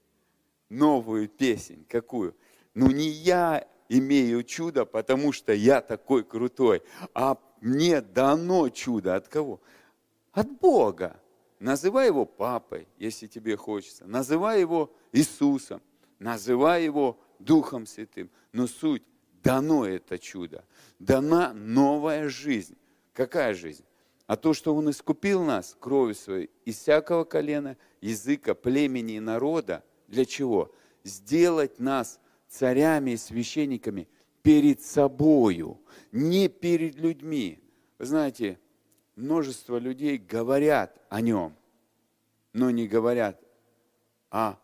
новую 0.69 1.27
песнь. 1.27 1.87
Какую? 1.89 2.37
Ну 2.75 2.91
не 2.91 3.09
я 3.09 3.67
имею 3.89 4.43
чудо, 4.43 4.85
потому 4.85 5.33
что 5.33 5.55
я 5.55 5.81
такой 5.81 6.23
крутой, 6.23 6.83
а 7.15 7.39
мне 7.63 8.03
дано 8.03 8.69
чудо. 8.69 9.17
От 9.17 9.27
кого? 9.29 9.63
От 10.33 10.51
Бога. 10.51 11.19
Называй 11.61 12.09
его 12.09 12.27
папой, 12.27 12.87
если 12.99 13.27
тебе 13.27 13.57
хочется. 13.57 14.05
Называй 14.05 14.61
его 14.61 14.95
Иисусом. 15.13 15.81
Называй 16.19 16.85
его 16.85 17.19
Духом 17.39 17.87
Святым. 17.87 18.29
Но 18.53 18.67
суть, 18.67 19.03
дано 19.43 19.87
это 19.87 20.19
чудо. 20.19 20.63
Дана 20.99 21.55
новая 21.55 22.29
жизнь. 22.29 22.77
Какая 23.15 23.55
жизнь? 23.55 23.87
А 24.27 24.37
то, 24.37 24.55
что 24.55 24.75
Он 24.75 24.91
искупил 24.91 25.43
нас 25.43 25.77
кровью 25.79 26.15
своей 26.15 26.51
из 26.65 26.79
всякого 26.79 27.25
колена, 27.25 27.77
языка, 28.01 28.55
племени 28.55 29.17
и 29.17 29.21
народа, 29.21 29.85
для 30.09 30.25
чего? 30.25 30.75
Сделать 31.03 31.79
нас 31.79 32.21
царями 32.49 33.13
и 33.13 33.17
священниками 33.17 34.09
перед 34.43 34.81
собою, 34.83 35.81
не 36.13 36.49
перед 36.49 36.97
людьми. 36.97 37.61
Вы 37.99 38.07
знаете, 38.07 38.59
множество 39.17 39.77
людей 39.77 40.17
говорят 40.17 40.99
о 41.11 41.21
нем, 41.21 41.55
но 42.53 42.71
не 42.71 42.89
говорят 42.89 43.41
о 44.31 44.57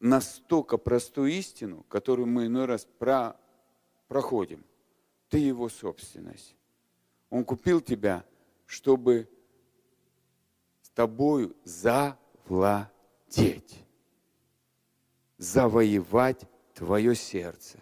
настолько 0.00 0.76
простую 0.78 1.32
истину, 1.32 1.84
которую 1.88 2.26
мы 2.26 2.46
иной 2.46 2.64
раз 2.64 2.86
про, 2.98 3.36
проходим. 4.08 4.64
Ты 5.28 5.38
его 5.38 5.68
собственность. 5.68 6.56
Он 7.30 7.44
купил 7.44 7.80
тебя, 7.80 8.24
чтобы 8.66 9.28
с 10.82 10.90
тобою 10.90 11.56
завладеть, 11.64 12.88
завоевать 15.38 16.44
твое 16.74 17.14
сердце. 17.14 17.80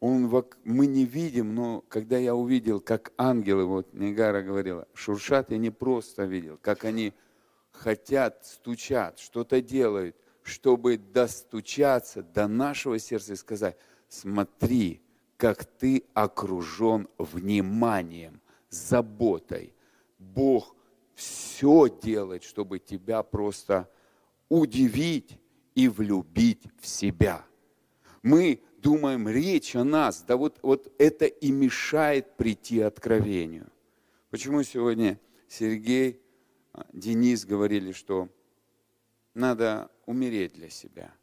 Он, 0.00 0.30
мы 0.64 0.86
не 0.86 1.04
видим, 1.04 1.54
но 1.54 1.80
когда 1.88 2.18
я 2.18 2.34
увидел, 2.34 2.80
как 2.80 3.12
ангелы, 3.16 3.64
вот 3.64 3.94
Негара 3.94 4.42
говорила, 4.42 4.86
шуршат, 4.92 5.50
я 5.50 5.58
не 5.58 5.70
просто 5.70 6.24
видел, 6.24 6.58
как 6.60 6.84
они 6.84 7.14
хотят, 7.70 8.44
стучат, 8.44 9.18
что-то 9.18 9.62
делают, 9.62 10.16
чтобы 10.42 10.98
достучаться 10.98 12.22
до 12.22 12.46
нашего 12.46 12.98
сердца 12.98 13.32
и 13.32 13.36
сказать, 13.36 13.78
смотри, 14.08 15.02
как 15.36 15.64
ты 15.64 16.04
окружен 16.12 17.08
вниманием, 17.18 18.40
заботой. 18.74 19.74
Бог 20.18 20.74
все 21.14 21.88
делает, 22.02 22.44
чтобы 22.44 22.78
тебя 22.78 23.22
просто 23.22 23.88
удивить 24.48 25.38
и 25.74 25.88
влюбить 25.88 26.62
в 26.80 26.86
себя. 26.86 27.44
Мы 28.22 28.62
думаем, 28.78 29.28
речь 29.28 29.76
о 29.76 29.84
нас, 29.84 30.22
да 30.22 30.36
вот, 30.36 30.58
вот 30.62 30.92
это 30.98 31.26
и 31.26 31.50
мешает 31.50 32.36
прийти 32.36 32.80
откровению. 32.80 33.70
Почему 34.30 34.62
сегодня 34.62 35.20
Сергей, 35.48 36.20
а, 36.72 36.86
Денис 36.92 37.44
говорили, 37.44 37.92
что 37.92 38.28
надо 39.34 39.90
умереть 40.06 40.54
для 40.54 40.68
себя. 40.68 41.14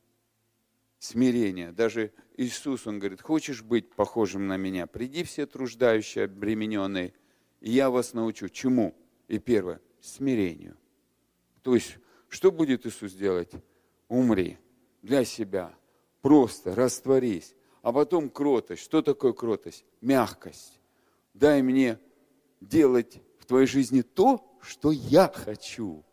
Смирение. 1.00 1.72
Даже 1.72 2.14
Иисус, 2.38 2.88
Он 2.88 3.00
говорит, 3.00 3.22
хочешь 3.22 3.64
быть 3.64 3.90
похожим 3.90 4.48
на 4.48 4.58
меня, 4.58 4.88
приди 4.88 5.24
все 5.24 5.46
труждающие, 5.46 6.26
обремененные, 6.26 7.14
я 7.70 7.90
вас 7.90 8.14
научу. 8.14 8.50
Чему? 8.50 8.96
И 9.28 9.40
первое, 9.40 9.80
смирению. 10.02 10.76
То 11.62 11.76
есть, 11.76 11.98
что 12.28 12.52
будет 12.52 12.86
Иисус 12.86 13.14
делать? 13.14 13.52
Умри 14.08 14.58
для 15.02 15.24
себя. 15.24 15.74
Просто 16.22 16.76
растворись. 16.76 17.56
А 17.82 17.92
потом 17.94 18.30
кротость. 18.30 18.84
Что 18.84 19.02
такое 19.02 19.34
кротость? 19.34 19.86
Мягкость. 20.02 20.80
Дай 21.34 21.62
мне 21.62 22.00
делать 22.60 23.22
в 23.40 23.46
твоей 23.46 23.68
жизни 23.68 24.02
то, 24.02 24.46
что 24.62 24.92
я 24.92 25.28
хочу. 25.34 26.04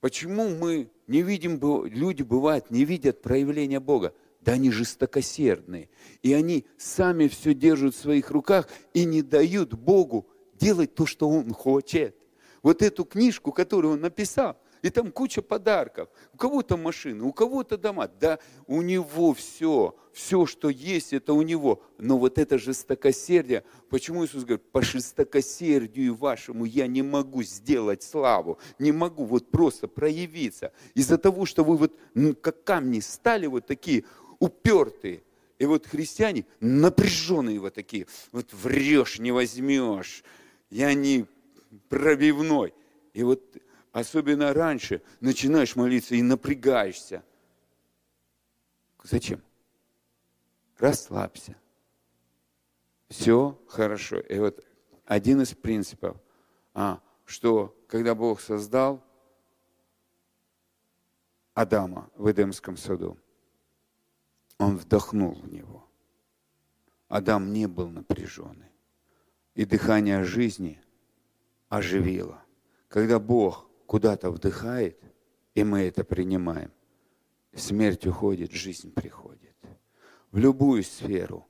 Почему 0.00 0.48
мы 0.48 0.90
не 1.06 1.22
видим, 1.22 1.60
люди 1.86 2.22
бывают, 2.22 2.70
не 2.70 2.84
видят 2.84 3.20
проявления 3.20 3.80
Бога? 3.80 4.14
Да 4.48 4.54
они 4.54 4.70
жестокосердные. 4.70 5.90
И 6.22 6.32
они 6.32 6.64
сами 6.78 7.28
все 7.28 7.52
держат 7.52 7.94
в 7.94 8.00
своих 8.00 8.30
руках 8.30 8.66
и 8.94 9.04
не 9.04 9.20
дают 9.20 9.74
Богу 9.74 10.26
делать 10.54 10.94
то, 10.94 11.04
что 11.04 11.28
Он 11.28 11.52
хочет. 11.52 12.16
Вот 12.62 12.80
эту 12.80 13.04
книжку, 13.04 13.52
которую 13.52 13.92
Он 13.92 14.00
написал, 14.00 14.56
и 14.80 14.88
там 14.88 15.12
куча 15.12 15.42
подарков. 15.42 16.08
У 16.32 16.38
кого-то 16.38 16.78
машины, 16.78 17.24
у 17.24 17.32
кого-то 17.34 17.76
дома. 17.76 18.08
Да, 18.08 18.38
у 18.66 18.80
него 18.80 19.34
все, 19.34 19.94
все, 20.14 20.46
что 20.46 20.70
есть, 20.70 21.12
это 21.12 21.34
у 21.34 21.42
него. 21.42 21.82
Но 21.98 22.16
вот 22.16 22.38
это 22.38 22.56
жестокосердие, 22.56 23.64
почему 23.90 24.24
Иисус 24.24 24.44
говорит, 24.44 24.70
по 24.70 24.80
жестокосердию 24.80 26.14
вашему 26.14 26.64
я 26.64 26.86
не 26.86 27.02
могу 27.02 27.42
сделать 27.42 28.02
славу, 28.02 28.58
не 28.78 28.92
могу 28.92 29.26
вот 29.26 29.50
просто 29.50 29.88
проявиться. 29.88 30.72
Из-за 30.94 31.18
того, 31.18 31.44
что 31.44 31.64
вы 31.64 31.76
вот 31.76 31.94
ну, 32.14 32.34
как 32.34 32.64
камни 32.64 33.00
стали 33.00 33.46
вот 33.46 33.66
такие 33.66 34.04
упертые. 34.38 35.22
И 35.58 35.66
вот 35.66 35.86
христиане 35.86 36.46
напряженные 36.60 37.58
вот 37.58 37.74
такие, 37.74 38.06
вот 38.32 38.52
врешь, 38.52 39.18
не 39.18 39.32
возьмешь, 39.32 40.22
я 40.70 40.94
не 40.94 41.26
пробивной. 41.88 42.74
И 43.12 43.22
вот 43.22 43.42
особенно 43.92 44.52
раньше 44.54 45.02
начинаешь 45.20 45.74
молиться 45.74 46.14
и 46.14 46.22
напрягаешься. 46.22 47.24
Зачем? 49.02 49.42
Расслабься. 50.78 51.56
Все 53.08 53.58
хорошо. 53.68 54.20
И 54.20 54.38
вот 54.38 54.64
один 55.06 55.40
из 55.40 55.54
принципов, 55.54 56.16
а, 56.74 57.00
что 57.24 57.76
когда 57.88 58.14
Бог 58.14 58.40
создал 58.40 59.02
Адама 61.54 62.10
в 62.14 62.30
Эдемском 62.30 62.76
саду, 62.76 63.18
он 64.58 64.76
вдохнул 64.76 65.32
в 65.32 65.50
него. 65.50 65.88
Адам 67.08 67.52
не 67.52 67.66
был 67.66 67.88
напряженный. 67.88 68.70
И 69.54 69.64
дыхание 69.64 70.24
жизни 70.24 70.80
оживило. 71.68 72.42
Когда 72.88 73.18
Бог 73.18 73.68
куда-то 73.86 74.30
вдыхает, 74.30 75.00
и 75.54 75.64
мы 75.64 75.80
это 75.80 76.04
принимаем, 76.04 76.70
смерть 77.54 78.06
уходит, 78.06 78.52
жизнь 78.52 78.92
приходит. 78.92 79.56
В 80.30 80.38
любую 80.38 80.82
сферу 80.82 81.46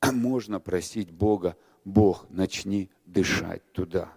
можно 0.12 0.60
просить 0.60 1.10
Бога, 1.10 1.56
Бог, 1.84 2.26
начни 2.28 2.90
дышать 3.06 3.72
туда. 3.72 4.12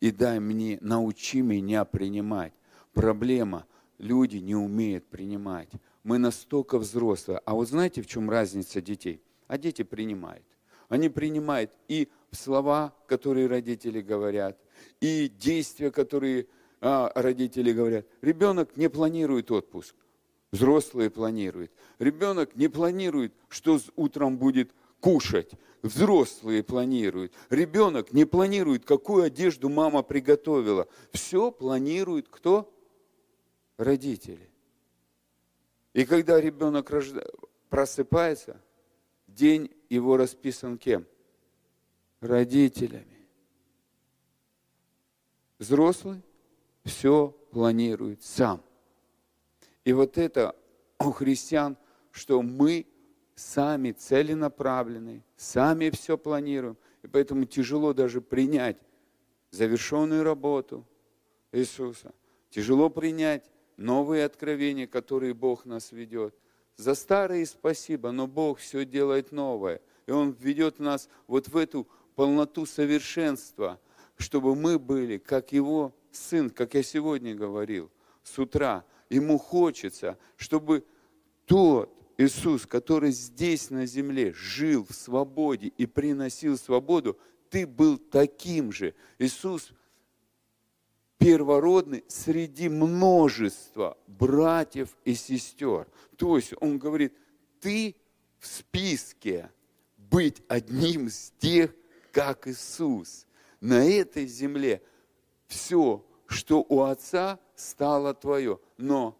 И 0.00 0.10
дай 0.10 0.40
мне, 0.40 0.78
научи 0.80 1.42
меня 1.42 1.84
принимать. 1.84 2.52
Проблема, 2.92 3.66
люди 3.98 4.38
не 4.38 4.56
умеют 4.56 5.06
принимать 5.08 5.68
мы 6.04 6.18
настолько 6.18 6.78
взрослые. 6.78 7.40
А 7.44 7.54
вот 7.54 7.68
знаете, 7.68 8.02
в 8.02 8.06
чем 8.06 8.30
разница 8.30 8.80
детей? 8.80 9.22
А 9.46 9.58
дети 9.58 9.82
принимают. 9.82 10.44
Они 10.88 11.08
принимают 11.08 11.72
и 11.88 12.08
слова, 12.32 12.94
которые 13.06 13.46
родители 13.46 14.00
говорят, 14.00 14.58
и 15.00 15.28
действия, 15.28 15.90
которые 15.90 16.46
а, 16.80 17.10
родители 17.14 17.72
говорят. 17.72 18.06
Ребенок 18.20 18.76
не 18.76 18.90
планирует 18.90 19.50
отпуск, 19.50 19.94
взрослые 20.50 21.08
планируют. 21.08 21.72
Ребенок 21.98 22.56
не 22.56 22.68
планирует, 22.68 23.32
что 23.48 23.78
утром 23.96 24.36
будет 24.36 24.72
кушать. 25.00 25.52
Взрослые 25.82 26.62
планируют. 26.62 27.32
Ребенок 27.50 28.12
не 28.12 28.24
планирует, 28.24 28.84
какую 28.84 29.24
одежду 29.24 29.68
мама 29.68 30.02
приготовила. 30.02 30.86
Все 31.10 31.50
планирует 31.50 32.28
кто? 32.28 32.72
Родители. 33.78 34.51
И 35.92 36.04
когда 36.04 36.40
ребенок 36.40 36.90
просыпается, 37.68 38.60
день 39.26 39.70
его 39.88 40.16
расписан 40.16 40.78
кем? 40.78 41.06
Родителями. 42.20 43.28
Взрослый 45.58 46.22
все 46.84 47.28
планирует 47.50 48.22
сам. 48.22 48.62
И 49.84 49.92
вот 49.92 50.18
это 50.18 50.56
у 50.98 51.10
христиан, 51.10 51.76
что 52.10 52.42
мы 52.42 52.86
сами 53.34 53.92
целенаправлены, 53.92 55.24
сами 55.36 55.90
все 55.90 56.16
планируем. 56.16 56.76
И 57.02 57.08
поэтому 57.08 57.44
тяжело 57.44 57.92
даже 57.92 58.20
принять 58.20 58.78
завершенную 59.50 60.22
работу 60.22 60.86
Иисуса, 61.52 62.12
Тяжело 62.50 62.90
принять 62.90 63.50
новые 63.76 64.24
откровения, 64.24 64.86
которые 64.86 65.34
Бог 65.34 65.64
нас 65.64 65.92
ведет. 65.92 66.34
За 66.76 66.94
старые 66.94 67.46
спасибо, 67.46 68.10
но 68.10 68.26
Бог 68.26 68.58
все 68.58 68.84
делает 68.84 69.32
новое. 69.32 69.80
И 70.06 70.10
Он 70.10 70.32
ведет 70.32 70.78
нас 70.78 71.08
вот 71.26 71.48
в 71.48 71.56
эту 71.56 71.86
полноту 72.14 72.66
совершенства, 72.66 73.80
чтобы 74.16 74.54
мы 74.54 74.78
были, 74.78 75.18
как 75.18 75.52
Его 75.52 75.94
Сын, 76.10 76.50
как 76.50 76.74
я 76.74 76.82
сегодня 76.82 77.34
говорил, 77.34 77.90
с 78.22 78.38
утра. 78.38 78.84
Ему 79.08 79.38
хочется, 79.38 80.18
чтобы 80.36 80.84
тот 81.46 81.90
Иисус, 82.18 82.66
который 82.66 83.12
здесь 83.12 83.70
на 83.70 83.86
земле 83.86 84.32
жил 84.34 84.86
в 84.88 84.94
свободе 84.94 85.68
и 85.76 85.86
приносил 85.86 86.58
свободу, 86.58 87.18
ты 87.48 87.66
был 87.66 87.98
таким 87.98 88.72
же. 88.72 88.94
Иисус 89.18 89.72
первородный 91.22 92.04
среди 92.08 92.68
множества 92.68 93.96
братьев 94.06 94.96
и 95.04 95.14
сестер. 95.14 95.86
То 96.16 96.36
есть 96.36 96.52
он 96.60 96.78
говорит, 96.78 97.16
ты 97.60 97.96
в 98.38 98.46
списке 98.46 99.50
быть 99.96 100.42
одним 100.48 101.06
из 101.06 101.32
тех, 101.38 101.74
как 102.10 102.48
Иисус. 102.48 103.26
На 103.60 103.84
этой 103.84 104.26
земле 104.26 104.82
все, 105.46 106.04
что 106.26 106.66
у 106.68 106.82
Отца, 106.82 107.38
стало 107.54 108.14
твое. 108.14 108.58
Но 108.76 109.16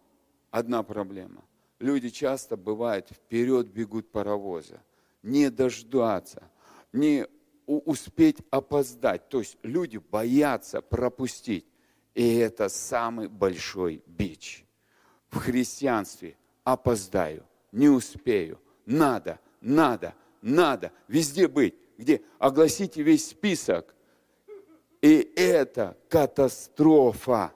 одна 0.51 0.83
проблема. 0.83 1.43
Люди 1.79 2.09
часто 2.09 2.57
бывают, 2.57 3.09
вперед 3.09 3.67
бегут 3.67 4.11
паровоза. 4.11 4.81
Не 5.21 5.49
дождаться, 5.49 6.51
не 6.91 7.27
успеть 7.65 8.37
опоздать. 8.51 9.29
То 9.29 9.39
есть 9.39 9.57
люди 9.63 9.97
боятся 9.97 10.81
пропустить. 10.81 11.65
И 12.15 12.35
это 12.37 12.69
самый 12.69 13.27
большой 13.27 14.03
бич. 14.05 14.65
В 15.29 15.37
христианстве 15.37 16.37
опоздаю, 16.63 17.43
не 17.71 17.89
успею, 17.89 18.59
надо, 18.85 19.39
надо, 19.61 20.13
надо 20.41 20.91
везде 21.07 21.47
быть, 21.47 21.75
где 21.97 22.21
огласите 22.37 23.01
весь 23.01 23.29
список. 23.29 23.95
И 25.01 25.33
это 25.35 25.97
катастрофа. 26.07 27.51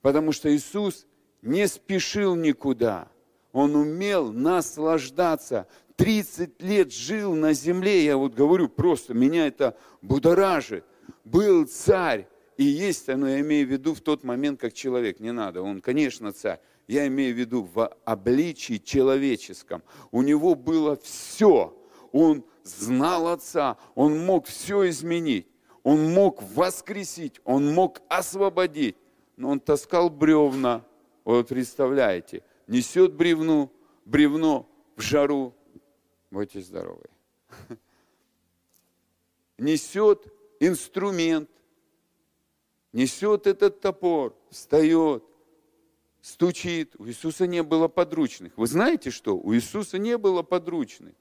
Потому 0.00 0.32
что 0.32 0.54
Иисус 0.54 1.06
не 1.42 1.66
спешил 1.68 2.34
никуда. 2.34 3.08
Он 3.52 3.74
умел 3.74 4.32
наслаждаться. 4.32 5.66
30 5.96 6.62
лет 6.62 6.92
жил 6.92 7.34
на 7.34 7.52
земле, 7.52 8.06
я 8.06 8.16
вот 8.16 8.32
говорю 8.32 8.70
просто, 8.70 9.12
меня 9.12 9.46
это 9.46 9.76
будоражит. 10.00 10.84
Был 11.24 11.66
царь, 11.66 12.26
и 12.60 12.64
есть, 12.64 13.08
но 13.08 13.26
я 13.26 13.40
имею 13.40 13.66
в 13.66 13.70
виду 13.70 13.94
в 13.94 14.02
тот 14.02 14.22
момент, 14.22 14.60
как 14.60 14.74
человек, 14.74 15.18
не 15.18 15.32
надо, 15.32 15.62
он, 15.62 15.80
конечно, 15.80 16.30
царь. 16.30 16.60
Я 16.86 17.06
имею 17.06 17.34
в 17.34 17.38
виду 17.38 17.62
в 17.62 17.88
обличии 18.04 18.76
человеческом. 18.76 19.82
У 20.10 20.20
него 20.20 20.54
было 20.54 20.94
все. 20.96 21.74
Он 22.12 22.44
знал 22.62 23.28
Отца, 23.28 23.78
он 23.94 24.26
мог 24.26 24.46
все 24.46 24.90
изменить, 24.90 25.46
он 25.84 26.12
мог 26.12 26.42
воскресить, 26.54 27.40
он 27.44 27.72
мог 27.72 28.02
освободить. 28.10 28.96
Но 29.38 29.48
он 29.48 29.60
таскал 29.60 30.10
бревна, 30.10 30.84
вот 31.24 31.48
представляете, 31.48 32.42
несет 32.66 33.14
бревну, 33.14 33.72
бревно 34.04 34.68
в 34.96 35.00
жару. 35.00 35.54
Будьте 36.30 36.60
здоровы. 36.60 37.06
Несет 39.56 40.26
инструмент, 40.60 41.48
несет 42.92 43.46
этот 43.46 43.80
топор, 43.80 44.36
встает, 44.50 45.24
стучит. 46.20 46.94
У 46.98 47.06
Иисуса 47.06 47.46
не 47.46 47.62
было 47.62 47.88
подручных. 47.88 48.56
Вы 48.56 48.66
знаете 48.66 49.10
что? 49.10 49.36
У 49.36 49.54
Иисуса 49.54 49.98
не 49.98 50.18
было 50.18 50.42
подручных. 50.42 51.14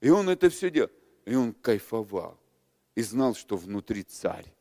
И 0.00 0.10
он 0.10 0.28
это 0.28 0.50
все 0.50 0.70
делал. 0.70 0.90
И 1.24 1.34
он 1.34 1.52
кайфовал. 1.52 2.38
И 2.94 3.02
знал, 3.02 3.34
что 3.34 3.56
внутри 3.56 4.02
царь. 4.02 4.52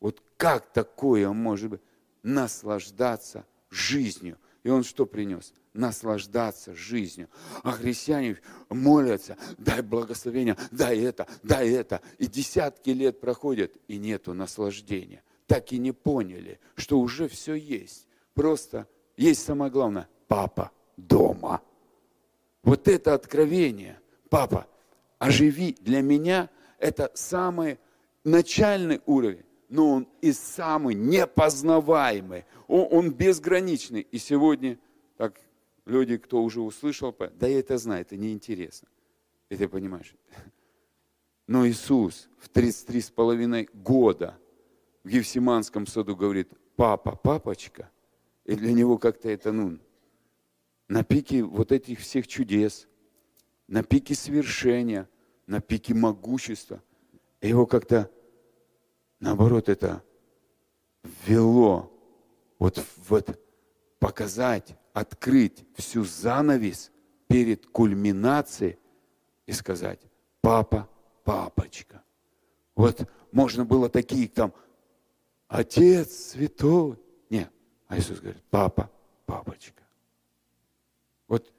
Вот 0.00 0.22
как 0.36 0.72
такое 0.72 1.30
может 1.30 1.70
быть? 1.70 1.80
Наслаждаться 2.22 3.46
жизнью. 3.70 4.38
И 4.62 4.70
он 4.70 4.82
что 4.82 5.06
принес? 5.06 5.54
Наслаждаться 5.72 6.74
жизнью. 6.74 7.28
А 7.62 7.72
христиане 7.72 8.38
молятся, 8.70 9.36
дай 9.58 9.82
благословение, 9.82 10.56
дай 10.70 11.00
это, 11.00 11.26
дай 11.42 11.70
это. 11.70 12.00
И 12.18 12.26
десятки 12.26 12.90
лет 12.90 13.20
проходят, 13.20 13.76
и 13.88 13.98
нету 13.98 14.34
наслаждения 14.34 15.22
так 15.46 15.72
и 15.72 15.78
не 15.78 15.92
поняли, 15.92 16.58
что 16.76 16.98
уже 17.00 17.28
все 17.28 17.54
есть. 17.54 18.06
Просто 18.34 18.88
есть 19.16 19.44
самое 19.44 19.70
главное– 19.70 20.08
папа 20.28 20.70
дома. 20.96 21.62
Вот 22.62 22.88
это 22.88 23.14
откровение, 23.14 24.00
папа, 24.30 24.66
оживи 25.18 25.76
для 25.80 26.00
меня, 26.00 26.48
это 26.78 27.10
самый 27.14 27.78
начальный 28.24 29.00
уровень, 29.06 29.44
но 29.68 29.90
он 29.90 30.08
и 30.22 30.32
самый 30.32 30.94
непознаваемый, 30.94 32.46
он, 32.66 32.88
он 32.90 33.12
безграничный. 33.12 34.00
И 34.00 34.18
сегодня, 34.18 34.78
так 35.18 35.38
люди, 35.84 36.16
кто 36.16 36.42
уже 36.42 36.62
услышал, 36.62 37.14
да 37.34 37.46
я 37.46 37.58
это 37.58 37.76
знаю, 37.76 38.00
это 38.00 38.16
неинтересно. 38.16 38.88
И 39.50 39.56
ты 39.56 39.68
понимаешь. 39.68 40.14
Но 41.46 41.68
Иисус 41.68 42.30
в 42.38 42.48
33 42.48 43.00
с 43.02 43.10
половиной 43.10 43.68
года– 43.74 44.38
в 45.04 45.08
Евсиманском 45.08 45.86
саду 45.86 46.16
говорит, 46.16 46.50
папа, 46.76 47.14
папочка. 47.14 47.90
И 48.44 48.56
для 48.56 48.72
него 48.72 48.98
как-то 48.98 49.28
это, 49.28 49.52
ну, 49.52 49.78
на 50.88 51.04
пике 51.04 51.42
вот 51.42 51.72
этих 51.72 52.00
всех 52.00 52.26
чудес, 52.26 52.88
на 53.68 53.82
пике 53.82 54.14
свершения, 54.14 55.08
на 55.46 55.60
пике 55.60 55.94
могущества. 55.94 56.82
Его 57.40 57.66
как-то, 57.66 58.10
наоборот, 59.20 59.68
это 59.68 60.02
ввело 61.02 61.92
вот, 62.58 62.84
вот 63.08 63.38
показать, 63.98 64.76
открыть 64.92 65.64
всю 65.76 66.04
занавес 66.04 66.90
перед 67.28 67.66
кульминацией 67.66 68.78
и 69.46 69.52
сказать, 69.52 70.00
папа, 70.40 70.88
папочка. 71.24 72.02
Вот 72.74 73.08
можно 73.32 73.64
было 73.64 73.88
такие 73.88 74.28
там 74.28 74.52
Отец 75.48 76.30
святой. 76.30 76.98
Нет. 77.30 77.52
А 77.86 77.98
Иисус 77.98 78.20
говорит, 78.20 78.42
папа, 78.50 78.90
папочка. 79.26 79.82
Вот 81.28 81.52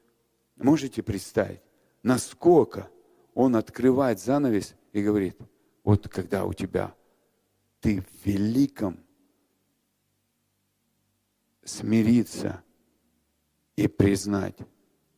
можете 0.56 1.04
представить, 1.04 1.62
насколько 2.04 2.90
Он 3.34 3.56
открывает 3.56 4.20
занавес 4.20 4.76
и 4.92 5.04
говорит, 5.04 5.38
вот 5.84 6.08
когда 6.08 6.46
у 6.46 6.54
тебя 6.54 6.96
ты 7.80 8.02
в 8.02 8.26
великом 8.26 9.00
смириться 11.64 12.64
и 13.76 13.88
признать, 13.88 14.58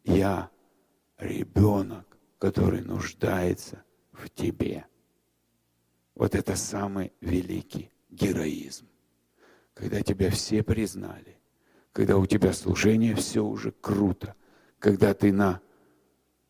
я 0.03 0.49
ребенок, 1.17 2.17
который 2.37 2.81
нуждается 2.81 3.83
в 4.11 4.29
тебе. 4.29 4.85
Вот 6.15 6.35
это 6.35 6.55
самый 6.55 7.13
великий 7.21 7.91
героизм. 8.17 8.87
Когда 9.73 10.01
тебя 10.01 10.31
все 10.31 10.63
признали, 10.63 11.37
когда 11.91 12.17
у 12.17 12.25
тебя 12.25 12.53
служение 12.53 13.15
все 13.15 13.45
уже 13.45 13.71
круто, 13.71 14.35
когда 14.79 15.13
ты 15.13 15.31
на 15.31 15.61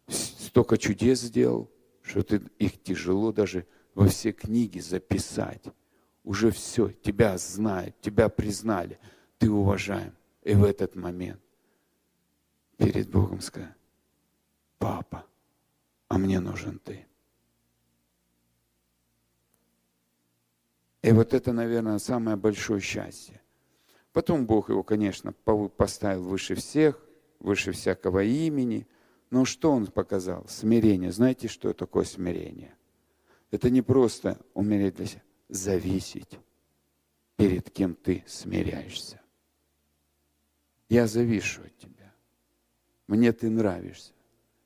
столько 0.08 0.78
чудес 0.78 1.22
сделал, 1.22 1.70
что 2.02 2.24
ты 2.24 2.42
их 2.58 2.82
тяжело 2.82 3.32
даже 3.32 3.68
во 3.94 4.08
все 4.08 4.32
книги 4.32 4.80
записать. 4.80 5.64
Уже 6.24 6.52
все, 6.52 6.90
тебя 6.90 7.38
знают, 7.38 8.00
тебя 8.02 8.30
признали, 8.30 9.00
ты 9.38 9.50
уважаем. 9.50 10.14
И 10.44 10.54
в 10.54 10.64
этот 10.64 10.96
момент 10.96 11.42
перед 12.78 13.10
Богом 13.10 13.42
сказать, 13.42 13.74
папа, 14.78 15.26
а 16.08 16.18
мне 16.18 16.40
нужен 16.40 16.80
ты. 16.80 17.06
И 21.08 21.12
вот 21.14 21.34
это, 21.34 21.54
наверное, 21.54 22.00
самое 22.00 22.36
большое 22.36 22.82
счастье. 22.82 23.40
Потом 24.12 24.46
Бог 24.46 24.68
его, 24.68 24.84
конечно, 24.84 25.32
поставил 25.32 26.24
выше 26.24 26.56
всех, 26.56 27.02
выше 27.40 27.72
всякого 27.72 28.26
имени. 28.26 28.86
Но 29.30 29.46
что 29.46 29.72
он 29.72 29.88
показал? 29.88 30.46
Смирение. 30.50 31.14
Знаете, 31.14 31.48
что 31.48 31.72
такое 31.72 32.04
смирение? 32.04 32.76
Это 33.52 33.70
не 33.70 33.82
просто 33.82 34.38
умереть 34.54 34.96
для 34.96 35.06
себя, 35.06 35.22
зависеть 35.48 36.40
перед 37.38 37.72
кем 37.72 37.96
ты 37.96 38.26
смиряешься. 38.28 39.22
Я 40.90 41.08
завишу 41.08 41.62
от 41.62 41.78
тебя. 41.78 42.14
Мне 43.08 43.32
ты 43.32 43.50
нравишься. 43.50 44.12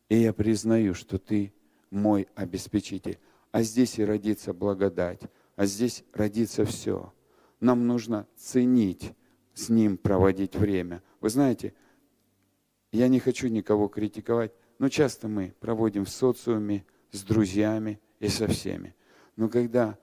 И 0.10 0.18
я 0.18 0.34
признаю, 0.34 0.96
что 0.96 1.20
ты 1.20 1.54
мой 1.92 2.28
обеспечитель. 2.34 3.20
А 3.52 3.62
здесь 3.62 4.00
и 4.00 4.04
родится 4.04 4.54
благодать 4.54 5.22
а 5.56 5.66
здесь 5.66 6.04
родится 6.14 6.66
все. 6.66 7.14
Нам 7.60 7.88
нужно 7.88 8.28
ценить 8.36 9.14
с 9.54 9.70
Ним 9.70 9.98
проводить 9.98 10.56
время. 10.56 11.04
Вы 11.20 11.30
знаете, 11.30 11.74
я 12.92 13.08
не 13.08 13.20
хочу 13.20 13.48
никого 13.48 13.88
критиковать, 13.88 14.52
но 14.80 14.90
часто 14.90 15.28
мы 15.28 15.54
проводим 15.60 16.06
в 16.06 16.10
социуме 16.10 16.86
с 17.12 17.24
друзьями 17.24 18.00
и 18.20 18.28
со 18.28 18.48
всеми. 18.48 18.96
Но 19.36 19.50
когда... 19.50 19.98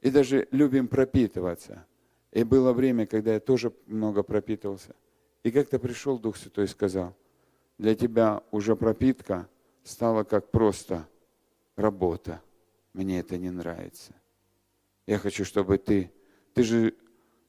И 0.00 0.10
даже 0.10 0.48
любим 0.50 0.88
пропитываться. 0.88 1.86
И 2.32 2.42
было 2.42 2.72
время, 2.72 3.06
когда 3.06 3.34
я 3.34 3.40
тоже 3.40 3.72
много 3.86 4.24
пропитывался. 4.24 4.96
И 5.44 5.52
как-то 5.52 5.78
пришел 5.78 6.18
Дух 6.18 6.36
Святой 6.36 6.64
и 6.64 6.68
сказал, 6.68 7.14
для 7.78 7.94
тебя 7.94 8.42
уже 8.50 8.74
пропитка 8.74 9.48
стала 9.84 10.24
как 10.24 10.50
просто 10.50 11.08
работа. 11.76 12.42
Мне 12.92 13.20
это 13.20 13.38
не 13.38 13.50
нравится. 13.50 14.12
Я 15.12 15.18
хочу, 15.18 15.44
чтобы 15.44 15.76
ты, 15.76 16.10
ты 16.54 16.62
же 16.62 16.94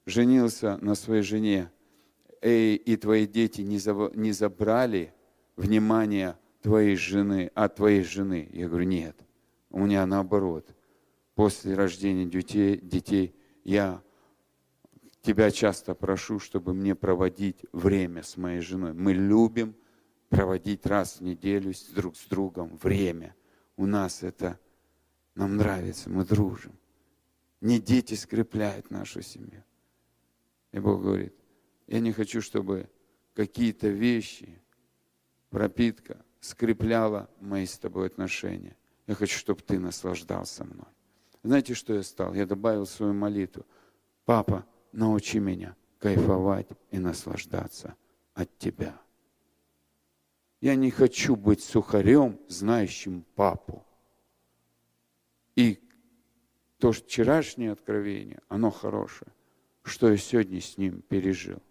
женился 0.06 0.78
на 0.82 0.96
своей 0.96 1.22
жене, 1.22 1.72
и, 2.42 2.76
и 2.76 2.98
твои 2.98 3.26
дети 3.26 3.62
не, 3.62 3.78
за, 3.78 4.12
не 4.16 4.34
забрали 4.34 5.14
внимание 5.56 6.38
твоей 6.62 6.98
жены, 6.98 7.52
от 7.56 7.76
твоей 7.76 8.04
жены. 8.04 8.50
Я 8.52 8.68
говорю, 8.68 8.84
нет, 8.84 9.16
у 9.70 9.80
меня 9.80 10.06
наоборот. 10.06 10.76
После 11.36 11.74
рождения 11.74 12.26
детей, 12.26 12.82
детей 12.82 13.34
я 13.64 14.04
тебя 15.22 15.50
часто 15.50 15.96
прошу, 15.96 16.40
чтобы 16.40 16.74
мне 16.74 16.96
проводить 16.96 17.66
время 17.72 18.24
с 18.24 18.36
моей 18.36 18.60
женой. 18.60 18.92
Мы 18.92 19.14
любим 19.14 19.74
проводить 20.28 20.86
раз 20.86 21.22
в 21.22 21.22
неделю 21.22 21.72
друг 21.96 22.18
с 22.18 22.26
другом 22.26 22.76
время. 22.76 23.38
У 23.78 23.86
нас 23.86 24.22
это, 24.22 24.60
нам 25.34 25.56
нравится, 25.56 26.10
мы 26.10 26.26
дружим. 26.26 26.74
Не 27.64 27.80
дети 27.80 28.14
скрепляют 28.16 28.92
нашу 28.92 29.22
семью. 29.22 29.64
И 30.74 30.80
Бог 30.80 31.02
говорит, 31.02 31.34
я 31.88 32.02
не 32.02 32.12
хочу, 32.12 32.42
чтобы 32.42 32.90
какие-то 33.34 33.88
вещи, 33.88 34.62
пропитка 35.50 36.26
скрепляла 36.42 37.30
мои 37.40 37.66
с 37.66 37.78
тобой 37.78 38.08
отношения. 38.08 38.76
Я 39.08 39.16
хочу, 39.16 39.40
чтобы 39.40 39.62
ты 39.62 39.80
наслаждался 39.80 40.66
мной. 40.66 40.90
Знаете, 41.42 41.74
что 41.74 41.94
я 41.94 42.04
стал? 42.04 42.34
Я 42.34 42.46
добавил 42.46 42.86
свою 42.86 43.14
молитву. 43.14 43.66
Папа, 44.26 44.66
научи 44.92 45.40
меня 45.40 45.78
кайфовать 46.00 46.68
и 46.92 47.00
наслаждаться 47.00 47.96
от 48.34 48.58
Тебя. 48.58 49.00
Я 50.60 50.76
не 50.76 50.92
хочу 50.92 51.38
быть 51.38 51.64
сухарем, 51.64 52.42
знающим 52.50 53.24
папу. 53.36 53.86
И 55.56 55.83
то 56.84 56.92
вчерашнее 56.92 57.72
откровение, 57.72 58.42
оно 58.50 58.70
хорошее, 58.70 59.32
что 59.84 60.12
я 60.12 60.18
сегодня 60.18 60.60
с 60.60 60.78
ним 60.78 61.02
пережил. 61.02 61.62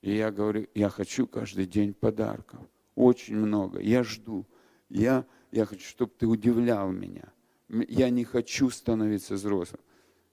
И 0.00 0.16
я 0.16 0.30
говорю, 0.30 0.68
я 0.74 0.88
хочу 0.88 1.26
каждый 1.26 1.66
день 1.66 1.92
подарков. 1.92 2.60
Очень 2.94 3.36
много. 3.36 3.78
Я 3.78 4.02
жду. 4.02 4.46
Я, 4.88 5.26
я 5.50 5.66
хочу, 5.66 5.86
чтобы 5.86 6.12
ты 6.16 6.26
удивлял 6.26 6.90
меня. 6.90 7.30
Я 7.68 8.08
не 8.08 8.24
хочу 8.24 8.70
становиться 8.70 9.34
взрослым. 9.34 9.82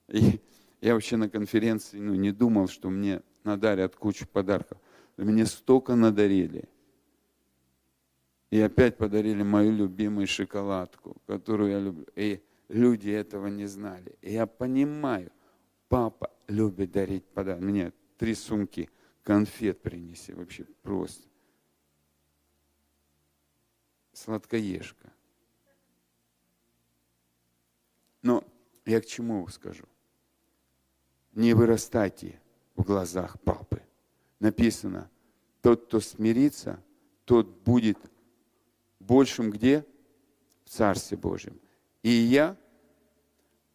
И 0.08 0.40
я 0.80 0.94
вообще 0.94 1.18
на 1.18 1.28
конференции 1.28 2.00
ну, 2.00 2.16
не 2.16 2.32
думал, 2.32 2.70
что 2.70 2.90
мне 2.90 3.22
надарят 3.44 3.98
кучу 3.98 4.26
подарков. 4.26 4.78
Мне 5.18 5.46
столько 5.46 5.96
надарили. 5.96 6.70
И 8.50 8.62
опять 8.62 8.96
подарили 8.96 9.44
мою 9.44 9.74
любимую 9.74 10.26
шоколадку, 10.26 11.18
которую 11.28 11.72
я 11.72 11.80
люблю. 11.82 12.06
И 12.16 12.40
люди 12.70 13.10
этого 13.10 13.48
не 13.48 13.66
знали. 13.66 14.18
И 14.22 14.32
я 14.32 14.48
понимаю, 14.48 15.32
папа 15.90 16.32
любит 16.48 16.92
дарить 16.92 17.26
подарки. 17.26 17.62
Мне 17.62 17.94
три 18.18 18.34
сумки 18.34 18.90
конфет 19.24 19.82
принеси, 19.82 20.34
вообще 20.34 20.64
просто. 20.82 21.28
Сладкоежка. 24.14 25.12
Но 28.22 28.44
я 28.86 29.02
к 29.02 29.06
чему 29.06 29.48
скажу? 29.48 29.86
не 31.40 31.54
вырастайте 31.54 32.40
в 32.76 32.84
глазах 32.84 33.40
папы. 33.42 33.82
Написано, 34.40 35.10
тот, 35.62 35.86
кто 35.86 36.00
смирится, 36.00 36.84
тот 37.26 37.48
будет 37.64 37.98
большим 39.00 39.52
где? 39.52 39.86
В 40.66 40.70
Царстве 40.70 41.18
Божьем. 41.18 41.60
И 42.04 42.10
я 42.10 42.58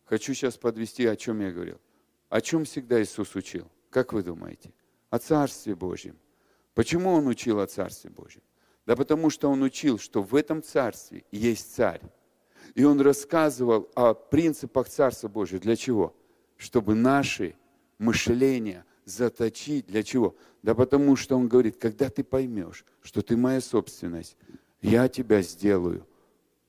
хочу 0.04 0.34
сейчас 0.34 0.56
подвести, 0.56 1.06
о 1.06 1.16
чем 1.16 1.40
я 1.40 1.50
говорил. 1.50 1.80
О 2.28 2.40
чем 2.40 2.64
всегда 2.64 3.02
Иисус 3.02 3.34
учил? 3.34 3.70
Как 3.90 4.12
вы 4.12 4.22
думаете? 4.22 4.72
О 5.10 5.18
Царстве 5.18 5.74
Божьем. 5.74 6.18
Почему 6.74 7.12
Он 7.12 7.26
учил 7.28 7.60
о 7.60 7.66
Царстве 7.66 8.10
Божьем? 8.10 8.42
Да 8.86 8.96
потому 8.96 9.30
что 9.30 9.50
Он 9.50 9.62
учил, 9.62 9.98
что 9.98 10.22
в 10.22 10.34
этом 10.34 10.62
Царстве 10.62 11.24
есть 11.30 11.74
Царь. 11.74 12.00
И 12.74 12.84
Он 12.84 13.00
рассказывал 13.00 13.90
о 13.94 14.14
принципах 14.14 14.88
Царства 14.88 15.28
Божьего. 15.28 15.60
Для 15.60 15.76
чего? 15.76 16.14
чтобы 16.56 16.94
наши 16.94 17.54
мышления 17.98 18.84
заточить. 19.04 19.86
Для 19.86 20.02
чего? 20.02 20.34
Да 20.62 20.74
потому 20.74 21.16
что 21.16 21.36
он 21.36 21.48
говорит, 21.48 21.76
когда 21.76 22.08
ты 22.08 22.24
поймешь, 22.24 22.84
что 23.02 23.22
ты 23.22 23.36
моя 23.36 23.60
собственность, 23.60 24.36
я 24.80 25.08
тебя 25.08 25.42
сделаю 25.42 26.06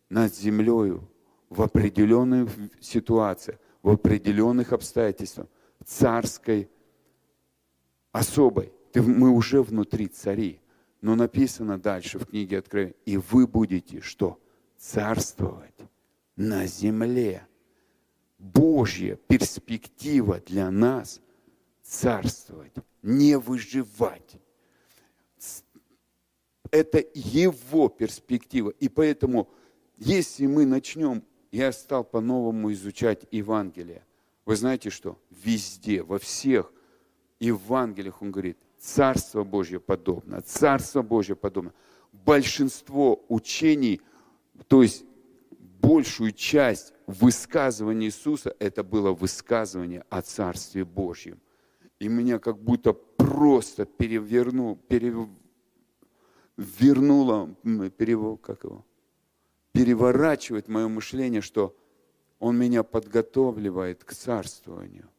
над 0.09 0.35
землею 0.35 1.07
в 1.49 1.61
определенных 1.61 2.49
ситуациях, 2.81 3.59
в 3.81 3.89
определенных 3.89 4.73
обстоятельствах, 4.73 5.47
царской 5.83 6.69
особой. 8.11 8.71
Ты, 8.91 9.01
мы 9.01 9.29
уже 9.29 9.61
внутри 9.61 10.07
цари. 10.07 10.61
Но 11.01 11.15
написано 11.15 11.79
дальше 11.79 12.17
в 12.17 12.25
книге 12.25 12.59
Откровения, 12.59 12.95
и 13.05 13.17
вы 13.17 13.45
будете 13.45 14.01
что? 14.01 14.39
Царствовать 14.77 15.75
на 16.35 16.65
земле. 16.65 17.47
Божья 18.39 19.15
перспектива 19.27 20.41
для 20.45 20.71
нас 20.71 21.21
царствовать, 21.81 22.73
не 23.01 23.37
выживать. 23.37 24.41
Это 26.71 27.03
Его 27.13 27.89
перспектива. 27.89 28.71
И 28.71 28.89
поэтому, 28.89 29.49
если 29.97 30.47
мы 30.47 30.65
начнем, 30.65 31.23
я 31.55 31.71
стал 31.71 32.03
по-новому 32.03 32.73
изучать 32.73 33.25
Евангелие. 33.31 34.03
Вы 34.45 34.57
знаете 34.57 34.89
что? 34.89 35.17
Везде, 35.29 36.03
во 36.03 36.19
всех 36.19 36.73
Евангелиях 37.39 38.21
он 38.21 38.31
говорит, 38.31 38.57
Царство 38.77 39.45
Божье 39.45 39.79
подобно, 39.79 40.41
Царство 40.41 41.01
Божье 41.01 41.37
подобно. 41.37 41.73
Большинство 42.11 43.23
учений, 43.29 44.01
то 44.67 44.83
есть 44.83 45.05
большую 45.81 46.33
часть 46.33 46.93
высказывания 47.07 48.07
Иисуса, 48.07 48.53
это 48.59 48.83
было 48.83 49.13
высказывание 49.13 50.03
о 50.09 50.21
Царстве 50.21 50.83
Божьем. 50.83 51.39
И 51.99 52.09
меня 52.09 52.37
как 52.37 52.61
будто 52.61 52.91
просто 52.91 53.85
перевернул, 53.85 54.77
перевернуло, 56.57 57.55
перев, 57.97 58.41
как 58.41 58.65
его, 58.65 58.85
переворачивает 59.75 60.69
мое 60.69 60.87
мышление, 60.87 61.41
что 61.41 61.75
Он 62.39 62.57
меня 62.57 62.83
подготавливает 62.83 64.03
к 64.03 64.13
царствованию. 64.13 65.09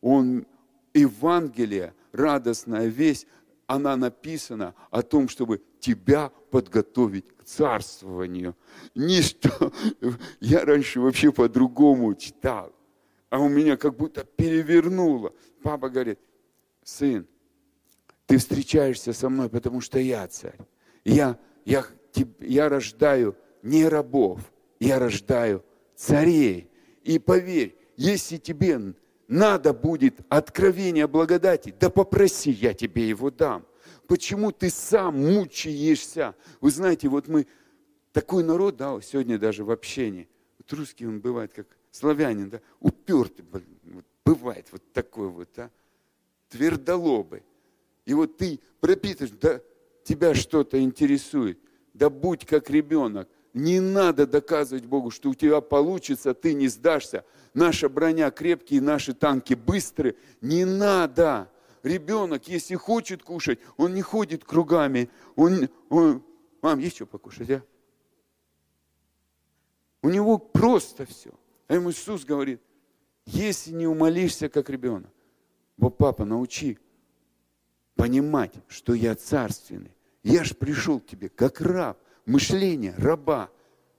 Он, 0.00 0.46
Евангелие, 0.94 1.92
радостная 2.12 2.86
весть, 2.86 3.26
она 3.66 3.96
написана 3.96 4.74
о 4.90 5.02
том, 5.02 5.28
чтобы 5.28 5.62
тебя 5.80 6.30
подготовить 6.50 7.26
к 7.36 7.44
царствованию. 7.44 8.56
Ничто. 8.94 9.72
Я 10.40 10.64
раньше 10.64 11.00
вообще 11.00 11.30
по-другому 11.30 12.14
читал. 12.14 12.72
А 13.28 13.38
у 13.40 13.48
меня 13.48 13.76
как 13.76 13.96
будто 13.96 14.24
перевернуло. 14.24 15.34
Папа 15.62 15.90
говорит, 15.90 16.18
сын, 16.84 17.26
ты 18.26 18.38
встречаешься 18.38 19.12
со 19.12 19.28
мной, 19.28 19.50
потому 19.50 19.80
что 19.80 19.98
я 19.98 20.26
царь. 20.28 20.58
Я, 21.04 21.38
я, 21.64 21.84
я 22.40 22.68
рождаю 22.68 23.36
не 23.66 23.86
рабов, 23.88 24.40
я 24.78 24.98
рождаю 24.98 25.64
царей. 25.94 26.70
И 27.02 27.18
поверь, 27.18 27.76
если 27.96 28.36
тебе 28.36 28.94
надо 29.28 29.72
будет 29.72 30.20
откровение 30.28 31.06
благодати, 31.06 31.74
да 31.78 31.90
попроси, 31.90 32.50
я 32.50 32.74
тебе 32.74 33.08
его 33.08 33.30
дам. 33.30 33.66
Почему 34.06 34.52
ты 34.52 34.70
сам 34.70 35.18
мучаешься? 35.18 36.34
Вы 36.60 36.70
знаете, 36.70 37.08
вот 37.08 37.26
мы 37.26 37.46
такой 38.12 38.44
народ, 38.44 38.76
да, 38.76 39.00
сегодня 39.00 39.38
даже 39.38 39.64
в 39.64 39.70
общении. 39.70 40.28
Вот 40.58 40.72
русский 40.72 41.06
он 41.06 41.20
бывает 41.20 41.52
как 41.52 41.66
славянин, 41.90 42.50
да, 42.50 42.60
упертый, 42.78 43.44
бывает 44.24 44.68
вот 44.70 44.82
такой 44.92 45.28
вот, 45.28 45.48
да, 45.56 45.70
твердолобый. 46.50 47.42
И 48.04 48.14
вот 48.14 48.36
ты 48.36 48.60
пропитываешь, 48.80 49.34
да, 49.40 49.60
тебя 50.04 50.34
что-то 50.34 50.80
интересует, 50.80 51.58
да 51.94 52.10
будь 52.10 52.46
как 52.46 52.70
ребенок, 52.70 53.28
не 53.56 53.80
надо 53.80 54.26
доказывать 54.26 54.84
Богу, 54.84 55.10
что 55.10 55.30
у 55.30 55.34
тебя 55.34 55.62
получится, 55.62 56.34
ты 56.34 56.52
не 56.52 56.68
сдашься. 56.68 57.24
Наша 57.54 57.88
броня 57.88 58.30
крепкие, 58.30 58.82
наши 58.82 59.14
танки 59.14 59.54
быстрые. 59.54 60.14
Не 60.42 60.66
надо. 60.66 61.50
ребенок, 61.82 62.48
если 62.48 62.74
хочет 62.74 63.22
кушать, 63.22 63.58
он 63.78 63.94
не 63.94 64.02
ходит 64.02 64.44
кругами. 64.44 65.08
Он, 65.36 65.70
он, 65.88 66.22
мам, 66.60 66.78
есть 66.80 66.96
что 66.96 67.06
покушать, 67.06 67.50
а? 67.50 67.62
У 70.02 70.10
него 70.10 70.36
просто 70.36 71.06
все. 71.06 71.30
А 71.66 71.76
ему 71.76 71.90
Иисус 71.90 72.26
говорит, 72.26 72.60
если 73.24 73.72
не 73.72 73.86
умолишься, 73.86 74.50
как 74.50 74.68
ребенок, 74.68 75.10
вот 75.78 75.96
папа, 75.96 76.26
научи 76.26 76.78
понимать, 77.94 78.52
что 78.68 78.92
я 78.92 79.14
царственный. 79.14 79.96
Я 80.22 80.44
ж 80.44 80.54
пришел 80.54 81.00
к 81.00 81.06
тебе 81.06 81.30
как 81.30 81.62
раб, 81.62 81.98
мышление 82.26 82.94
раба, 82.98 83.50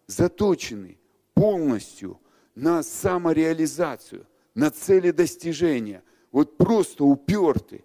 заточенный 0.06 1.00
полностью 1.34 2.20
на 2.56 2.84
самореализацию, 2.84 4.28
на 4.54 4.70
цели 4.70 5.12
достижения. 5.12 6.04
Вот 6.32 6.58
просто 6.58 7.04
упертый. 7.04 7.84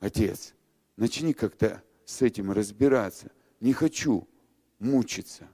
Отец, 0.00 0.54
начни 0.96 1.32
как-то 1.32 1.82
с 2.04 2.22
этим 2.22 2.50
разбираться. 2.52 3.30
Не 3.60 3.72
хочу 3.72 4.28
мучиться. 4.78 5.48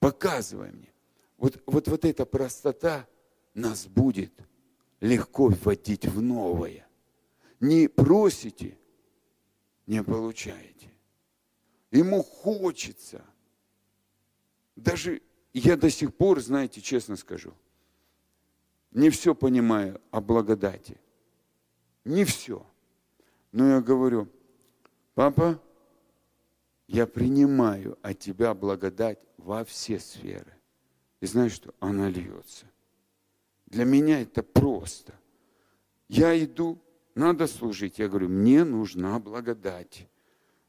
Показывай 0.00 0.70
мне. 0.70 0.92
Вот, 1.36 1.60
вот, 1.66 1.88
вот 1.88 2.04
эта 2.04 2.26
простота 2.26 3.06
нас 3.54 3.86
будет 3.86 4.32
легко 5.00 5.48
вводить 5.48 6.06
в 6.06 6.20
новое. 6.20 6.86
Не 7.60 7.88
просите, 7.88 8.78
не 9.86 10.02
получаете. 10.02 10.92
Ему 11.90 12.22
хочется. 12.22 13.24
Даже 14.76 15.22
я 15.52 15.76
до 15.76 15.90
сих 15.90 16.14
пор, 16.14 16.40
знаете, 16.40 16.80
честно 16.80 17.16
скажу, 17.16 17.54
не 18.90 19.10
все 19.10 19.34
понимаю 19.34 20.00
о 20.10 20.20
благодати. 20.20 20.98
Не 22.04 22.24
все. 22.24 22.64
Но 23.52 23.68
я 23.68 23.80
говорю, 23.80 24.28
папа, 25.14 25.60
я 26.86 27.06
принимаю 27.06 27.98
от 28.02 28.18
тебя 28.18 28.54
благодать 28.54 29.18
во 29.36 29.64
все 29.64 29.98
сферы. 29.98 30.54
И 31.20 31.26
знаешь 31.26 31.52
что? 31.52 31.74
Она 31.80 32.08
льется. 32.08 32.66
Для 33.66 33.84
меня 33.84 34.22
это 34.22 34.42
просто. 34.42 35.14
Я 36.08 36.42
иду, 36.42 36.78
надо 37.14 37.46
служить. 37.46 37.98
Я 37.98 38.08
говорю, 38.08 38.28
мне 38.28 38.64
нужна 38.64 39.18
благодать. 39.18 40.08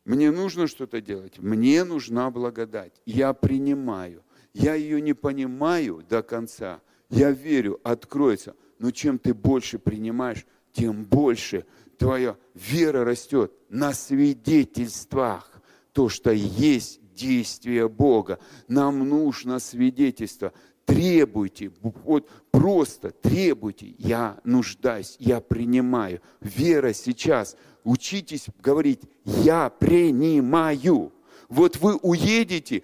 Мне 0.06 0.32
нужно 0.32 0.68
что-то 0.68 1.02
делать. 1.02 1.40
Мне 1.40 1.84
нужна 1.84 2.32
благодать. 2.32 3.02
Я 3.06 3.34
принимаю. 3.34 4.24
Я 4.54 4.76
ее 4.76 5.02
не 5.02 5.14
понимаю 5.14 6.04
до 6.10 6.24
конца. 6.24 6.82
Я 7.10 7.32
верю, 7.32 7.80
откроется. 7.84 8.56
Но 8.80 8.92
чем 8.92 9.20
ты 9.20 9.34
больше 9.34 9.78
принимаешь, 9.78 10.46
тем 10.72 11.04
больше 11.04 11.66
твоя 11.98 12.38
вера 12.54 13.04
растет 13.04 13.52
на 13.70 13.94
свидетельствах. 13.94 15.62
То, 15.92 16.08
что 16.08 16.32
есть 16.32 17.02
действие 17.14 17.90
Бога. 17.90 18.40
Нам 18.68 19.08
нужно 19.08 19.60
свидетельство. 19.60 20.54
Требуйте, 20.90 21.72
вот 21.82 22.28
просто 22.50 23.12
требуйте. 23.12 23.94
Я 24.00 24.40
нуждаюсь, 24.44 25.18
я 25.20 25.40
принимаю. 25.40 26.20
Вера 26.42 26.94
сейчас. 26.94 27.56
Учитесь 27.84 28.48
говорить, 28.60 29.02
я 29.24 29.70
принимаю. 29.70 31.14
Вот 31.48 31.78
вы 31.78 31.96
уедете, 31.98 32.82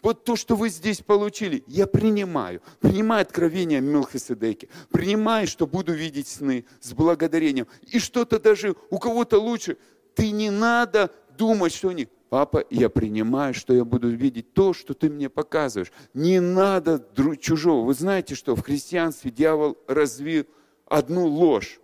вот 0.00 0.24
то, 0.24 0.36
что 0.36 0.54
вы 0.54 0.68
здесь 0.68 1.00
получили, 1.00 1.64
я 1.66 1.88
принимаю. 1.88 2.62
Принимаю 2.78 3.22
откровение 3.22 3.80
Мелхиседеки. 3.80 4.68
Принимаю, 4.90 5.48
что 5.48 5.66
буду 5.66 5.92
видеть 5.92 6.28
сны 6.28 6.64
с 6.80 6.92
благодарением. 6.92 7.66
И 7.82 7.98
что-то 7.98 8.38
даже 8.38 8.76
у 8.90 8.98
кого-то 9.00 9.40
лучше. 9.40 9.76
Ты 10.14 10.30
не 10.30 10.50
надо 10.50 11.10
думать, 11.36 11.74
что 11.74 11.88
они... 11.88 12.06
Папа, 12.34 12.64
я 12.68 12.88
принимаю, 12.90 13.54
что 13.54 13.72
я 13.72 13.84
буду 13.84 14.08
видеть 14.08 14.54
то, 14.54 14.72
что 14.72 14.92
ты 14.92 15.08
мне 15.08 15.28
показываешь. 15.28 15.92
Не 16.14 16.40
надо 16.40 16.98
чужого. 17.40 17.86
Вы 17.86 17.94
знаете, 17.94 18.34
что 18.34 18.56
в 18.56 18.62
христианстве 18.62 19.30
дьявол 19.30 19.78
развил 19.86 20.44
одну 20.84 21.28
ложь. 21.28 21.80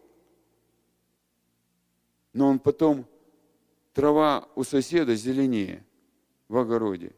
Но 2.33 2.49
он 2.49 2.59
потом, 2.59 3.07
трава 3.93 4.49
у 4.57 4.65
соседа 4.65 5.15
зеленее 5.15 5.87
в 6.49 6.57
огороде. 6.57 7.15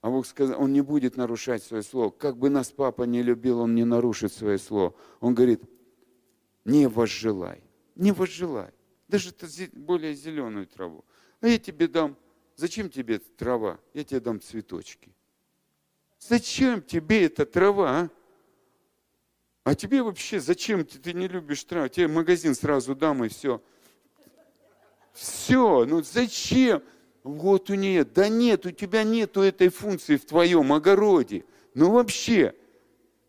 А 0.00 0.08
Бог 0.08 0.24
сказал, 0.24 0.58
он 0.58 0.72
не 0.72 0.80
будет 0.80 1.18
нарушать 1.18 1.62
свое 1.62 1.82
слово. 1.82 2.08
Как 2.08 2.38
бы 2.38 2.48
нас 2.48 2.70
папа 2.70 3.02
не 3.02 3.22
любил, 3.22 3.60
он 3.60 3.74
не 3.74 3.84
нарушит 3.84 4.32
свое 4.32 4.56
слово. 4.56 4.94
Он 5.20 5.34
говорит, 5.34 5.60
не 6.64 6.88
возжелай, 6.88 7.62
не 7.96 8.12
возжелай. 8.12 8.72
Даже 9.08 9.34
более 9.74 10.14
зеленую 10.14 10.66
траву. 10.66 11.04
А 11.42 11.48
я 11.48 11.58
тебе 11.58 11.86
дам 11.86 12.16
Зачем 12.56 12.88
тебе 12.90 13.18
трава? 13.18 13.78
Я 13.94 14.02
тебе 14.02 14.20
дам 14.20 14.40
цветочки. 14.40 15.10
Зачем 16.18 16.82
тебе 16.82 17.26
эта 17.26 17.44
трава, 17.44 17.90
а? 17.90 18.10
А 19.64 19.74
тебе 19.74 20.02
вообще 20.02 20.40
зачем 20.40 20.84
ты, 20.84 20.98
ты 20.98 21.12
не 21.12 21.28
любишь 21.28 21.64
траву? 21.64 21.88
Тебе 21.88 22.08
магазин 22.08 22.54
сразу 22.54 22.94
дам 22.94 23.24
и 23.24 23.28
все. 23.28 23.60
Все, 25.12 25.84
ну 25.84 26.02
зачем? 26.02 26.82
Вот 27.24 27.68
у 27.70 27.74
нее, 27.74 28.04
да 28.04 28.28
нет, 28.28 28.64
у 28.64 28.70
тебя 28.70 29.02
нету 29.02 29.42
этой 29.42 29.68
функции 29.68 30.16
в 30.16 30.24
твоем 30.24 30.72
огороде. 30.72 31.44
Ну 31.74 31.90
вообще, 31.90 32.54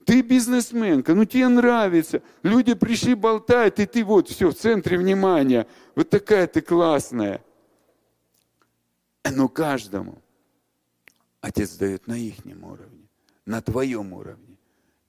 ты 0.05 0.21
бизнесменка, 0.21 1.15
ну 1.15 1.25
тебе 1.25 1.47
нравится. 1.47 2.21
Люди 2.43 2.75
пришли, 2.75 3.15
болтают, 3.15 3.80
и 3.80 3.88
ты 3.88 4.03
вот 4.03 4.30
все 4.30 4.51
в 4.51 4.53
центре 4.53 4.97
внимания. 4.97 5.65
Вот 5.95 6.11
такая 6.11 6.45
ты 6.45 6.61
классная. 6.61 7.43
Но 9.32 9.47
каждому 9.47 10.21
Отец 11.41 11.75
дает 11.75 12.07
на 12.07 12.17
их 12.17 12.36
уровне, 12.45 13.07
на 13.45 13.61
твоем 13.61 14.13
уровне. 14.13 14.57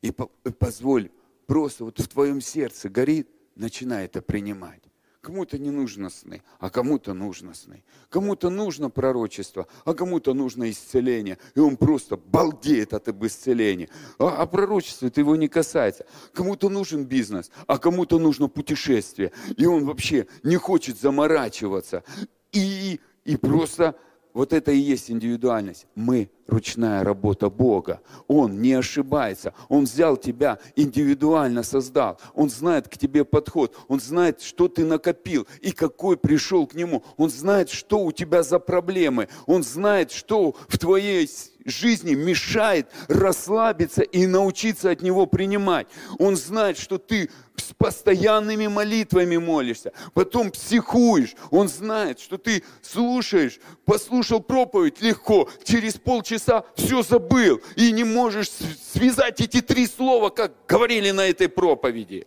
И 0.02 0.12
позволь, 0.12 1.10
просто 1.46 1.84
вот 1.84 1.98
в 1.98 2.08
твоем 2.08 2.40
сердце 2.40 2.88
горит, 2.88 3.28
начинай 3.56 4.04
это 4.04 4.22
принимать. 4.22 4.82
Кому-то 5.20 5.58
не 5.58 5.70
нужно 5.70 6.10
сны, 6.10 6.42
а 6.60 6.70
кому-то 6.70 7.12
нужно 7.12 7.52
сны. 7.52 7.82
Кому-то 8.08 8.50
нужно 8.50 8.88
пророчество, 8.88 9.66
а 9.84 9.92
кому-то 9.92 10.32
нужно 10.32 10.70
исцеление. 10.70 11.38
И 11.56 11.60
он 11.60 11.76
просто 11.76 12.16
балдеет 12.16 12.94
от 12.94 13.08
исцеления. 13.08 13.88
А, 14.18 14.42
а 14.42 14.46
пророчество 14.46 15.06
это 15.06 15.20
его 15.20 15.34
не 15.34 15.48
касается. 15.48 16.06
Кому-то 16.32 16.68
нужен 16.68 17.04
бизнес, 17.04 17.50
а 17.66 17.78
кому-то 17.78 18.20
нужно 18.20 18.48
путешествие. 18.48 19.32
И 19.56 19.66
он 19.66 19.86
вообще 19.86 20.28
не 20.44 20.56
хочет 20.56 21.00
заморачиваться. 21.00 22.04
И, 22.52 23.00
и 23.24 23.36
просто 23.36 23.96
вот 24.34 24.52
это 24.52 24.72
и 24.72 24.78
есть 24.78 25.10
индивидуальность. 25.10 25.86
Мы 25.94 26.30
ручная 26.46 27.04
работа 27.04 27.50
Бога. 27.50 28.00
Он 28.26 28.60
не 28.60 28.72
ошибается. 28.72 29.52
Он 29.68 29.84
взял 29.84 30.16
тебя, 30.16 30.58
индивидуально 30.76 31.62
создал. 31.62 32.18
Он 32.34 32.50
знает 32.50 32.88
к 32.88 32.96
тебе 32.96 33.24
подход. 33.24 33.76
Он 33.88 34.00
знает, 34.00 34.40
что 34.40 34.68
ты 34.68 34.84
накопил 34.84 35.46
и 35.60 35.72
какой 35.72 36.16
пришел 36.16 36.66
к 36.66 36.74
нему. 36.74 37.04
Он 37.16 37.30
знает, 37.30 37.68
что 37.70 38.00
у 38.04 38.12
тебя 38.12 38.42
за 38.42 38.58
проблемы. 38.58 39.28
Он 39.46 39.62
знает, 39.62 40.10
что 40.10 40.56
в 40.68 40.78
твоей 40.78 41.28
жизни 41.68 42.14
мешает 42.14 42.90
расслабиться 43.08 44.02
и 44.02 44.26
научиться 44.26 44.90
от 44.90 45.02
Него 45.02 45.26
принимать. 45.26 45.88
Он 46.18 46.36
знает, 46.36 46.78
что 46.78 46.98
ты 46.98 47.30
с 47.56 47.72
постоянными 47.74 48.66
молитвами 48.66 49.36
молишься, 49.36 49.92
потом 50.14 50.50
психуешь. 50.50 51.34
Он 51.50 51.68
знает, 51.68 52.20
что 52.20 52.38
ты 52.38 52.62
слушаешь, 52.82 53.60
послушал 53.84 54.40
проповедь 54.40 55.00
легко, 55.00 55.48
через 55.64 55.94
полчаса 55.94 56.64
все 56.76 57.02
забыл 57.02 57.60
и 57.76 57.92
не 57.92 58.04
можешь 58.04 58.50
связать 58.92 59.40
эти 59.40 59.60
три 59.60 59.86
слова, 59.86 60.30
как 60.30 60.52
говорили 60.66 61.10
на 61.10 61.26
этой 61.26 61.48
проповеди. 61.48 62.26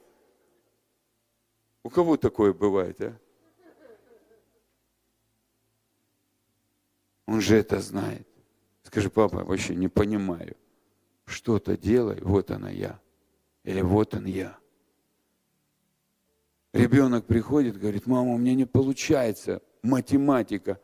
У 1.83 1.89
кого 1.89 2.17
такое 2.17 2.53
бывает, 2.53 3.01
а? 3.01 3.17
Он 7.25 7.39
же 7.39 7.55
это 7.55 7.79
знает. 7.79 8.27
Скажи, 8.91 9.09
папа, 9.09 9.45
вообще 9.45 9.73
не 9.73 9.87
понимаю. 9.87 10.57
Что-то 11.23 11.77
делай, 11.77 12.19
вот 12.19 12.51
она 12.51 12.69
я. 12.69 12.99
Или 13.63 13.79
вот 13.79 14.13
он 14.13 14.25
я. 14.25 14.57
Ребенок 16.73 17.25
приходит, 17.25 17.79
говорит, 17.79 18.05
мама, 18.05 18.33
у 18.33 18.37
меня 18.37 18.53
не 18.53 18.65
получается 18.65 19.61
математика. 19.81 20.77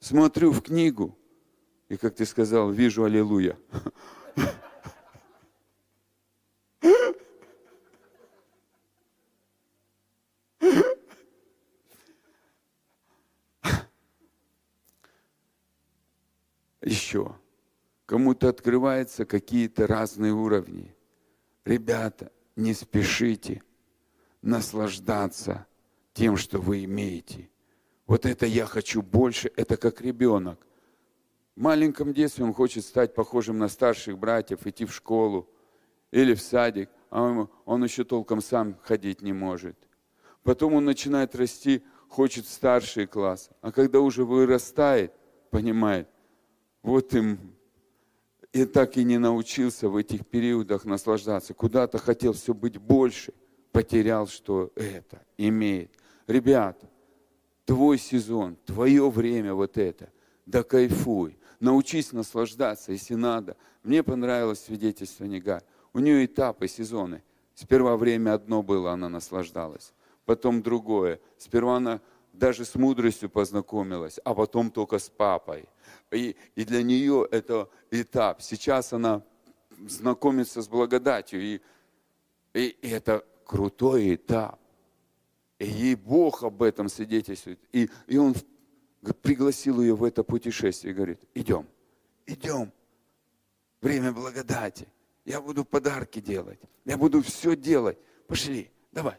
Смотрю 0.00 0.50
в 0.50 0.60
книгу, 0.60 1.16
и, 1.88 1.96
как 1.96 2.16
ты 2.16 2.26
сказал, 2.26 2.72
вижу 2.72 3.04
аллилуйя. 3.04 3.56
Еще 16.80 17.36
кому-то 18.12 18.50
открываются 18.50 19.24
какие-то 19.24 19.86
разные 19.86 20.34
уровни. 20.34 20.94
Ребята, 21.64 22.30
не 22.56 22.74
спешите 22.74 23.62
наслаждаться 24.42 25.66
тем, 26.12 26.36
что 26.36 26.58
вы 26.58 26.84
имеете. 26.84 27.48
Вот 28.06 28.26
это 28.26 28.44
я 28.44 28.66
хочу 28.66 29.00
больше, 29.00 29.50
это 29.56 29.78
как 29.78 30.02
ребенок. 30.02 30.60
В 31.56 31.62
маленьком 31.62 32.12
детстве 32.12 32.44
он 32.44 32.52
хочет 32.52 32.84
стать 32.84 33.14
похожим 33.14 33.56
на 33.56 33.68
старших 33.68 34.18
братьев, 34.18 34.66
идти 34.66 34.84
в 34.84 34.92
школу 34.94 35.48
или 36.10 36.34
в 36.34 36.42
садик, 36.42 36.90
а 37.08 37.22
он, 37.22 37.48
он 37.64 37.82
еще 37.82 38.04
толком 38.04 38.42
сам 38.42 38.76
ходить 38.82 39.22
не 39.22 39.32
может. 39.32 39.78
Потом 40.42 40.74
он 40.74 40.84
начинает 40.84 41.34
расти, 41.34 41.82
хочет 42.10 42.46
старший 42.46 43.06
класс. 43.06 43.48
А 43.62 43.72
когда 43.72 44.00
уже 44.00 44.26
вырастает, 44.26 45.14
понимает, 45.50 46.10
вот 46.82 47.14
им 47.14 47.56
и 48.52 48.64
так 48.66 48.96
и 48.96 49.04
не 49.04 49.18
научился 49.18 49.88
в 49.88 49.96
этих 49.96 50.26
периодах 50.26 50.84
наслаждаться. 50.84 51.54
Куда-то 51.54 51.98
хотел 51.98 52.34
все 52.34 52.52
быть 52.52 52.76
больше, 52.76 53.32
потерял, 53.72 54.26
что 54.26 54.70
это 54.76 55.22
имеет. 55.38 55.90
Ребята, 56.26 56.86
твой 57.64 57.98
сезон, 57.98 58.56
твое 58.66 59.08
время 59.10 59.54
вот 59.54 59.78
это, 59.78 60.10
да 60.44 60.62
кайфуй, 60.62 61.38
научись 61.60 62.12
наслаждаться, 62.12 62.92
если 62.92 63.14
надо. 63.14 63.56
Мне 63.82 64.02
понравилось 64.02 64.62
свидетельство 64.64 65.24
Нигар. 65.24 65.62
У 65.94 65.98
нее 65.98 66.26
этапы, 66.26 66.68
сезоны. 66.68 67.22
Сперва 67.54 67.96
время 67.96 68.34
одно 68.34 68.62
было, 68.62 68.92
она 68.92 69.08
наслаждалась. 69.08 69.92
Потом 70.24 70.62
другое. 70.62 71.20
Сперва 71.38 71.76
она 71.76 72.00
даже 72.32 72.64
с 72.64 72.74
мудростью 72.74 73.28
познакомилась, 73.30 74.18
а 74.24 74.34
потом 74.34 74.70
только 74.70 74.98
с 74.98 75.08
папой. 75.08 75.66
И, 76.10 76.36
и 76.54 76.64
для 76.64 76.82
нее 76.82 77.26
это 77.30 77.68
этап. 77.90 78.42
Сейчас 78.42 78.92
она 78.92 79.22
знакомится 79.86 80.62
с 80.62 80.68
благодатью. 80.68 81.40
И, 81.42 81.60
и, 82.54 82.66
и 82.68 82.88
это 82.88 83.24
крутой 83.44 84.14
этап. 84.14 84.58
И 85.58 85.66
ей 85.66 85.94
Бог 85.94 86.42
об 86.42 86.62
этом 86.62 86.88
свидетельствует. 86.88 87.60
И, 87.72 87.90
и 88.06 88.16
он 88.16 88.34
пригласил 89.22 89.80
ее 89.80 89.94
в 89.94 90.04
это 90.04 90.24
путешествие 90.24 90.92
и 90.92 90.96
говорит, 90.96 91.20
идем, 91.34 91.66
идем. 92.26 92.72
Время 93.80 94.12
благодати. 94.12 94.88
Я 95.24 95.40
буду 95.40 95.64
подарки 95.64 96.20
делать. 96.20 96.60
Я 96.84 96.96
буду 96.96 97.22
все 97.22 97.56
делать. 97.56 97.98
Пошли, 98.26 98.70
давай, 98.92 99.18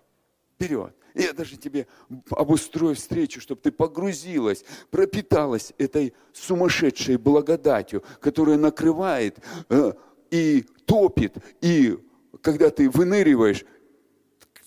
вперед. 0.63 0.95
Я 1.15 1.33
даже 1.33 1.57
тебе 1.57 1.87
обустрою 2.31 2.95
встречу, 2.95 3.39
чтобы 3.39 3.61
ты 3.61 3.71
погрузилась, 3.71 4.65
пропиталась 4.89 5.73
этой 5.77 6.13
сумасшедшей 6.33 7.17
благодатью, 7.17 8.03
которая 8.19 8.57
накрывает 8.57 9.37
э, 9.69 9.93
и 10.31 10.65
топит. 10.85 11.35
И 11.61 11.99
когда 12.41 12.71
ты 12.71 12.89
выныриваешь, 12.89 13.63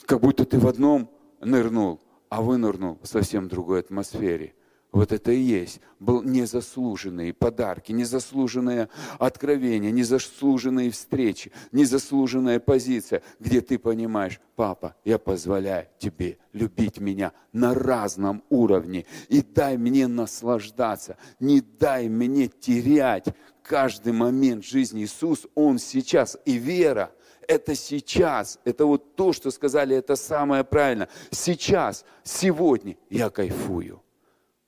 как 0.04 0.20
будто 0.20 0.44
ты 0.44 0.58
в 0.60 0.68
одном 0.68 1.10
нырнул, 1.40 2.00
а 2.28 2.42
вынырнул 2.42 2.98
в 3.02 3.08
совсем 3.08 3.48
другой 3.48 3.80
атмосфере. 3.80 4.54
Вот 4.96 5.12
это 5.12 5.30
и 5.30 5.38
есть. 5.38 5.82
Был 6.00 6.22
незаслуженные 6.22 7.34
подарки, 7.34 7.92
незаслуженное 7.92 8.88
откровение, 9.18 9.92
незаслуженные 9.92 10.90
встречи, 10.90 11.52
незаслуженная 11.70 12.60
позиция, 12.60 13.20
где 13.38 13.60
ты 13.60 13.78
понимаешь, 13.78 14.40
папа, 14.54 14.96
я 15.04 15.18
позволяю 15.18 15.86
тебе 15.98 16.38
любить 16.54 16.98
меня 16.98 17.32
на 17.52 17.74
разном 17.74 18.42
уровне. 18.48 19.04
И 19.28 19.42
дай 19.42 19.76
мне 19.76 20.06
наслаждаться, 20.06 21.18
не 21.40 21.60
дай 21.60 22.08
мне 22.08 22.48
терять 22.48 23.26
каждый 23.62 24.14
момент 24.14 24.64
жизни. 24.64 25.04
Иисус, 25.04 25.46
Он 25.54 25.78
сейчас. 25.78 26.38
И 26.46 26.52
вера, 26.54 27.12
это 27.46 27.74
сейчас, 27.74 28.58
это 28.64 28.86
вот 28.86 29.14
то, 29.14 29.34
что 29.34 29.50
сказали, 29.50 29.94
это 29.94 30.16
самое 30.16 30.64
правильное. 30.64 31.10
Сейчас, 31.30 32.06
сегодня 32.24 32.96
я 33.10 33.28
кайфую 33.28 34.00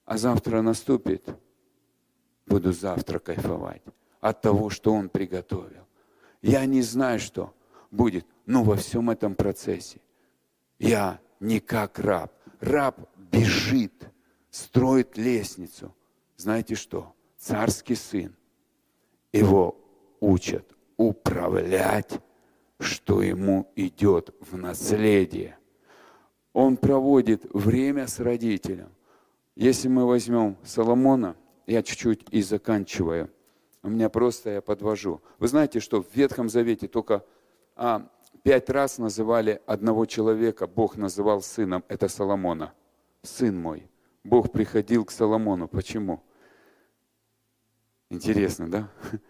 а 0.08 0.16
завтра 0.16 0.62
наступит, 0.62 1.28
буду 2.46 2.72
завтра 2.72 3.18
кайфовать 3.18 3.82
от 4.22 4.40
того, 4.40 4.70
что 4.70 4.94
Он 4.94 5.10
приготовил. 5.10 5.86
Я 6.40 6.64
не 6.64 6.80
знаю, 6.80 7.20
что 7.20 7.54
будет, 7.90 8.26
но 8.46 8.64
во 8.64 8.76
всем 8.76 9.10
этом 9.10 9.34
процессе 9.34 10.00
я 10.78 11.20
не 11.40 11.60
как 11.60 11.98
раб. 11.98 12.32
Раб 12.60 12.98
бежит, 13.16 13.92
строит 14.50 15.18
лестницу. 15.18 15.94
Знаете 16.38 16.74
что? 16.74 17.12
Царский 17.36 17.94
сын. 17.94 18.34
Его 19.30 19.76
учат 20.20 20.74
управлять, 20.96 22.18
что 22.80 23.20
ему 23.20 23.70
идет 23.76 24.34
в 24.40 24.56
наследие. 24.56 25.58
Он 26.54 26.78
проводит 26.78 27.44
время 27.52 28.06
с 28.06 28.20
родителем. 28.20 28.88
Если 29.58 29.88
мы 29.88 30.06
возьмем 30.06 30.56
Соломона, 30.62 31.34
я 31.66 31.82
чуть-чуть 31.82 32.24
и 32.30 32.42
заканчиваю. 32.42 33.28
У 33.82 33.88
меня 33.88 34.08
просто 34.08 34.50
я 34.50 34.62
подвожу. 34.62 35.20
Вы 35.40 35.48
знаете, 35.48 35.80
что 35.80 36.00
в 36.00 36.14
Ветхом 36.14 36.48
Завете 36.48 36.86
только 36.86 37.24
а, 37.74 38.08
пять 38.44 38.70
раз 38.70 38.98
называли 38.98 39.60
одного 39.66 40.06
человека, 40.06 40.68
Бог 40.68 40.96
называл 40.96 41.42
сыном, 41.42 41.82
это 41.88 42.06
Соломона. 42.06 42.72
Сын 43.22 43.60
мой. 43.60 43.90
Бог 44.22 44.52
приходил 44.52 45.04
к 45.04 45.10
Соломону. 45.10 45.66
Почему? 45.66 46.22
Интересно, 48.10 48.70
да? 48.70 48.92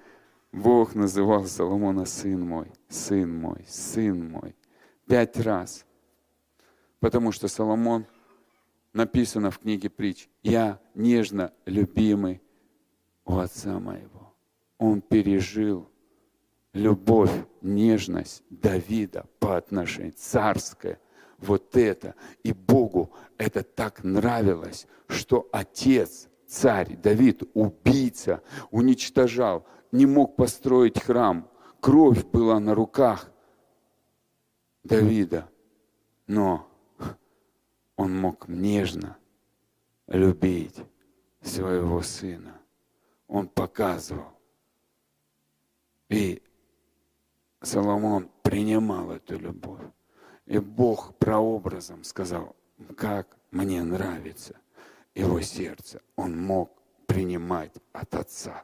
Бог 0.53 0.95
называл 0.95 1.47
Соломона 1.47 2.05
сын 2.05 2.39
мой, 2.39 2.70
сын 2.91 3.35
мой, 3.35 3.64
сын 3.66 4.31
мой. 4.31 4.55
Пять 5.07 5.41
раз. 5.41 5.87
Потому 7.01 7.33
что 7.33 7.49
Соломон– 7.49 8.05
написано 8.93 9.51
в 9.51 9.59
книге 9.59 9.91
притч, 9.91 10.28
«Я 10.43 10.80
нежно 10.95 11.53
любимый 11.66 12.43
у 13.24 13.39
отца 13.39 13.78
моего». 13.78 14.34
Он 14.78 15.01
пережил 15.01 15.91
любовь, 16.72 17.32
нежность 17.62 18.45
Давида 18.51 19.26
по 19.41 19.57
отношению, 19.57 20.14
царское, 20.16 21.01
вот 21.39 21.76
это. 21.76 22.14
И 22.43 22.53
Богу 22.53 23.12
это 23.36 23.62
так 23.62 24.05
нравилось, 24.05 24.86
что 25.09 25.49
отец, 25.53 26.28
царь 26.47 26.97
Давид, 26.97 27.43
убийца, 27.55 28.43
уничтожал, 28.70 29.66
не 29.93 30.07
мог 30.07 30.36
построить 30.36 31.01
храм. 31.01 31.49
Кровь 31.80 32.24
была 32.26 32.61
на 32.61 32.74
руках 32.74 33.30
Давида. 34.84 35.49
Но 36.26 36.68
он 37.99 38.17
мог 38.17 38.47
нежно 38.47 39.19
любить 40.07 40.77
своего 41.43 42.01
сына. 42.01 42.61
Он 43.27 43.49
показывал. 43.49 44.39
И 46.09 46.41
Соломон 47.61 48.31
принимал 48.43 49.11
эту 49.11 49.37
любовь. 49.37 49.83
И 50.47 50.59
Бог 50.59 51.17
прообразом 51.17 52.05
сказал, 52.05 52.55
как 52.97 53.37
мне 53.51 53.83
нравится 53.83 54.57
его 55.17 55.41
сердце. 55.41 56.01
Он 56.15 56.41
мог 56.41 56.81
принимать 57.07 57.75
от 57.93 58.15
отца. 58.15 58.63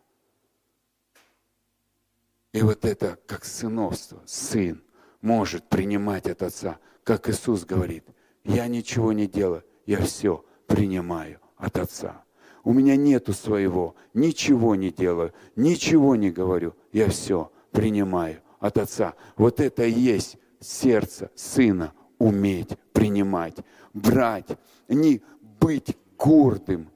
И 2.53 2.63
вот 2.63 2.85
это 2.85 3.19
как 3.27 3.45
сыновство. 3.45 4.23
Сын 4.27 4.81
может 5.21 5.69
принимать 5.69 6.29
от 6.29 6.43
отца. 6.43 6.79
Как 7.03 7.29
Иисус 7.29 7.65
говорит, 7.65 8.05
я 8.45 8.69
ничего 8.69 9.13
не 9.13 9.27
делаю, 9.27 9.65
я 9.87 10.01
все 10.01 10.45
принимаю 10.67 11.41
от 11.57 11.79
Отца. 11.79 12.25
У 12.63 12.73
меня 12.73 12.97
нету 12.97 13.33
своего, 13.33 13.95
ничего 14.15 14.75
не 14.75 14.91
делаю, 14.91 15.33
ничего 15.57 16.17
не 16.17 16.31
говорю, 16.31 16.75
я 16.93 17.09
все 17.09 17.51
принимаю 17.73 18.41
от 18.59 18.79
Отца. 18.79 19.15
Вот 19.37 19.61
это 19.61 19.85
и 19.85 19.93
есть 19.93 20.39
сердце 20.61 21.31
Сына, 21.35 21.93
уметь 22.19 22.79
принимать, 22.93 23.57
брать, 23.93 24.57
не 24.89 25.23
быть 25.61 25.97
гордым, 26.19 26.89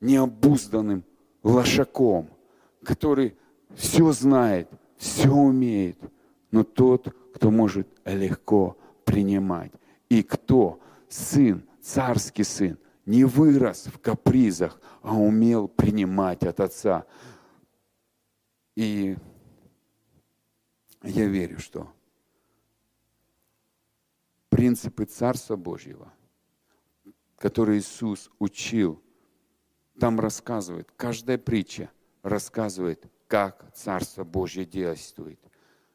необузданным 0.00 1.04
лошаком, 1.42 2.28
который 2.84 3.36
все 3.74 4.12
знает, 4.12 4.68
все 4.96 5.28
умеет, 5.28 5.98
но 6.50 6.62
тот, 6.62 7.14
кто 7.34 7.50
может 7.50 7.88
легко 8.04 8.76
принимать. 9.04 9.72
И 10.08 10.22
кто 10.22 10.78
сын, 11.08 11.68
царский 11.80 12.44
сын, 12.44 12.78
не 13.04 13.24
вырос 13.24 13.86
в 13.86 13.98
капризах, 13.98 14.80
а 15.02 15.14
умел 15.14 15.68
принимать 15.68 16.42
от 16.42 16.60
отца. 16.60 17.06
И 18.74 19.16
я 21.02 21.26
верю, 21.26 21.58
что 21.58 21.92
принципы 24.48 25.04
Царства 25.04 25.56
Божьего, 25.56 26.12
которые 27.36 27.78
Иисус 27.80 28.30
учил, 28.38 29.02
там 30.00 30.18
рассказывает, 30.18 30.90
каждая 30.96 31.38
притча 31.38 31.90
рассказывает, 32.22 33.06
как 33.28 33.72
Царство 33.74 34.24
Божье 34.24 34.64
действует. 34.64 35.40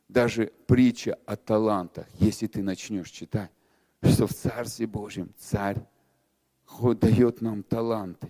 Даже 0.07 0.51
притча 0.67 1.17
о 1.25 1.35
талантах, 1.35 2.07
если 2.19 2.47
ты 2.47 2.63
начнешь 2.63 3.09
читать, 3.09 3.51
что 4.03 4.27
в 4.27 4.33
Царстве 4.33 4.87
Божьем 4.87 5.33
царь 5.37 5.77
дает 6.99 7.41
нам 7.41 7.63
таланты. 7.63 8.29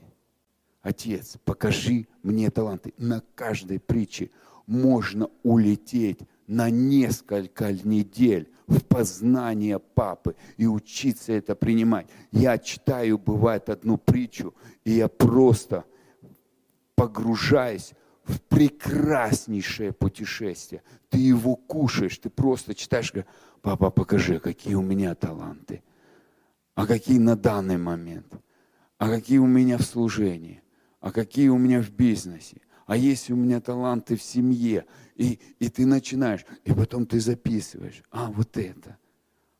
Отец, 0.82 1.38
покажи 1.46 2.08
мне 2.24 2.50
таланты. 2.50 2.94
На 2.98 3.22
каждой 3.36 3.80
притче 3.80 4.32
можно 4.66 5.30
улететь 5.44 6.20
на 6.48 6.70
несколько 6.70 7.72
недель 7.72 8.50
в 8.68 8.84
познание 8.84 9.80
папы 9.80 10.36
и 10.58 10.66
учиться 10.66 11.34
это 11.34 11.56
принимать. 11.56 12.08
Я 12.32 12.58
читаю, 12.58 13.18
бывает, 13.18 13.70
одну 13.70 13.98
притчу, 13.98 14.54
и 14.84 14.92
я 14.92 15.08
просто 15.08 15.86
погружаюсь 16.96 17.94
в 18.24 18.42
прекраснейшее 18.42 19.92
путешествие. 19.92 20.84
Ты 21.10 21.18
его 21.18 21.56
кушаешь, 21.56 22.18
ты 22.18 22.30
просто 22.30 22.76
читаешь, 22.76 23.12
говоришь, 23.12 23.32
папа, 23.62 23.90
покажи, 23.90 24.40
какие 24.40 24.76
у 24.76 24.82
меня 24.82 25.16
таланты, 25.16 25.84
а 26.76 26.86
какие 26.86 27.18
на 27.18 27.36
данный 27.36 27.78
момент, 27.78 28.34
а 28.98 29.10
какие 29.10 29.40
у 29.40 29.48
меня 29.48 29.78
в 29.78 29.84
служении, 29.84 30.62
а 31.00 31.12
какие 31.12 31.50
у 31.50 31.58
меня 31.58 31.82
в 31.82 31.92
бизнесе, 31.92 32.62
а 32.86 32.96
есть 32.96 33.30
у 33.30 33.36
меня 33.36 33.62
таланты 33.62 34.16
в 34.16 34.22
семье. 34.22 34.86
И, 35.16 35.40
и 35.60 35.70
ты 35.70 35.86
начинаешь, 35.86 36.46
и 36.66 36.74
потом 36.74 37.06
ты 37.06 37.20
записываешь, 37.20 38.04
а, 38.12 38.32
вот 38.32 38.58
это. 38.58 38.98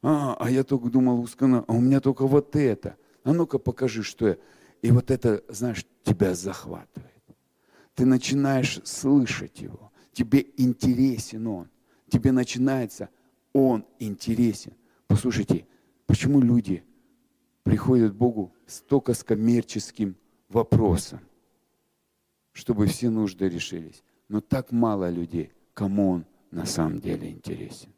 А, 0.02 0.36
а 0.40 0.50
я 0.50 0.64
только 0.64 0.90
думал, 0.90 1.28
а 1.40 1.64
у 1.74 1.80
меня 1.80 2.00
только 2.00 2.28
вот 2.28 2.56
это. 2.56 2.98
А 3.24 3.34
ну-ка 3.34 3.60
покажи, 3.60 4.04
что 4.04 4.30
я. 4.30 4.38
И 4.82 4.92
вот 4.92 5.12
это, 5.12 5.44
знаешь, 5.48 5.86
тебя 6.04 6.34
захватывает. 6.34 7.11
Ты 7.96 8.06
начинаешь 8.06 8.80
слышать 8.84 9.60
его. 9.62 9.92
Тебе 10.14 10.46
интересен 10.58 11.48
он. 11.48 11.70
Тебе 12.10 12.32
начинается, 12.32 13.10
он 13.54 13.86
интересен. 14.00 14.74
Послушайте, 15.08 15.66
почему 16.06 16.42
люди 16.42 16.84
приходят 17.64 18.14
к 18.14 18.16
Богу 18.16 18.54
столько 18.66 19.14
с 19.14 19.24
коммерческим 19.24 20.16
вопросом? 20.50 21.22
чтобы 22.52 22.86
все 22.88 23.10
нужды 23.10 23.50
решились. 23.50 24.04
Но 24.28 24.42
так 24.42 24.72
мало 24.72 25.10
людей, 25.10 25.52
кому 25.74 26.12
он 26.12 26.26
на 26.52 26.66
самом 26.66 27.00
деле 27.00 27.30
интересен. 27.30 27.94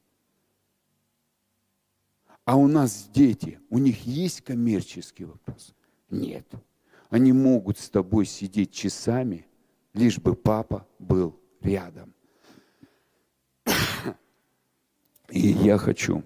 А 2.45 2.57
у 2.57 2.67
нас 2.67 3.09
дети, 3.13 3.59
у 3.69 3.77
них 3.77 4.05
есть 4.05 4.41
коммерческий 4.41 5.25
вопрос? 5.25 5.73
Нет. 6.09 6.45
Они 7.09 7.31
могут 7.31 7.77
с 7.77 7.89
тобой 7.89 8.25
сидеть 8.25 8.71
часами, 8.71 9.45
лишь 9.93 10.19
бы 10.19 10.35
папа 10.35 10.87
был 10.99 11.39
рядом. 11.61 12.13
И 15.29 15.47
я 15.47 15.77
хочу, 15.77 16.23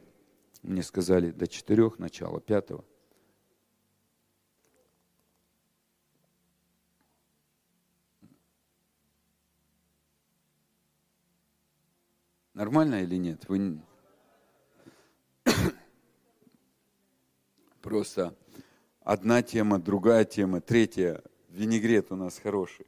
мне 0.63 0.83
сказали 0.83 1.31
до 1.31 1.47
четырех, 1.47 1.99
начала 1.99 2.41
пятого– 2.41 2.83
Нормально 12.57 13.03
или 13.03 13.17
нет? 13.17 13.47
Вы... 13.47 13.79
Просто 17.83 18.35
одна 19.01 19.43
тема, 19.43 19.77
другая 19.77 20.25
тема, 20.25 20.59
третья. 20.59 21.21
Винегрет 21.49 22.11
у 22.11 22.15
нас 22.15 22.39
хороший. 22.39 22.87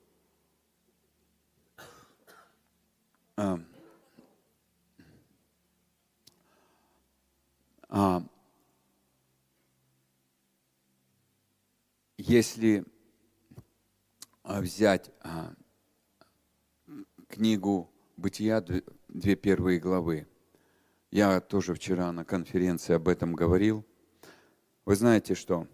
А, 3.41 3.57
а, 7.87 8.21
если 12.17 12.83
взять 14.43 15.09
а, 15.21 15.53
книгу 17.29 17.89
Бытия, 18.17 18.61
две 19.07 19.37
первые 19.37 19.79
главы. 19.79 20.27
Я 21.09 21.39
тоже 21.39 21.75
вчера 21.75 22.11
на 22.11 22.25
конференции 22.25 22.95
об 22.95 23.07
этом 23.07 23.35
говорил. 23.35 23.85
Вы 24.83 24.97
знаете 24.97 25.33
что? 25.33 25.65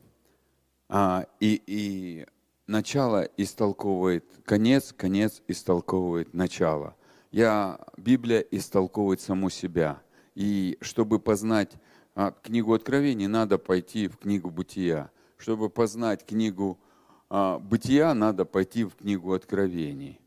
А, 0.87 1.25
и, 1.39 1.59
и 1.65 2.27
начало 2.67 3.23
истолковывает 3.37 4.23
конец, 4.45 4.93
конец 4.93 5.41
истолковывает 5.47 6.35
начало. 6.35 6.95
Я, 7.35 7.81
Библия 7.97 8.39
истолковывает 8.39 9.19
саму 9.19 9.49
себя. 9.49 10.01
И 10.35 10.77
чтобы 10.79 11.19
познать 11.19 11.73
а, 12.13 12.31
книгу 12.31 12.73
Откровений, 12.73 13.27
надо 13.27 13.57
пойти 13.57 14.07
в 14.07 14.15
книгу 14.15 14.49
Бытия. 14.49 15.11
Чтобы 15.35 15.69
познать 15.69 16.25
книгу 16.25 16.79
а, 17.29 17.59
Бытия, 17.59 18.13
надо 18.13 18.45
пойти 18.45 18.85
в 18.85 18.95
книгу 18.95 19.33
Откровений. 19.33 20.21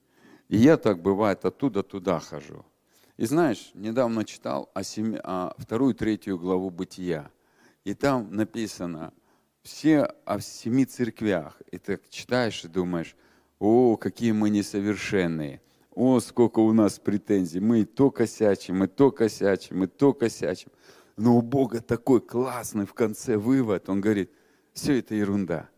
И 0.48 0.58
я 0.58 0.76
так 0.76 1.00
бывает 1.00 1.46
оттуда 1.46 1.82
туда 1.82 2.20
хожу. 2.20 2.66
И 3.16 3.24
знаешь, 3.24 3.70
недавно 3.72 4.26
читал 4.26 4.70
о, 4.74 4.82
семи, 4.82 5.18
о 5.24 5.54
вторую, 5.56 5.94
третью 5.94 6.38
главу 6.38 6.68
Бытия. 6.68 7.30
И 7.84 7.94
там 7.94 8.36
написано 8.36 9.14
все 9.62 10.12
о 10.26 10.40
семи 10.40 10.84
церквях. 10.84 11.58
И 11.70 11.78
ты 11.78 11.98
читаешь 12.10 12.62
и 12.66 12.68
думаешь, 12.68 13.16
о, 13.58 13.96
какие 13.96 14.32
мы 14.32 14.50
несовершенные. 14.50 15.62
О, 15.98 16.20
сколько 16.20 16.60
у 16.60 16.72
нас 16.72 17.00
претензий. 17.00 17.58
Мы 17.58 17.80
и 17.80 17.84
то 17.84 18.12
косячим, 18.12 18.84
и 18.84 18.86
то 18.86 19.10
косячим, 19.10 19.82
и 19.82 19.88
то 19.88 20.14
косячим. 20.14 20.70
Но 21.16 21.36
у 21.36 21.42
Бога 21.42 21.80
такой 21.80 22.20
классный 22.20 22.86
в 22.86 22.94
конце 22.94 23.36
вывод. 23.36 23.88
Он 23.88 24.00
говорит, 24.00 24.30
все 24.72 25.00
это 25.00 25.16
ерунда. 25.16 25.68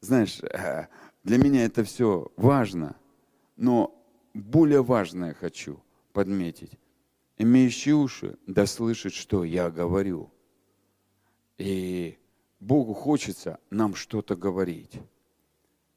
Знаешь, 0.00 0.40
э, 0.40 0.86
для 1.24 1.38
меня 1.38 1.64
это 1.64 1.82
все 1.82 2.30
важно, 2.36 2.94
но 3.56 3.92
более 4.34 4.84
важное 4.84 5.34
хочу– 5.34 5.82
подметить. 6.12 6.78
Имеющий 7.36 7.92
уши 7.92 8.38
да 8.46 8.66
слышит, 8.66 9.14
что 9.14 9.42
я 9.42 9.68
говорю. 9.68 10.30
И 11.58 12.20
Богу 12.60 12.94
хочется 12.94 13.58
нам 13.70 13.96
что-то 13.96 14.36
говорить. 14.36 15.00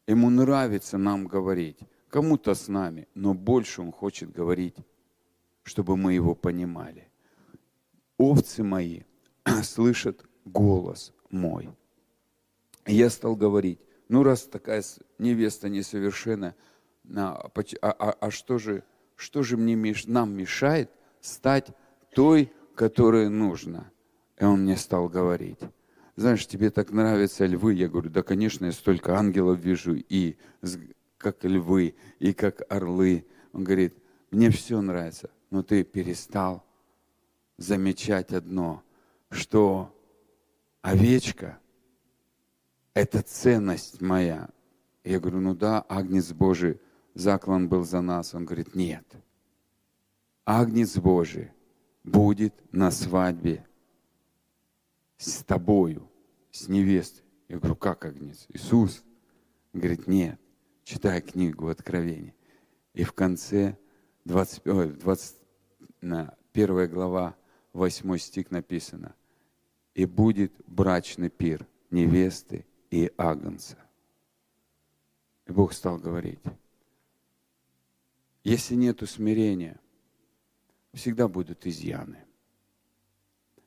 Ему 0.08 0.32
нравится 0.32 0.98
нам 0.98 1.28
говорить. 1.28 1.78
Кому-то 2.10 2.56
с 2.56 2.68
нами, 2.68 3.08
но 3.14 3.34
больше 3.34 3.82
Он 3.82 3.92
хочет 3.92 4.32
говорить, 4.32 4.76
чтобы 5.64 5.96
мы 5.96 6.14
Его 6.14 6.36
понимали. 6.36 7.08
Овцы 8.18 8.64
мои 8.64 9.04
слышат 9.64 10.26
голос 10.46 11.14
мой. 11.30 11.70
И 12.86 12.96
я 12.96 13.10
стал 13.10 13.36
говорить, 13.36 13.80
ну 14.08 14.24
раз 14.24 14.44
такая 14.44 14.84
невеста 15.20 15.70
несовершенна, 15.70 16.56
а, 17.16 17.52
а, 17.82 17.92
а, 18.20 18.32
что 18.32 18.58
же 18.58 18.84
что 19.20 19.44
же 19.44 19.58
мне, 19.58 19.94
нам 20.08 20.34
мешает 20.34 20.90
стать 21.20 21.68
той, 22.16 22.52
которая 22.74 23.28
нужна? 23.28 23.92
И 24.38 24.46
он 24.46 24.62
мне 24.62 24.78
стал 24.78 25.10
говорить, 25.10 25.60
знаешь, 26.16 26.48
тебе 26.48 26.70
так 26.70 26.92
нравятся 26.92 27.46
львы? 27.46 27.74
Я 27.74 27.90
говорю, 27.90 28.10
да, 28.10 28.24
конечно, 28.24 28.66
я 28.66 28.72
столько 28.72 29.18
ангелов 29.18 29.60
вижу, 29.60 29.96
и 29.96 30.38
как 31.20 31.44
львы, 31.44 31.94
и 32.18 32.34
как 32.34 32.64
орлы. 32.72 33.28
Он 33.54 33.64
говорит, 33.64 33.94
мне 34.32 34.50
все 34.50 34.82
нравится, 34.82 35.30
но 35.52 35.62
ты 35.62 35.84
перестал 35.84 36.66
замечать 37.58 38.34
одно, 38.34 38.82
что 39.30 39.96
овечка– 40.82 41.60
это 42.96 43.22
ценность 43.22 44.02
моя. 44.02 44.50
Я 45.04 45.20
говорю, 45.20 45.42
ну 45.42 45.54
да, 45.54 45.86
Агнец 45.88 46.32
Божий– 46.32 46.82
заклан 47.20 47.68
был 47.68 47.84
за 47.84 48.02
нас. 48.02 48.34
Он 48.34 48.46
говорит, 48.46 48.76
нет. 48.76 49.06
Агнец 50.46 50.98
Божий 50.98 51.52
будет 52.04 52.54
на 52.72 52.92
свадьбе 52.92 53.68
с 55.18 55.44
тобою, 55.44 56.10
с 56.52 56.68
невестой. 56.68 57.26
Я 57.48 57.58
говорю, 57.58 57.76
как 57.76 58.06
Агнец? 58.06 58.46
Иисус? 58.50 59.04
Он 59.74 59.82
говорит, 59.82 60.08
нет. 60.08 60.40
Читай 60.90 61.22
книгу 61.22 61.68
Откровения. 61.68 62.34
И 62.96 63.04
в 63.04 63.14
конце 63.14 63.78
20, 64.26 64.66
ой, 64.66 64.90
20, 64.94 65.36
на, 66.02 66.36
1 66.52 66.90
глава, 66.90 67.38
8 67.74 68.18
стих 68.18 68.50
написано. 68.50 69.14
И 69.94 70.06
будет 70.06 70.52
брачный 70.66 71.30
пир 71.30 71.68
невесты 71.92 72.66
и 72.90 73.12
агнца. 73.18 73.78
И 75.46 75.52
Бог 75.52 75.74
стал 75.74 76.00
говорить, 76.00 76.40
если 78.44 78.74
нет 78.74 79.08
смирения, 79.08 79.80
всегда 80.94 81.28
будут 81.28 81.68
изъяны. 81.68 82.18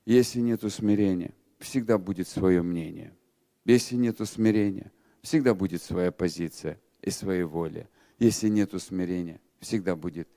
Если 0.07 0.41
нет 0.41 0.61
смирения, 0.73 1.33
всегда 1.61 1.99
будет 1.99 2.27
свое 2.27 2.63
мнение. 2.63 3.17
Если 3.65 3.95
нет 3.95 4.19
смирения, 4.29 4.91
всегда 5.23 5.55
будет 5.55 5.83
своя 5.83 6.11
позиция 6.11 6.81
и 7.03 7.11
своя 7.11 7.47
воля. 7.47 7.89
Если 8.19 8.49
нет 8.49 8.81
смирения, 8.81 9.41
всегда 9.61 9.97
будет 9.97 10.29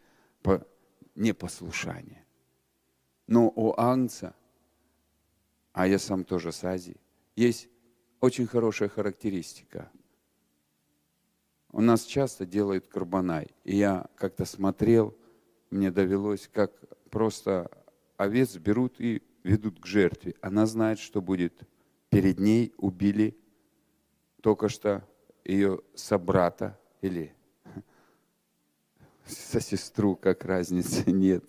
непослушание. 1.16 2.26
Но 3.28 3.51
у 3.55 3.74
Агнца, 3.80 4.36
а 5.72 5.88
я 5.88 5.97
сам 5.97 6.24
тоже 6.24 6.51
с 6.51 6.63
Азии, 6.63 6.97
есть 7.36 7.70
очень 8.20 8.47
хорошая 8.47 8.89
характеристика. 8.89 9.91
У 11.72 11.82
нас 11.82 12.03
часто 12.03 12.45
делают 12.45 12.88
карбонай. 12.88 13.49
И 13.63 13.76
я 13.76 14.07
как-то 14.16 14.45
смотрел, 14.45 15.16
мне 15.70 15.91
довелось, 15.91 16.49
как 16.51 16.72
просто 17.09 17.70
овец 18.18 18.55
берут 18.55 18.99
и 18.99 19.22
ведут 19.43 19.80
к 19.80 19.86
жертве. 19.86 20.36
Она 20.41 20.66
знает, 20.66 20.99
что 20.99 21.22
будет. 21.22 21.63
Перед 22.09 22.39
ней 22.39 22.74
убили 22.78 23.38
только 24.41 24.70
что 24.70 25.07
ее 25.45 25.81
собрата 25.93 26.77
или 27.01 27.33
со 29.25 29.59
сестру, 29.59 30.15
как 30.15 30.43
разницы 30.43 31.09
нет. 31.11 31.43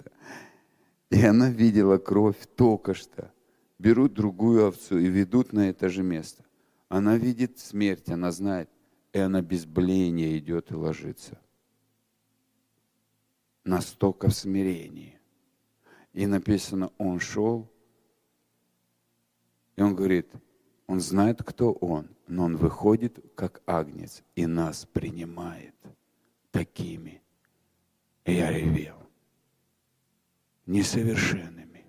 И 1.10 1.24
она 1.24 1.50
видела 1.50 1.98
кровь 1.98 2.38
только 2.56 2.94
что. 2.94 3.32
Берут 3.78 4.14
другую 4.14 4.66
овцу 4.66 4.98
и 4.98 5.06
ведут 5.06 5.52
на 5.52 5.68
это 5.68 5.88
же 5.88 6.02
место. 6.02 6.44
Она 6.88 7.16
видит 7.16 7.58
смерть, 7.58 8.08
она 8.08 8.30
знает, 8.30 8.70
и 9.12 9.18
она 9.18 9.42
без 9.42 9.66
бления 9.66 10.38
идет 10.38 10.70
и 10.70 10.74
ложится. 10.74 11.40
Настолько 13.64 14.28
в 14.28 14.34
смирении. 14.34 15.18
И 16.12 16.26
написано, 16.26 16.92
он 16.96 17.20
шел, 17.20 17.70
и 19.76 19.82
он 19.82 19.94
говорит, 19.94 20.30
он 20.86 21.00
знает, 21.00 21.42
кто 21.42 21.72
он, 21.72 22.08
но 22.26 22.44
он 22.44 22.56
выходит 22.56 23.18
как 23.34 23.62
агнец 23.66 24.22
и 24.34 24.46
нас 24.46 24.86
принимает 24.86 25.74
такими. 26.50 27.22
И 28.24 28.34
я 28.34 28.50
ревел. 28.50 28.96
Несовершенными. 30.66 31.84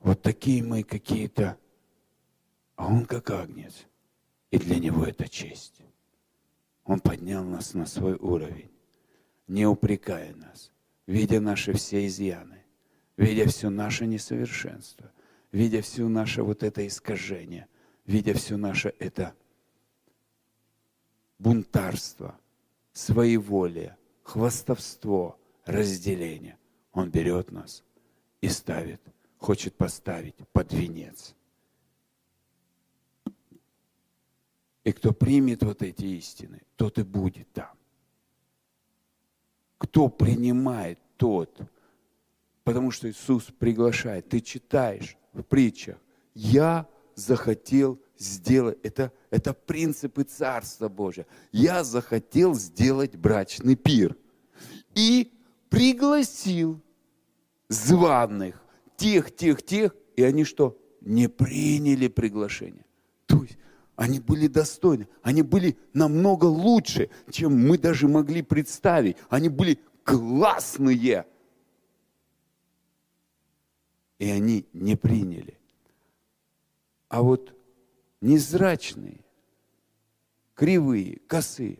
Вот 0.00 0.22
такие 0.22 0.62
мы 0.62 0.82
какие-то, 0.82 1.58
а 2.76 2.86
он 2.86 3.04
как 3.06 3.30
агнец. 3.30 3.86
И 4.50 4.58
для 4.58 4.78
него 4.78 5.04
это 5.04 5.28
честь. 5.28 5.82
Он 6.84 7.00
поднял 7.00 7.44
нас 7.44 7.74
на 7.74 7.84
свой 7.84 8.14
уровень, 8.14 8.70
не 9.48 9.66
упрекая 9.66 10.34
нас, 10.34 10.70
видя 11.06 11.40
наши 11.40 11.72
все 11.72 12.06
изъяны, 12.06 12.62
видя 13.16 13.48
все 13.48 13.70
наше 13.70 14.06
несовершенство, 14.06 15.10
видя 15.56 15.80
все 15.80 16.06
наше 16.06 16.42
вот 16.42 16.62
это 16.62 16.86
искажение, 16.86 17.66
видя 18.04 18.34
все 18.34 18.58
наше 18.58 18.94
это 18.98 19.34
бунтарство, 21.38 22.38
своеволие, 22.92 23.96
хвастовство, 24.22 25.38
разделение. 25.64 26.58
Он 26.92 27.10
берет 27.10 27.52
нас 27.52 27.84
и 28.42 28.50
ставит, 28.50 29.00
хочет 29.38 29.74
поставить 29.74 30.36
под 30.52 30.74
венец. 30.74 31.34
И 34.84 34.92
кто 34.92 35.12
примет 35.12 35.62
вот 35.62 35.80
эти 35.80 36.04
истины, 36.04 36.60
тот 36.76 36.98
и 36.98 37.02
будет 37.02 37.50
там. 37.52 37.74
Кто 39.78 40.10
принимает, 40.10 40.98
тот. 41.16 41.58
Потому 42.62 42.90
что 42.90 43.08
Иисус 43.10 43.44
приглашает. 43.58 44.28
Ты 44.28 44.40
читаешь, 44.40 45.16
в 45.36 45.42
притчах. 45.42 45.96
Я 46.34 46.86
захотел 47.14 48.00
сделать, 48.18 48.78
это, 48.82 49.12
это 49.30 49.52
принципы 49.52 50.24
Царства 50.24 50.88
Божия. 50.88 51.26
Я 51.52 51.84
захотел 51.84 52.54
сделать 52.54 53.16
брачный 53.16 53.76
пир. 53.76 54.16
И 54.94 55.32
пригласил 55.68 56.80
званых, 57.68 58.62
тех, 58.96 59.34
тех, 59.34 59.62
тех, 59.62 59.94
и 60.16 60.22
они 60.22 60.44
что? 60.44 60.78
Не 61.00 61.28
приняли 61.28 62.08
приглашение. 62.08 62.84
То 63.26 63.42
есть 63.42 63.58
они 63.94 64.20
были 64.20 64.46
достойны, 64.46 65.08
они 65.22 65.42
были 65.42 65.76
намного 65.92 66.46
лучше, 66.46 67.10
чем 67.30 67.68
мы 67.68 67.78
даже 67.78 68.08
могли 68.08 68.42
представить. 68.42 69.16
Они 69.28 69.48
были 69.48 69.78
классные 70.04 71.26
и 74.18 74.30
они 74.30 74.66
не 74.72 74.96
приняли. 74.96 75.58
А 77.08 77.22
вот 77.22 77.54
незрачные, 78.20 79.24
кривые, 80.54 81.20
косые, 81.26 81.78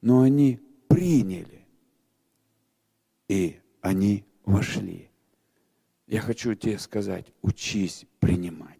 но 0.00 0.22
они 0.22 0.60
приняли. 0.88 1.66
И 3.28 3.60
они 3.80 4.24
вошли. 4.44 5.10
Я 6.06 6.20
хочу 6.20 6.54
тебе 6.54 6.78
сказать, 6.78 7.26
учись 7.42 8.06
принимать. 8.20 8.78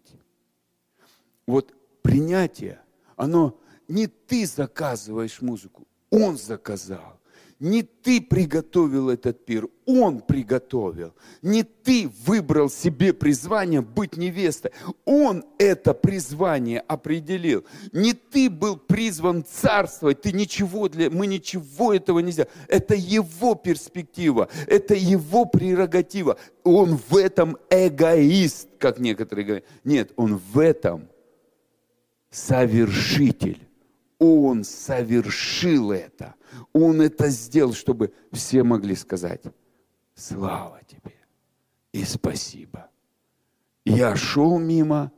Вот 1.45 1.73
принятие, 2.01 2.81
оно 3.15 3.59
не 3.87 4.07
ты 4.07 4.45
заказываешь 4.45 5.41
музыку, 5.41 5.87
он 6.09 6.37
заказал. 6.37 7.18
Не 7.59 7.83
ты 7.83 8.21
приготовил 8.21 9.09
этот 9.09 9.45
пир, 9.45 9.67
Он 9.85 10.21
приготовил. 10.21 11.13
Не 11.41 11.63
ты 11.63 12.09
выбрал 12.25 12.69
себе 12.69 13.11
призвание 13.11 13.81
быть 13.81 14.15
невестой. 14.15 14.71
Он 15.03 15.43
это 15.57 15.93
призвание 15.93 16.79
определил. 16.79 17.65
Не 17.91 18.13
ты 18.13 18.49
был 18.49 18.77
призван 18.77 19.43
царствовать. 19.43 20.21
Ты 20.21 20.31
ничего 20.31 20.87
для... 20.87 21.09
Мы 21.09 21.27
ничего 21.27 21.93
этого 21.93 22.19
нельзя. 22.19 22.47
Это 22.69 22.95
Его 22.95 23.55
перспектива. 23.55 24.47
Это 24.65 24.95
Его 24.95 25.43
прерогатива. 25.43 26.37
Он 26.63 26.97
в 27.09 27.17
этом 27.17 27.57
эгоист, 27.69 28.69
как 28.77 28.99
некоторые 28.99 29.45
говорят. 29.45 29.65
Нет, 29.83 30.13
Он 30.15 30.37
в 30.37 30.59
этом 30.59 31.09
совершитель. 32.29 33.68
Он 34.19 34.63
совершил 34.63 35.91
это. 35.91 36.35
Он 36.73 37.01
это 37.01 37.29
сделал, 37.29 37.73
чтобы 37.73 38.13
все 38.31 38.63
могли 38.63 38.95
сказать, 38.95 39.41
слава 40.13 40.81
тебе 40.85 41.15
и 41.93 42.03
спасибо. 42.03 42.89
Я 43.85 44.15
шел 44.15 44.59
мимо 44.59 45.11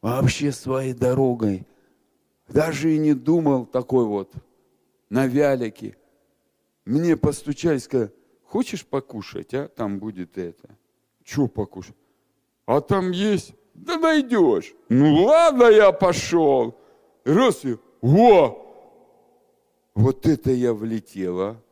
вообще 0.00 0.52
своей 0.52 0.94
дорогой, 0.94 1.66
даже 2.48 2.94
и 2.94 2.98
не 2.98 3.14
думал 3.14 3.66
такой 3.66 4.06
вот 4.06 4.32
на 5.10 5.26
вялике. 5.26 5.96
Мне 6.84 7.16
постучали, 7.16 7.78
сказали, 7.78 8.12
хочешь 8.44 8.86
покушать, 8.86 9.52
а? 9.54 9.68
Там 9.68 9.98
будет 9.98 10.38
это. 10.38 10.68
Че 11.24 11.48
покушать? 11.48 11.96
А 12.64 12.80
там 12.80 13.10
есть? 13.10 13.54
Да 13.74 13.98
найдешь. 13.98 14.72
Ну 14.88 15.24
ладно, 15.24 15.64
я 15.64 15.92
пошел. 15.92 16.78
Раз 17.24 17.64
и, 17.64 17.76
о, 18.00 18.62
вот 19.94 20.26
это 20.26 20.50
я 20.50 20.74
влетела. 20.74 21.62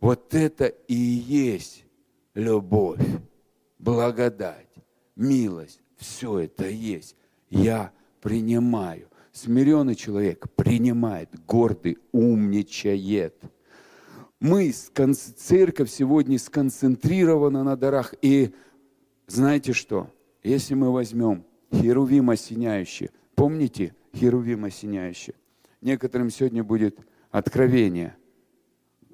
Вот 0.00 0.34
это 0.34 0.66
и 0.66 0.94
есть 0.94 1.84
любовь, 2.34 3.00
благодать, 3.78 4.68
милость. 5.14 5.80
Все 5.96 6.40
это 6.40 6.68
есть. 6.68 7.16
Я 7.50 7.92
принимаю. 8.20 9.08
Смиренный 9.32 9.94
человек 9.94 10.50
принимает, 10.56 11.30
гордый 11.46 11.98
умничает. 12.10 13.36
Мы, 14.40 14.72
церковь 14.72 15.88
сегодня 15.90 16.38
сконцентрирована 16.38 17.62
на 17.62 17.76
дарах. 17.76 18.14
И 18.22 18.52
знаете 19.28 19.72
что? 19.72 20.10
Если 20.42 20.74
мы 20.74 20.92
возьмем 20.92 21.44
Херувим 21.72 22.30
осеняющий, 22.30 23.10
помните, 23.34 23.94
Херувим 24.14 24.64
осеняющий. 24.64 25.34
Некоторым 25.80 26.30
сегодня 26.30 26.62
будет 26.62 26.98
откровение. 27.30 28.16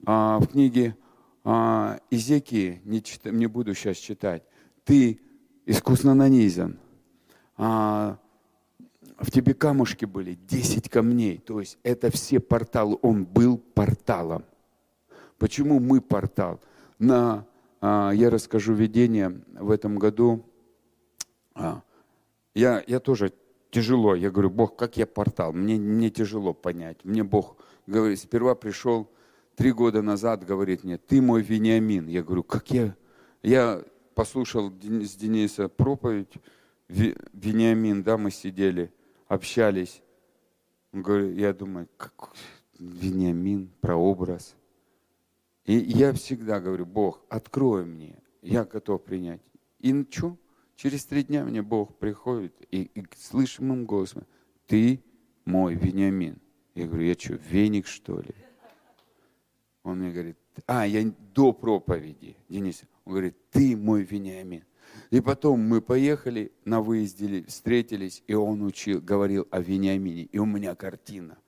А 0.04 0.38
в 0.38 0.48
книге 0.48 0.96
а, 1.44 2.00
Изекии, 2.10 2.80
не, 2.84 3.02
чит, 3.02 3.24
не 3.24 3.46
буду 3.46 3.74
сейчас 3.74 3.96
читать, 3.96 4.42
ты 4.84 5.20
искусно 5.66 6.14
нанизан. 6.14 6.78
А, 7.56 8.18
в 9.18 9.30
тебе 9.30 9.54
камушки 9.54 10.04
были, 10.04 10.34
10 10.34 10.88
камней. 10.88 11.38
То 11.38 11.60
есть 11.60 11.78
это 11.82 12.10
все 12.10 12.40
порталы. 12.40 12.98
Он 13.02 13.24
был 13.24 13.58
порталом. 13.58 14.44
Почему 15.38 15.80
мы 15.80 16.00
портал? 16.00 16.60
На, 16.98 17.46
а, 17.80 18.10
я 18.12 18.30
расскажу 18.30 18.74
видение 18.74 19.40
в 19.54 19.70
этом 19.70 19.96
году. 19.96 20.44
А, 21.54 21.82
я, 22.54 22.82
я 22.86 23.00
тоже 23.00 23.32
тяжело. 23.70 24.14
Я 24.14 24.30
говорю, 24.30 24.50
Бог, 24.50 24.76
как 24.76 24.96
я 24.96 25.06
портал? 25.06 25.52
Мне, 25.52 25.76
мне 25.76 26.10
тяжело 26.10 26.52
понять. 26.52 27.04
Мне 27.04 27.24
Бог 27.24 27.56
говорит, 27.86 28.18
сперва 28.20 28.54
пришел 28.54 29.10
три 29.56 29.72
года 29.72 30.02
назад, 30.02 30.44
говорит 30.44 30.84
мне, 30.84 30.98
ты 30.98 31.20
мой 31.20 31.42
Вениамин. 31.42 32.06
Я 32.06 32.22
говорю, 32.22 32.42
как 32.42 32.70
я? 32.70 32.94
Я 33.42 33.82
послушал 34.14 34.70
с 34.70 35.14
Дениса 35.16 35.68
проповедь, 35.68 36.34
Вениамин, 36.88 38.02
да, 38.02 38.16
мы 38.16 38.30
сидели, 38.30 38.92
общались. 39.26 40.02
Он 40.92 41.02
говорит, 41.02 41.36
я 41.36 41.52
думаю, 41.52 41.88
как 41.96 42.30
Вениамин, 42.78 43.70
прообраз. 43.80 44.54
И 45.64 45.74
я 45.74 46.12
всегда 46.14 46.60
говорю, 46.60 46.86
Бог, 46.86 47.20
открой 47.28 47.84
мне, 47.84 48.16
я 48.40 48.64
готов 48.64 49.04
принять. 49.04 49.42
И 49.80 50.06
что? 50.10 50.36
Через 50.78 51.06
три 51.06 51.24
дня 51.24 51.44
мне 51.44 51.60
Бог 51.60 51.98
приходит 51.98 52.54
и, 52.70 52.82
и 52.94 53.04
слышимым 53.16 53.84
голосом, 53.84 54.22
ты 54.68 55.02
мой 55.44 55.74
Вениамин. 55.74 56.38
Я 56.76 56.86
говорю, 56.86 57.04
я 57.04 57.14
что, 57.14 57.34
веник 57.34 57.88
что 57.88 58.20
ли? 58.20 58.32
Он 59.82 59.98
мне 59.98 60.12
говорит, 60.12 60.36
а, 60.66 60.86
я 60.86 61.12
до 61.34 61.52
проповеди, 61.52 62.36
Денис. 62.48 62.84
Он 63.04 63.14
говорит, 63.14 63.50
ты 63.50 63.76
мой 63.76 64.04
Вениамин. 64.04 64.62
И 65.10 65.20
потом 65.20 65.62
мы 65.62 65.82
поехали 65.82 66.52
на 66.64 66.80
выезде, 66.80 67.44
встретились, 67.48 68.22
и 68.28 68.34
он 68.34 68.62
учил, 68.62 69.00
говорил 69.00 69.48
о 69.50 69.60
Вениамине. 69.60 70.22
И 70.30 70.38
у 70.38 70.46
меня 70.46 70.76
картина. 70.76 71.38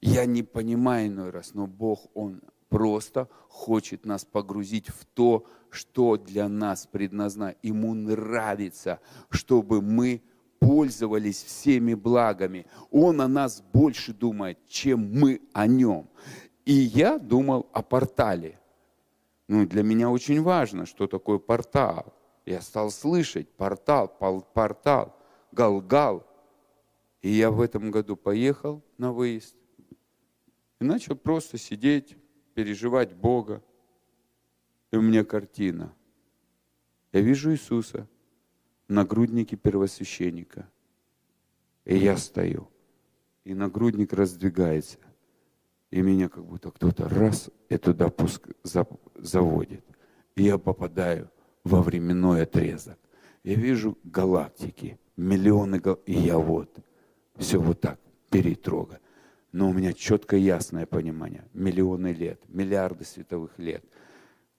Я 0.00 0.26
не 0.26 0.42
понимаю 0.42 1.06
иной 1.06 1.30
раз, 1.30 1.54
но 1.54 1.68
Бог, 1.68 2.10
Он 2.14 2.42
просто 2.68 3.28
хочет 3.48 4.04
нас 4.04 4.24
погрузить 4.24 4.88
в 4.88 5.04
то, 5.04 5.46
что 5.70 6.16
для 6.16 6.48
нас 6.48 6.86
предназначено. 6.86 7.56
Ему 7.62 7.94
нравится, 7.94 9.00
чтобы 9.30 9.82
мы 9.82 10.22
пользовались 10.58 11.42
всеми 11.42 11.94
благами. 11.94 12.66
Он 12.90 13.20
о 13.20 13.28
нас 13.28 13.62
больше 13.72 14.12
думает, 14.12 14.58
чем 14.68 15.18
мы 15.18 15.40
о 15.52 15.66
нем. 15.66 16.08
И 16.64 16.72
я 16.72 17.18
думал 17.18 17.68
о 17.72 17.82
портале. 17.82 18.58
Ну, 19.48 19.66
для 19.66 19.82
меня 19.82 20.10
очень 20.10 20.42
важно, 20.42 20.86
что 20.86 21.06
такое 21.06 21.38
портал. 21.38 22.12
Я 22.44 22.60
стал 22.60 22.90
слышать 22.90 23.48
портал, 23.48 24.08
портал, 24.52 25.16
галгал. 25.52 26.26
И 27.22 27.30
я 27.30 27.50
в 27.50 27.60
этом 27.60 27.90
году 27.90 28.16
поехал 28.16 28.82
на 28.98 29.12
выезд 29.12 29.54
и 30.80 30.84
начал 30.84 31.16
просто 31.16 31.58
сидеть, 31.58 32.16
переживать 32.56 33.12
Бога. 33.12 33.62
И 34.90 34.96
у 34.96 35.02
меня 35.02 35.24
картина. 35.24 35.94
Я 37.12 37.20
вижу 37.20 37.52
Иисуса 37.52 38.08
в 38.88 38.92
нагруднике 38.92 39.56
первосвященника. 39.56 40.66
И 41.84 41.98
я 41.98 42.16
стою. 42.16 42.68
И 43.44 43.52
нагрудник 43.52 44.14
раздвигается. 44.14 44.98
И 45.90 46.00
меня 46.00 46.30
как 46.30 46.46
будто 46.46 46.70
кто-то 46.70 47.08
раз 47.10 47.50
и 47.68 47.76
туда 47.76 48.08
пуск, 48.08 48.48
заводит. 49.14 49.84
И 50.34 50.44
я 50.44 50.56
попадаю 50.56 51.30
во 51.62 51.82
временной 51.82 52.44
отрезок. 52.44 52.98
Я 53.44 53.54
вижу 53.54 53.98
галактики, 54.02 54.98
миллионы 55.18 55.78
галактик. 55.78 56.08
И 56.08 56.14
я 56.14 56.38
вот, 56.38 56.74
все 57.36 57.60
вот 57.60 57.82
так, 57.82 58.00
перетрога. 58.30 58.98
Но 59.52 59.70
у 59.70 59.72
меня 59.72 59.92
четкое 59.92 60.40
ясное 60.40 60.86
понимание. 60.86 61.44
Миллионы 61.54 62.12
лет, 62.12 62.40
миллиарды 62.48 63.04
световых 63.04 63.58
лет. 63.58 63.84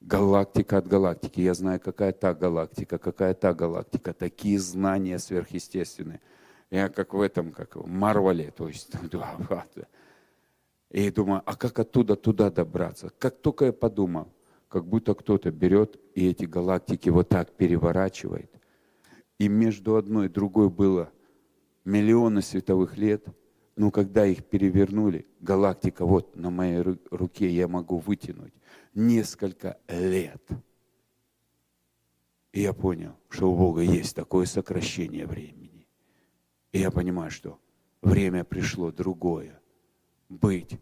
Галактика 0.01 0.77
от 0.77 0.88
галактики. 0.88 1.41
Я 1.41 1.53
знаю, 1.53 1.79
какая 1.79 2.11
та 2.11 2.33
галактика, 2.33 2.97
какая 2.97 3.33
та 3.33 3.53
галактика. 3.53 4.13
Такие 4.13 4.59
знания 4.59 5.19
сверхъестественные. 5.19 6.21
Я 6.69 6.89
как 6.89 7.13
в 7.13 7.21
этом, 7.21 7.51
как 7.51 7.75
в 7.75 7.88
Марвеле, 7.88 8.51
то 8.51 8.67
есть, 8.67 8.91
и 10.91 11.11
думаю, 11.11 11.41
а 11.45 11.55
как 11.55 11.79
оттуда 11.79 12.15
туда 12.15 12.49
добраться? 12.49 13.09
Как 13.17 13.38
только 13.38 13.65
я 13.65 13.73
подумал, 13.73 14.29
как 14.67 14.85
будто 14.85 15.13
кто-то 15.13 15.51
берет 15.51 15.97
и 16.13 16.29
эти 16.29 16.45
галактики 16.45 17.09
вот 17.09 17.29
так 17.29 17.51
переворачивает. 17.51 18.51
И 19.39 19.47
между 19.47 19.95
одной 19.95 20.25
и 20.25 20.29
другой 20.29 20.69
было 20.69 21.09
миллионы 21.85 22.41
световых 22.41 22.97
лет, 22.97 23.25
но 23.78 23.91
когда 23.91 24.25
их 24.25 24.43
перевернули, 24.43 25.28
галактика 25.39 26.03
вот 26.03 26.36
на 26.36 26.49
моей 26.49 26.84
руке 27.11 27.47
я 27.47 27.67
могу 27.67 27.99
вытянуть 27.99 28.53
несколько 28.95 29.78
лет. 29.88 30.41
И 32.53 32.61
я 32.61 32.73
понял, 32.73 33.13
что 33.30 33.51
у 33.51 33.55
Бога 33.55 33.82
есть 33.82 34.15
такое 34.15 34.47
сокращение 34.47 35.28
времени. 35.28 35.88
И 36.71 36.80
я 36.80 36.89
понимаю, 36.89 37.30
что 37.30 37.59
время 38.01 38.43
пришло 38.43 38.91
другое. 38.91 39.61
Быть 40.28 40.80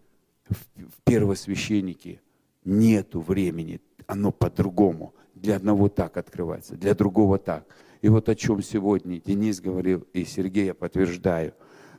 в 0.47 1.01
первосвященнике 1.03 2.21
нету 2.63 3.19
времени, 3.19 3.81
оно 4.07 4.31
по-другому. 4.31 5.13
Для 5.33 5.57
одного 5.57 5.89
так 5.89 6.15
открывается, 6.15 6.77
для 6.77 6.95
другого 6.95 7.39
так. 7.39 7.67
И 8.01 8.07
вот 8.07 8.29
о 8.29 8.35
чем 8.35 8.63
сегодня 8.63 9.19
Денис 9.19 9.59
говорил, 9.59 10.07
и 10.13 10.23
Сергей 10.23 10.67
я 10.67 10.73
подтверждаю. 10.73 11.53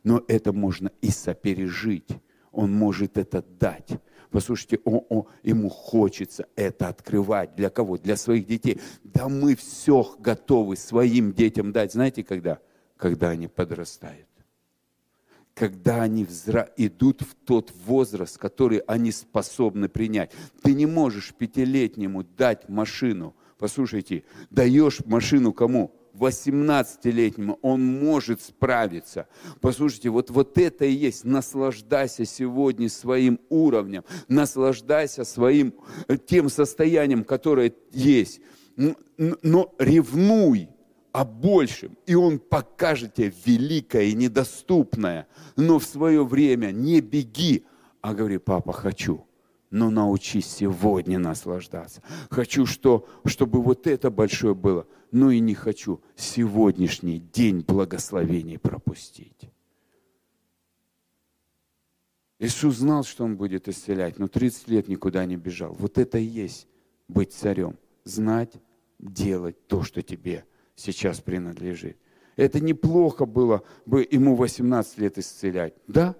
Но 0.06 0.22
это 0.28 0.52
можно 0.52 0.92
и 1.02 1.10
сопережить. 1.10 2.10
Он 2.52 2.72
может 2.72 3.18
это 3.18 3.42
дать. 3.42 3.88
Послушайте, 4.30 4.78
о, 4.84 5.04
о, 5.10 5.26
ему 5.42 5.68
хочется 5.68 6.46
это 6.54 6.86
открывать. 6.86 7.56
Для 7.56 7.70
кого? 7.70 7.98
Для 7.98 8.14
своих 8.16 8.46
детей. 8.46 8.80
Да 9.02 9.28
мы 9.28 9.56
все 9.56 10.14
готовы 10.20 10.76
своим 10.76 11.32
детям 11.32 11.72
дать. 11.72 11.92
Знаете, 11.92 12.22
когда? 12.22 12.60
Когда 12.96 13.30
они 13.30 13.48
подрастают 13.48 14.28
когда 15.54 16.02
они 16.02 16.22
взра... 16.24 16.68
идут 16.76 17.22
в 17.22 17.34
тот 17.46 17.72
возраст, 17.86 18.36
который 18.36 18.80
они 18.80 19.10
способны 19.10 19.88
принять. 19.88 20.30
Ты 20.62 20.74
не 20.74 20.84
можешь 20.84 21.32
пятилетнему 21.32 22.24
дать 22.24 22.68
машину. 22.68 23.34
Послушайте, 23.58 24.24
даешь 24.50 25.00
машину 25.06 25.54
кому? 25.54 25.95
18-летнему, 26.22 27.58
он 27.62 27.84
может 27.84 28.42
справиться. 28.42 29.28
Послушайте, 29.60 30.10
вот, 30.10 30.30
вот 30.30 30.58
это 30.58 30.84
и 30.84 30.92
есть. 30.92 31.24
Наслаждайся 31.24 32.24
сегодня 32.24 32.88
своим 32.88 33.40
уровнем, 33.48 34.04
наслаждайся 34.28 35.24
своим 35.24 35.74
э, 36.08 36.16
тем 36.16 36.48
состоянием, 36.48 37.24
которое 37.24 37.72
есть. 37.92 38.40
Но 38.76 39.74
ревнуй, 39.78 40.68
о 41.16 41.24
большем, 41.24 41.96
и 42.04 42.14
Он 42.14 42.38
покажет 42.38 43.14
тебе 43.14 43.32
великое 43.46 44.04
и 44.04 44.14
недоступное. 44.14 45.26
Но 45.56 45.78
в 45.78 45.84
свое 45.86 46.22
время 46.26 46.72
не 46.72 47.00
беги, 47.00 47.64
а 48.02 48.12
говори, 48.12 48.36
папа, 48.36 48.74
хочу, 48.74 49.25
но 49.70 49.90
научись 49.90 50.46
сегодня 50.46 51.18
наслаждаться. 51.18 52.02
Хочу, 52.30 52.66
что, 52.66 53.08
чтобы 53.24 53.62
вот 53.62 53.86
это 53.86 54.10
большое 54.10 54.54
было, 54.54 54.86
но 55.10 55.30
и 55.30 55.40
не 55.40 55.54
хочу 55.54 56.00
сегодняшний 56.14 57.18
день 57.18 57.64
благословений 57.66 58.58
пропустить. 58.58 59.50
Иисус 62.38 62.76
знал, 62.76 63.02
что 63.04 63.24
Он 63.24 63.36
будет 63.36 63.68
исцелять, 63.68 64.18
но 64.18 64.28
30 64.28 64.68
лет 64.68 64.88
никуда 64.88 65.24
не 65.24 65.36
бежал. 65.36 65.72
Вот 65.72 65.98
это 65.98 66.18
и 66.18 66.24
есть 66.24 66.68
быть 67.08 67.32
царем. 67.32 67.78
Знать, 68.04 68.52
делать 68.98 69.66
то, 69.66 69.82
что 69.82 70.02
тебе 70.02 70.44
сейчас 70.74 71.20
принадлежит. 71.20 71.96
Это 72.36 72.60
неплохо 72.60 73.24
было 73.24 73.62
бы 73.86 74.06
ему 74.08 74.36
18 74.36 74.98
лет 74.98 75.18
исцелять, 75.18 75.74
да? 75.86 76.14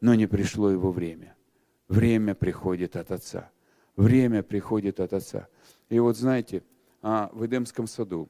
Но 0.00 0.14
не 0.14 0.26
пришло 0.26 0.70
его 0.70 0.92
время. 0.92 1.34
Время 1.88 2.34
приходит 2.34 2.96
от 2.96 3.10
Отца. 3.10 3.50
Время 3.96 4.42
приходит 4.42 5.00
от 5.00 5.12
Отца. 5.12 5.48
И 5.88 5.98
вот 5.98 6.16
знаете, 6.16 6.62
а 7.02 7.30
в 7.32 7.46
Эдемском 7.46 7.86
саду, 7.86 8.28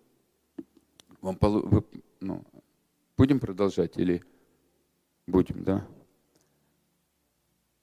вам, 1.20 1.36
вы, 1.40 1.84
ну, 2.20 2.44
будем 3.16 3.40
продолжать 3.40 3.98
или 3.98 4.22
будем, 5.26 5.64
да? 5.64 5.86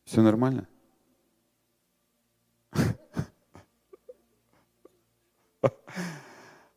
Все 0.05 0.21
нормально? 0.21 0.67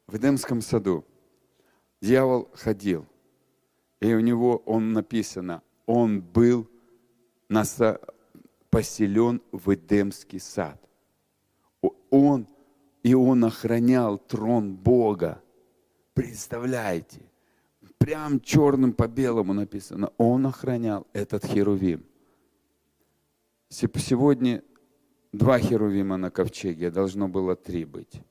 в 0.07 0.17
Эдемском 0.17 0.61
саду 0.61 1.05
дьявол 2.01 2.51
ходил, 2.55 3.07
и 4.01 4.15
у 4.15 4.21
него 4.21 4.57
он 4.67 4.93
написано, 4.93 5.63
он 5.87 6.21
был 6.21 6.69
поселен 8.79 9.43
в 9.51 9.75
Эдемский 9.75 10.39
сад. 10.39 10.81
Он, 12.11 12.47
и 13.03 13.13
он 13.13 13.45
охранял 13.45 14.19
трон 14.19 14.77
Бога. 14.77 15.43
Представляете? 16.15 17.23
Прям 17.99 18.39
черным 18.39 18.93
по 18.93 19.09
белому 19.09 19.53
написано. 19.53 20.13
Он 20.17 20.47
охранял 20.47 21.09
этот 21.13 21.45
херувим. 21.45 22.07
Сегодня 23.69 24.63
два 25.33 25.59
херувима 25.59 26.17
на 26.17 26.31
ковчеге, 26.31 26.93
должно 26.93 27.27
было 27.27 27.57
три 27.57 27.85
быть 27.85 28.23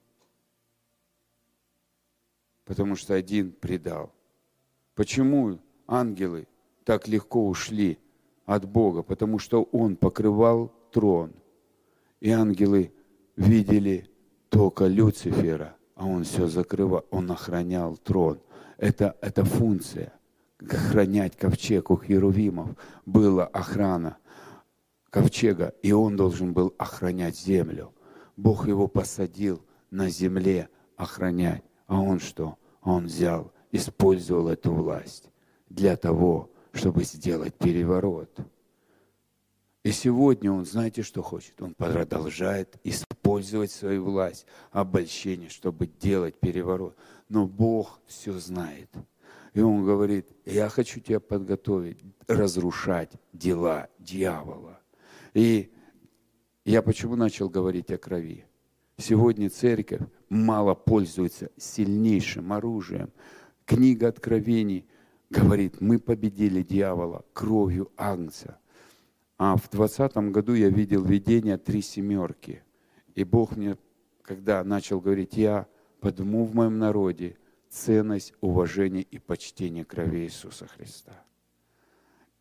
потому 2.64 2.96
что 2.96 3.16
один 3.16 3.52
предал. 3.52 4.14
Почему 4.96 5.60
ангелы 5.88 6.48
так 6.86 7.08
легко 7.10 7.46
ушли 7.48 7.98
от 8.48 8.68
Бога? 8.68 9.04
Потому 9.04 9.38
что 9.38 9.62
Он 9.72 9.96
покрывал 9.96 10.72
трон. 10.92 11.34
И 12.20 12.32
ангелы 12.32 12.92
видели 13.36 14.10
только 14.50 14.88
Люцифера, 14.88 15.76
а 15.94 16.08
он 16.08 16.24
все 16.24 16.48
закрывал, 16.48 17.06
он 17.12 17.30
охранял 17.30 17.96
трон. 17.98 18.40
Это, 18.80 19.16
это 19.22 19.46
функция. 19.46 20.14
Охранять 20.60 21.38
ковчег 21.38 21.92
у 21.92 21.98
Херувимов 21.98 22.70
была 23.06 23.46
охрана 23.46 24.18
ковчега, 25.12 25.76
и 25.84 25.92
он 25.92 26.18
должен 26.18 26.54
был 26.54 26.74
охранять 26.80 27.38
землю. 27.38 27.94
Бог 28.36 28.68
его 28.68 28.88
посадил 28.88 29.62
на 29.92 30.10
земле 30.10 30.70
охранять. 30.96 31.64
А 31.86 32.02
он 32.02 32.20
что? 32.20 32.58
он 32.88 33.06
взял, 33.06 33.52
использовал 33.72 34.48
эту 34.48 34.72
власть 34.72 35.30
для 35.70 35.98
того, 35.98 36.50
чтобы 36.78 37.04
сделать 37.04 37.56
переворот. 37.56 38.30
И 39.84 39.92
сегодня 39.92 40.52
он, 40.52 40.66
знаете, 40.66 41.02
что 41.02 41.22
хочет? 41.22 41.62
Он 41.62 41.74
продолжает 41.74 42.78
использовать 42.84 43.72
свою 43.72 44.04
власть, 44.04 44.46
обольщение, 44.72 45.50
чтобы 45.50 45.88
делать 45.88 46.40
переворот. 46.40 46.98
Но 47.30 47.48
Бог 47.48 48.00
все 48.06 48.34
знает. 48.34 48.90
И 49.54 49.62
он 49.62 49.86
говорит, 49.86 50.28
я 50.46 50.70
хочу 50.70 51.00
тебя 51.00 51.20
подготовить, 51.20 52.00
разрушать 52.28 53.12
дела 53.34 53.88
дьявола. 53.98 54.80
И 55.34 55.72
я 56.66 56.82
почему 56.82 57.16
начал 57.16 57.50
говорить 57.50 57.90
о 57.92 57.98
крови? 57.98 58.46
Сегодня 58.98 59.50
церковь 59.50 60.02
мало 60.28 60.76
пользуется 60.76 61.50
сильнейшим 61.56 62.52
оружием. 62.52 63.12
Книга 63.66 64.10
Откровений 64.10 64.86
говорит, 65.30 65.82
мы 65.82 66.00
победили 66.00 66.62
дьявола 66.62 67.26
кровью 67.34 67.92
Агнца. 67.98 68.60
А 69.38 69.56
в 69.56 69.70
двадцатом 69.70 70.32
году 70.32 70.54
я 70.54 70.70
видел 70.70 71.04
видение 71.04 71.58
три 71.58 71.82
семерки. 71.82 72.64
И 73.16 73.24
Бог 73.24 73.56
мне, 73.56 73.78
когда 74.22 74.64
начал 74.64 75.00
говорить, 75.00 75.38
я 75.38 75.68
подумал 76.00 76.46
в 76.46 76.56
моем 76.56 76.80
народе 76.80 77.38
ценность, 77.70 78.34
уважение 78.42 79.04
и 79.04 79.20
почтение 79.20 79.86
крови 79.86 80.26
Иисуса 80.26 80.68
Христа. 80.68 81.24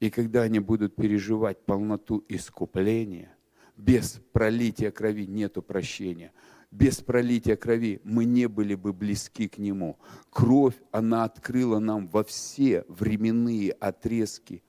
И 0.00 0.10
когда 0.10 0.42
они 0.42 0.60
будут 0.60 0.94
переживать 0.94 1.64
полноту 1.64 2.24
искупления, 2.28 3.36
без 3.76 4.20
пролития 4.32 4.90
крови 4.90 5.26
нету 5.26 5.62
прощения. 5.62 6.32
Без 6.77 7.01
пролития 7.01 7.57
крови 7.57 8.03
мы 8.05 8.27
не 8.27 8.48
были 8.48 8.74
бы 8.74 8.93
близки 8.93 9.48
к 9.48 9.57
Нему. 9.57 9.97
Кровь, 10.28 10.74
она 10.90 11.24
открыла 11.24 11.78
нам 11.78 12.07
во 12.07 12.23
все 12.23 12.85
временные 12.86 13.73
отрезки 13.73 14.62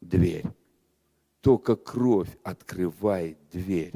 дверь. 0.00 0.46
Только 1.40 1.76
кровь 1.76 2.36
открывает 2.42 3.38
дверь. 3.52 3.92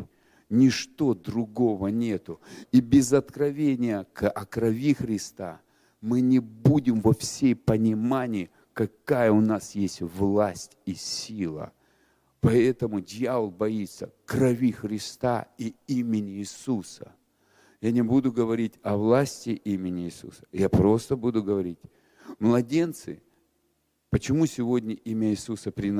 Ничто 0.49 1.15
другого 1.15 1.89
нету. 1.89 2.41
И 2.71 2.81
без 2.81 3.13
откровения 3.13 4.07
о 4.15 4.47
крови 4.47 4.95
Христа 4.95 5.61
мы 6.01 6.21
не 6.21 6.39
будем 6.39 7.01
во 7.01 7.15
всей 7.15 7.57
понимании, 7.57 8.49
какая 8.75 9.33
у 9.33 9.41
нас 9.41 9.75
есть 9.75 10.03
власть 10.03 10.77
и 10.87 10.95
сила– 10.95 11.73
Поэтому 12.45 13.01
дьявол 13.01 13.51
боится 13.51 14.12
крови 14.27 14.71
Христа 14.71 15.49
и 15.57 15.75
имени 15.87 16.41
Иисуса. 16.41 17.15
Я 17.81 17.91
не 17.91 18.03
буду 18.03 18.33
говорить 18.33 18.75
о 18.83 18.99
власти 18.99 19.49
имени 19.49 20.05
Иисуса. 20.05 20.45
Я 20.53 20.69
просто 20.69 21.16
буду 21.16 21.43
говорить. 21.43 21.79
Младенцы, 22.39 23.23
почему 24.11 24.45
сегодня 24.45 24.95
имя 24.95 25.31
Иисуса 25.31 25.73
при, 25.73 25.91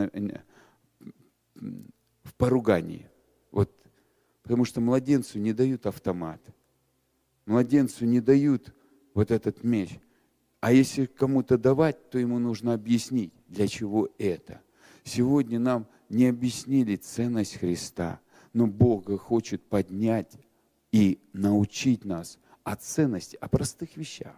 в 1.55 2.35
поругании? 2.37 3.09
Вот, 3.51 3.75
потому 4.43 4.67
что 4.67 4.83
младенцу 4.83 5.39
не 5.39 5.55
дают 5.55 5.87
автомат. 5.87 6.43
Младенцу 7.47 8.05
не 8.05 8.21
дают 8.21 8.75
вот 9.15 9.31
этот 9.31 9.65
меч. 9.65 9.99
А 10.61 10.75
если 10.75 11.07
кому-то 11.07 11.57
давать, 11.57 12.11
то 12.11 12.19
ему 12.19 12.39
нужно 12.39 12.75
объяснить, 12.75 13.33
для 13.49 13.67
чего 13.67 14.11
это. 14.19 14.61
Сегодня 15.05 15.59
нам 15.59 15.87
не 16.09 16.27
объяснили 16.27 16.97
ценность 16.97 17.57
Христа, 17.57 18.21
но 18.53 18.67
Бог 18.67 19.11
хочет 19.21 19.63
поднять 19.63 20.33
и 20.93 21.21
научить 21.33 22.05
нас 22.05 22.39
о 22.63 22.77
ценности, 22.77 23.37
о 23.41 23.49
простых 23.49 23.97
вещах. 23.97 24.37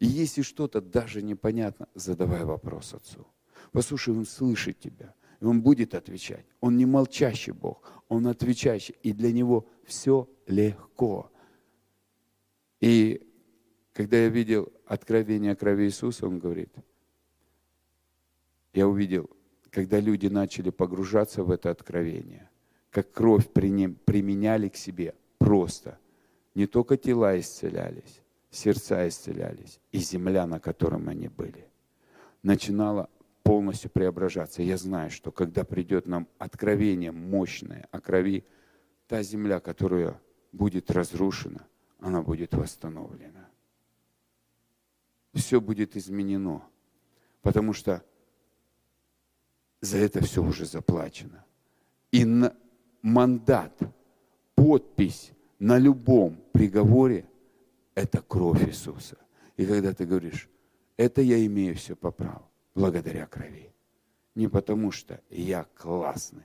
И 0.00 0.06
если 0.06 0.42
что-то 0.42 0.80
даже 0.80 1.22
непонятно, 1.22 1.88
задавай 1.94 2.44
вопрос 2.44 2.94
Отцу. 2.94 3.26
Послушай, 3.72 4.14
Он 4.14 4.26
слышит 4.26 4.80
тебя, 4.80 5.14
и 5.40 5.44
Он 5.44 5.62
будет 5.62 5.94
отвечать. 5.94 6.46
Он 6.60 6.76
не 6.76 6.86
молчащий 6.86 7.52
Бог, 7.52 8.02
Он 8.08 8.26
отвечающий, 8.26 8.96
и 9.02 9.12
для 9.12 9.32
Него 9.32 9.68
все 9.84 10.28
легко. 10.46 11.30
И 12.80 13.26
когда 13.92 14.16
я 14.16 14.28
видел 14.28 14.72
откровение 14.86 15.52
о 15.52 15.56
крови 15.56 15.84
Иисуса, 15.84 16.26
Он 16.26 16.38
говорит, 16.38 16.74
я 18.72 18.88
увидел 18.88 19.30
когда 19.74 19.98
люди 19.98 20.28
начали 20.28 20.70
погружаться 20.70 21.42
в 21.42 21.50
это 21.50 21.68
откровение, 21.68 22.48
как 22.90 23.10
кровь 23.10 23.48
применяли 23.48 24.68
к 24.68 24.76
себе 24.76 25.16
просто. 25.38 25.98
Не 26.54 26.68
только 26.68 26.96
тела 26.96 27.36
исцелялись, 27.40 28.22
сердца 28.50 29.08
исцелялись, 29.08 29.80
и 29.90 29.98
земля, 29.98 30.46
на 30.46 30.60
котором 30.60 31.08
они 31.08 31.26
были, 31.26 31.66
начинала 32.44 33.10
полностью 33.42 33.90
преображаться. 33.90 34.62
Я 34.62 34.76
знаю, 34.76 35.10
что 35.10 35.32
когда 35.32 35.64
придет 35.64 36.06
нам 36.06 36.28
откровение 36.38 37.10
мощное 37.10 37.88
о 37.90 38.00
крови, 38.00 38.44
та 39.08 39.24
земля, 39.24 39.58
которая 39.58 40.20
будет 40.52 40.88
разрушена, 40.92 41.66
она 41.98 42.22
будет 42.22 42.54
восстановлена. 42.54 43.48
Все 45.32 45.60
будет 45.60 45.96
изменено, 45.96 46.62
потому 47.42 47.72
что 47.72 48.04
за 49.84 49.98
это 49.98 50.24
все 50.24 50.42
уже 50.42 50.64
заплачено. 50.64 51.44
И 52.10 52.24
на 52.24 52.54
мандат, 53.02 53.78
подпись 54.54 55.32
на 55.58 55.78
любом 55.78 56.40
приговоре– 56.52 57.26
это 57.94 58.22
кровь 58.22 58.66
Иисуса. 58.66 59.16
И 59.56 59.66
когда 59.66 59.92
ты 59.92 60.06
говоришь, 60.06 60.48
это 60.96 61.22
я 61.22 61.44
имею 61.46 61.74
все 61.74 61.94
по 61.94 62.10
праву, 62.10 62.50
благодаря 62.74 63.26
крови. 63.26 63.72
Не 64.34 64.48
потому 64.48 64.90
что 64.90 65.20
я 65.30 65.66
классный. 65.74 66.44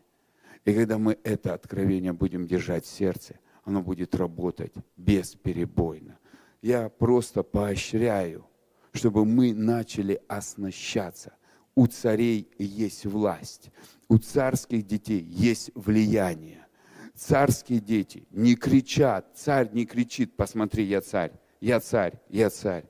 И 0.65 0.73
когда 0.73 0.97
мы 0.97 1.17
это 1.23 1.53
откровение 1.53 2.13
будем 2.13 2.45
держать 2.45 2.85
в 2.85 2.89
сердце, 2.89 3.39
оно 3.63 3.81
будет 3.81 4.15
работать 4.15 4.73
бесперебойно. 4.97 6.19
Я 6.61 6.89
просто 6.89 7.43
поощряю, 7.43 8.45
чтобы 8.91 9.25
мы 9.25 9.53
начали 9.53 10.21
оснащаться 10.27 11.33
у 11.79 11.87
царей 11.87 12.51
есть 12.57 13.05
власть, 13.05 13.71
у 14.09 14.17
царских 14.17 14.85
детей 14.85 15.21
есть 15.21 15.71
влияние. 15.75 16.67
Царские 17.15 17.79
дети 17.79 18.27
не 18.31 18.55
кричат, 18.55 19.31
царь 19.33 19.69
не 19.71 19.85
кричит, 19.85 20.35
посмотри, 20.35 20.83
я 20.83 20.99
царь, 20.99 21.31
я 21.61 21.79
царь, 21.79 22.19
я 22.27 22.49
царь. 22.49 22.83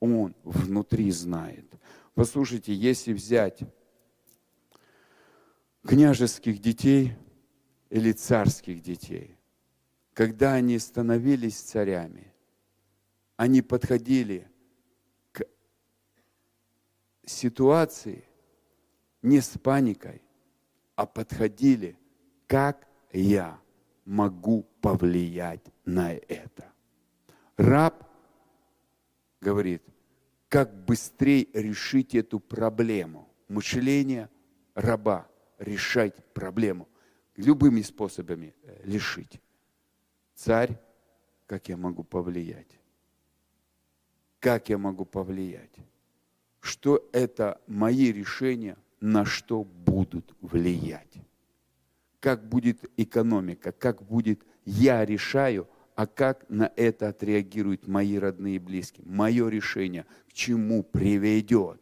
Он 0.00 0.34
внутри 0.42 1.12
знает. 1.12 1.72
Послушайте, 2.14 2.74
если 2.74 3.12
взять 3.12 3.60
княжеских 5.86 6.58
детей 6.58 7.12
или 7.90 8.10
царских 8.10 8.82
детей, 8.82 9.36
когда 10.14 10.54
они 10.54 10.80
становились 10.80 11.60
царями, 11.60 12.34
они 13.36 13.62
подходили 13.62 14.50
к 15.30 15.44
ситуации, 17.24 18.24
не 19.22 19.40
с 19.40 19.56
паникой, 19.58 20.22
а 20.96 21.06
подходили, 21.06 21.96
как 22.46 22.86
я 23.12 23.58
могу 24.04 24.64
повлиять 24.80 25.64
на 25.84 26.12
это. 26.12 26.72
Раб 27.56 28.08
говорит, 29.40 29.82
как 30.48 30.84
быстрее 30.84 31.48
решить 31.54 32.14
эту 32.14 32.40
проблему. 32.40 33.28
Мышление 33.48 34.28
раба 34.74 35.28
решать 35.58 36.16
проблему 36.34 36.88
любыми 37.36 37.82
способами 37.82 38.54
лишить. 38.84 39.40
Царь, 40.34 40.78
как 41.46 41.68
я 41.68 41.76
могу 41.76 42.02
повлиять? 42.02 42.78
Как 44.40 44.68
я 44.68 44.78
могу 44.78 45.04
повлиять? 45.04 45.74
Что 46.60 47.08
это 47.12 47.60
мои 47.66 48.12
решения 48.12 48.76
на 49.02 49.24
что 49.24 49.64
будут 49.64 50.34
влиять. 50.40 51.16
Как 52.20 52.48
будет 52.48 52.88
экономика, 52.96 53.72
как 53.72 54.02
будет 54.02 54.42
я 54.64 55.04
решаю, 55.04 55.68
а 55.96 56.06
как 56.06 56.48
на 56.48 56.72
это 56.76 57.08
отреагируют 57.08 57.88
мои 57.88 58.16
родные 58.16 58.56
и 58.56 58.60
близкие. 58.60 59.04
Мое 59.04 59.48
решение 59.48 60.06
к 60.28 60.32
чему 60.32 60.84
приведет. 60.84 61.80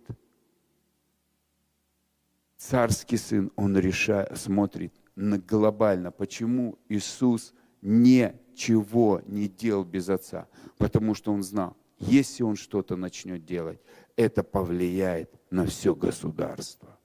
Царский 2.56 3.18
сын, 3.18 3.52
он 3.54 3.76
решает, 3.78 4.36
смотрит 4.38 4.94
на 5.14 5.38
глобально, 5.38 6.10
почему 6.10 6.78
Иисус 6.88 7.52
ничего 7.82 9.20
не 9.26 9.46
делал 9.46 9.84
без 9.84 10.08
Отца. 10.08 10.48
Потому 10.78 11.14
что 11.14 11.32
он 11.32 11.42
знал, 11.42 11.76
если 11.98 12.44
он 12.44 12.56
что-то 12.56 12.96
начнет 12.96 13.44
делать, 13.44 13.80
это 14.16 14.42
повлияет 14.42 15.34
на 15.50 15.66
все 15.66 15.94
государство. 15.94 16.99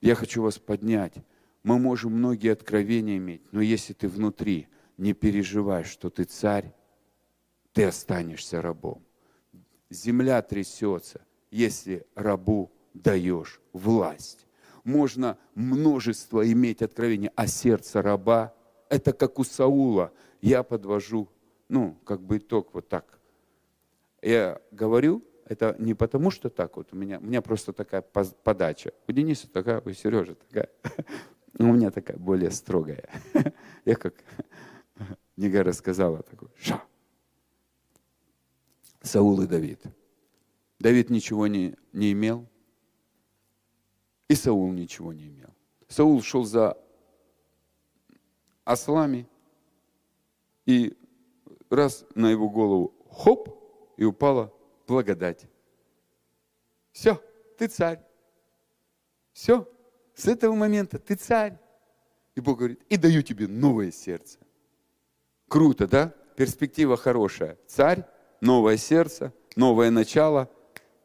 Я 0.00 0.14
хочу 0.14 0.42
вас 0.42 0.58
поднять. 0.58 1.14
Мы 1.62 1.78
можем 1.78 2.12
многие 2.12 2.52
откровения 2.52 3.16
иметь, 3.16 3.42
но 3.52 3.60
если 3.60 3.92
ты 3.92 4.08
внутри 4.08 4.68
не 4.96 5.12
переживаешь, 5.12 5.88
что 5.88 6.08
ты 6.08 6.24
царь, 6.24 6.72
ты 7.72 7.84
останешься 7.84 8.62
рабом. 8.62 9.04
Земля 9.90 10.40
трясется, 10.42 11.24
если 11.50 12.06
рабу 12.14 12.70
даешь 12.94 13.60
власть. 13.72 14.46
Можно 14.84 15.38
множество 15.54 16.50
иметь 16.50 16.82
откровений, 16.82 17.30
а 17.34 17.46
сердце 17.46 18.02
раба– 18.02 18.54
это 18.88 19.12
как 19.12 19.38
у 19.38 19.44
Саула. 19.44 20.12
Я 20.40 20.62
подвожу, 20.62 21.28
ну, 21.68 21.98
как 22.04 22.22
бы 22.22 22.38
итог 22.38 22.72
вот 22.72 22.88
так. 22.88 23.18
Я 24.22 24.60
говорю, 24.70 25.22
это 25.48 25.74
не 25.78 25.94
потому, 25.94 26.30
что 26.30 26.50
так 26.50 26.76
вот 26.76 26.92
у 26.92 26.96
меня, 26.96 27.18
у 27.18 27.22
меня 27.22 27.40
просто 27.40 27.72
такая 27.72 28.02
подача. 28.02 28.92
У 29.06 29.12
Дениса 29.12 29.48
такая, 29.50 29.80
у 29.80 29.92
Сережи 29.92 30.34
такая. 30.34 30.68
У 31.58 31.64
меня 31.64 31.90
такая 31.90 32.16
более 32.18 32.52
строгая. 32.52 33.08
Я 33.84 33.96
как 33.96 34.14
Нега 35.36 35.64
рассказала 35.64 36.22
такой, 36.22 36.48
ша. 36.56 36.82
Саул 39.00 39.40
и 39.40 39.46
Давид. 39.46 39.82
Давид 40.78 41.10
ничего 41.10 41.46
не, 41.46 41.74
не 41.92 42.12
имел, 42.12 42.46
и 44.28 44.34
Саул 44.34 44.70
ничего 44.70 45.12
не 45.12 45.28
имел. 45.28 45.48
Саул 45.88 46.22
шел 46.22 46.44
за 46.44 46.76
ослами, 48.64 49.26
и 50.66 50.96
раз 51.70 52.04
на 52.14 52.30
его 52.30 52.48
голову 52.50 52.94
хоп, 53.10 53.48
и 53.96 54.04
упала 54.04 54.52
благодать. 54.88 55.46
Все, 56.90 57.22
ты 57.58 57.68
царь. 57.68 58.00
Все, 59.32 59.68
с 60.14 60.26
этого 60.26 60.54
момента 60.54 60.98
ты 60.98 61.14
царь. 61.14 61.56
И 62.34 62.40
Бог 62.40 62.58
говорит, 62.58 62.82
и 62.88 62.96
даю 62.96 63.22
тебе 63.22 63.46
новое 63.46 63.92
сердце. 63.92 64.38
Круто, 65.46 65.86
да? 65.86 66.14
Перспектива 66.36 66.96
хорошая. 66.96 67.58
Царь, 67.66 68.04
новое 68.40 68.76
сердце, 68.76 69.32
новое 69.54 69.90
начало, 69.90 70.50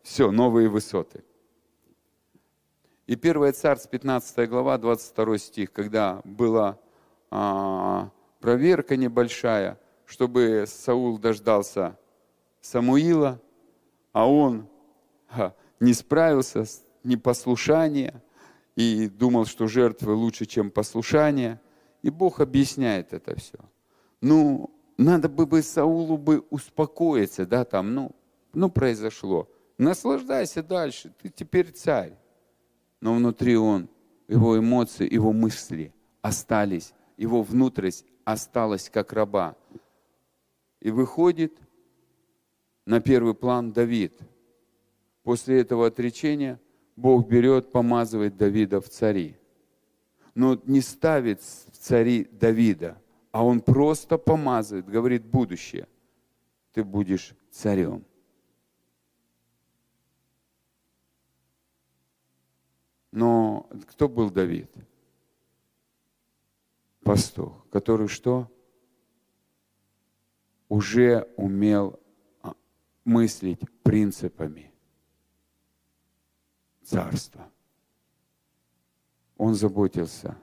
все, 0.01 0.31
новые 0.31 0.69
высоты. 0.69 1.23
И 3.07 3.14
1 3.14 3.53
Царств, 3.53 3.89
15 3.89 4.49
глава, 4.49 4.77
22 4.77 5.38
стих, 5.38 5.73
когда 5.73 6.22
была 6.23 6.80
а, 7.30 8.11
проверка 8.39 8.95
небольшая, 8.95 9.80
чтобы 10.05 10.65
Саул 10.68 11.18
дождался 11.18 11.97
Самуила, 12.61 13.41
а 14.14 14.30
он 14.30 14.69
не 15.80 15.94
справился 15.94 16.64
с 16.64 16.84
непослушанием 17.03 18.22
и 18.76 19.07
думал, 19.10 19.45
что 19.45 19.68
жертвы 19.68 20.14
лучше, 20.14 20.45
чем 20.45 20.72
послушание. 20.72 21.60
И 22.02 22.10
Бог 22.10 22.40
объясняет 22.40 23.14
это 23.14 23.35
все. 23.35 23.57
Ну, 24.22 24.69
надо 24.98 25.27
бы, 25.27 25.45
бы 25.45 25.61
Саулу 25.61 26.18
бы 26.18 26.45
успокоиться, 26.49 27.45
да, 27.45 27.65
там, 27.65 27.94
ну, 27.94 28.11
ну, 28.53 28.69
произошло. 28.69 29.49
Наслаждайся 29.77 30.64
дальше, 30.64 31.14
ты 31.22 31.30
теперь 31.30 31.72
царь. 31.72 32.14
Но 33.02 33.14
внутри 33.15 33.57
он, 33.57 33.90
его 34.27 34.57
эмоции, 34.57 35.11
его 35.11 35.34
мысли 35.34 35.94
остались, 36.22 36.94
его 37.18 37.41
внутренность 37.41 38.06
осталась 38.23 38.90
как 38.90 39.11
раба. 39.11 39.56
И 40.80 40.91
выходит 40.91 41.57
на 42.85 42.99
первый 42.99 43.34
план 43.34 43.72
Давид. 43.72 44.14
После 45.23 45.61
этого 45.61 45.88
отречения 45.88 46.60
Бог 46.95 47.27
берет, 47.27 47.72
помазывает 47.72 48.38
Давида 48.38 48.81
в 48.81 48.89
цари. 48.89 49.38
Но 50.35 50.60
не 50.65 50.81
ставит 50.81 51.41
в 51.41 51.77
цари 51.77 52.26
Давида, 52.26 53.01
а 53.31 53.45
он 53.45 53.61
просто 53.61 54.18
помазывает, 54.18 54.88
говорит 54.88 55.26
будущее. 55.26 55.88
Ты 56.73 56.84
будешь 56.84 57.35
царем. 57.51 58.03
Но 63.11 63.69
кто 63.88 64.10
был 64.10 64.31
Давид? 64.31 64.72
Пастух, 67.03 67.53
который 67.69 68.07
что? 68.07 68.49
Уже 70.68 71.30
умел 71.38 71.99
мыслить 73.05 73.59
принципами 73.84 74.73
царства. 76.84 77.49
Он 79.38 79.55
заботился. 79.55 80.38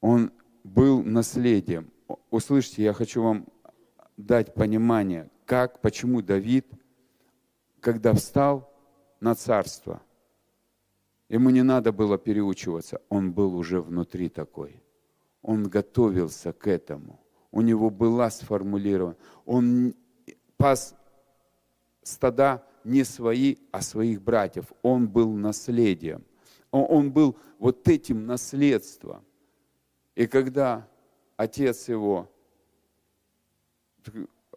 Он 0.00 0.32
был 0.64 1.02
наследием. 1.02 1.92
Услышьте, 2.30 2.82
я 2.82 2.92
хочу 2.92 3.22
вам 3.22 3.46
дать 4.16 4.54
понимание, 4.54 5.30
как, 5.44 5.80
почему 5.80 6.22
Давид, 6.22 6.66
когда 7.80 8.12
встал 8.14 8.72
на 9.20 9.34
царство, 9.34 10.02
ему 11.28 11.50
не 11.50 11.62
надо 11.62 11.92
было 11.92 12.18
переучиваться, 12.18 13.00
он 13.08 13.32
был 13.32 13.54
уже 13.56 13.80
внутри 13.80 14.28
такой. 14.28 14.82
Он 15.42 15.68
готовился 15.68 16.52
к 16.52 16.66
этому. 16.66 17.20
У 17.50 17.60
него 17.60 17.90
была 17.90 18.30
сформулирована. 18.30 19.16
Он 19.44 19.94
пас 20.62 20.94
стада 22.04 22.64
не 22.84 23.02
свои, 23.02 23.56
а 23.72 23.82
своих 23.82 24.22
братьев. 24.22 24.72
Он 24.82 25.08
был 25.08 25.32
наследием. 25.32 26.24
Он 26.70 27.10
был 27.10 27.36
вот 27.58 27.88
этим 27.88 28.26
наследством. 28.26 29.24
И 30.14 30.28
когда 30.28 30.88
отец 31.36 31.88
его, 31.88 32.30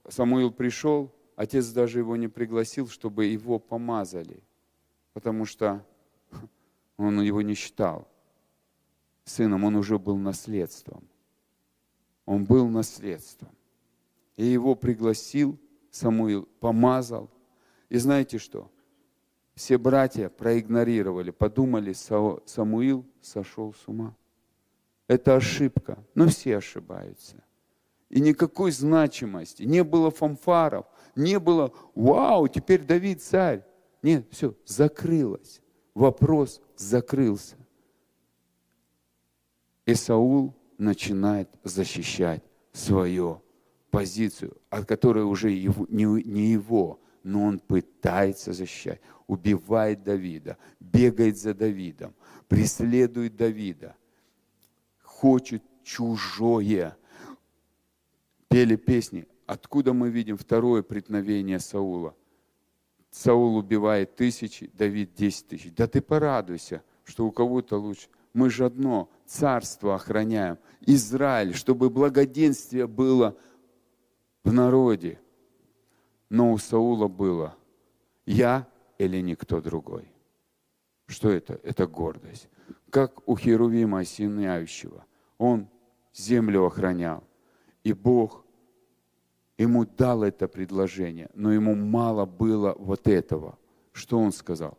Самуил 0.07 0.51
пришел, 0.51 1.11
отец 1.35 1.69
даже 1.69 1.99
его 1.99 2.15
не 2.15 2.27
пригласил, 2.27 2.87
чтобы 2.87 3.25
его 3.25 3.57
помазали, 3.57 4.43
потому 5.13 5.45
что 5.45 5.83
он 6.97 7.19
его 7.21 7.41
не 7.41 7.55
считал 7.55 8.07
сыном, 9.23 9.63
он 9.63 9.75
уже 9.75 9.97
был 9.97 10.17
наследством. 10.17 11.03
Он 12.27 12.45
был 12.45 12.67
наследством. 12.67 13.49
И 14.37 14.45
его 14.45 14.75
пригласил 14.75 15.59
Самуил 15.95 16.45
помазал. 16.59 17.29
И 17.87 17.97
знаете 17.97 18.37
что? 18.37 18.69
Все 19.53 19.77
братья 19.77 20.27
проигнорировали, 20.27 21.31
подумали, 21.31 21.93
Самуил 21.93 23.05
сошел 23.21 23.73
с 23.73 23.87
ума. 23.87 24.13
Это 25.07 25.37
ошибка, 25.37 25.97
но 26.13 26.27
все 26.27 26.57
ошибаются. 26.57 27.41
И 28.09 28.19
никакой 28.19 28.71
значимости, 28.71 29.63
не 29.63 29.85
было 29.85 30.11
фанфаров, 30.11 30.85
не 31.15 31.39
было 31.39 31.71
«Вау, 31.95 32.49
теперь 32.49 32.83
Давид 32.83 33.21
царь». 33.21 33.63
Нет, 34.01 34.27
все, 34.31 34.53
закрылось. 34.65 35.61
Вопрос 35.93 36.61
закрылся. 36.75 37.55
И 39.85 39.93
Саул 39.93 40.53
начинает 40.77 41.49
защищать 41.63 42.43
свое 42.73 43.41
позицию, 43.95 44.57
от 44.69 44.85
которой 44.85 45.23
уже 45.23 45.51
его, 45.51 45.87
не, 45.89 46.03
не 46.03 46.51
его, 46.51 46.99
но 47.23 47.43
он 47.43 47.59
пытается 47.59 48.51
защищать, 48.51 48.99
убивает 49.25 50.03
Давида, 50.03 50.57
бегает 50.81 51.37
за 51.37 51.53
Давидом, 51.53 52.13
преследует 52.49 53.37
Давида, 53.37 53.95
хочет 55.01 55.63
чужое. 55.83 56.97
Пели 58.49 58.75
песни. 58.75 59.27
Откуда 59.45 59.93
мы 59.93 60.09
видим 60.09 60.37
второе 60.37 60.83
преткновение 60.83 61.59
Саула? 61.59 62.15
Саул 63.11 63.55
убивает 63.55 64.15
тысячи, 64.17 64.69
Давид 64.73 65.13
десять 65.15 65.47
тысяч. 65.47 65.73
Да 65.73 65.87
ты 65.87 66.01
порадуйся, 66.01 66.83
что 67.05 67.25
у 67.25 67.31
кого-то 67.31 67.77
лучше. 67.77 68.09
Мы 68.33 68.49
же 68.49 68.65
одно 68.65 69.09
царство 69.25 69.95
охраняем. 69.95 70.57
Израиль, 70.85 71.53
чтобы 71.53 71.89
благоденствие 71.89 72.87
было 72.87 73.37
в 74.45 74.53
народе. 74.53 75.19
Но 76.29 76.53
у 76.53 76.57
Саула 76.57 77.07
было 77.09 77.57
«я 78.25 78.67
или 78.97 79.19
никто 79.21 79.59
другой». 79.59 80.09
Что 81.07 81.29
это? 81.29 81.59
Это 81.63 81.85
гордость. 81.85 82.47
Как 82.89 83.27
у 83.27 83.35
Херувима 83.35 83.99
осеняющего. 83.99 85.05
Он 85.37 85.67
землю 86.13 86.65
охранял. 86.65 87.23
И 87.83 87.93
Бог 87.93 88.45
ему 89.57 89.85
дал 89.85 90.23
это 90.23 90.47
предложение, 90.47 91.29
но 91.33 91.51
ему 91.51 91.75
мало 91.75 92.25
было 92.25 92.73
вот 92.77 93.07
этого. 93.07 93.57
Что 93.91 94.17
он 94.17 94.31
сказал? 94.31 94.77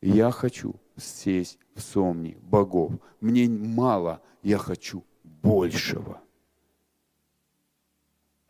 Я 0.00 0.30
хочу 0.30 0.74
сесть 0.96 1.58
в 1.74 1.80
сомни 1.80 2.36
богов. 2.42 2.92
Мне 3.20 3.48
мало, 3.48 4.20
я 4.42 4.58
хочу 4.58 5.04
большего. 5.22 6.20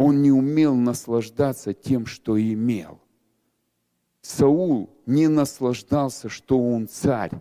Он 0.01 0.22
не 0.22 0.32
умел 0.32 0.74
наслаждаться 0.74 1.74
тем, 1.74 2.06
что 2.06 2.40
имел. 2.40 3.02
Саул 4.22 4.89
не 5.05 5.28
наслаждался, 5.28 6.31
что 6.31 6.59
он 6.59 6.89
царь. 6.89 7.32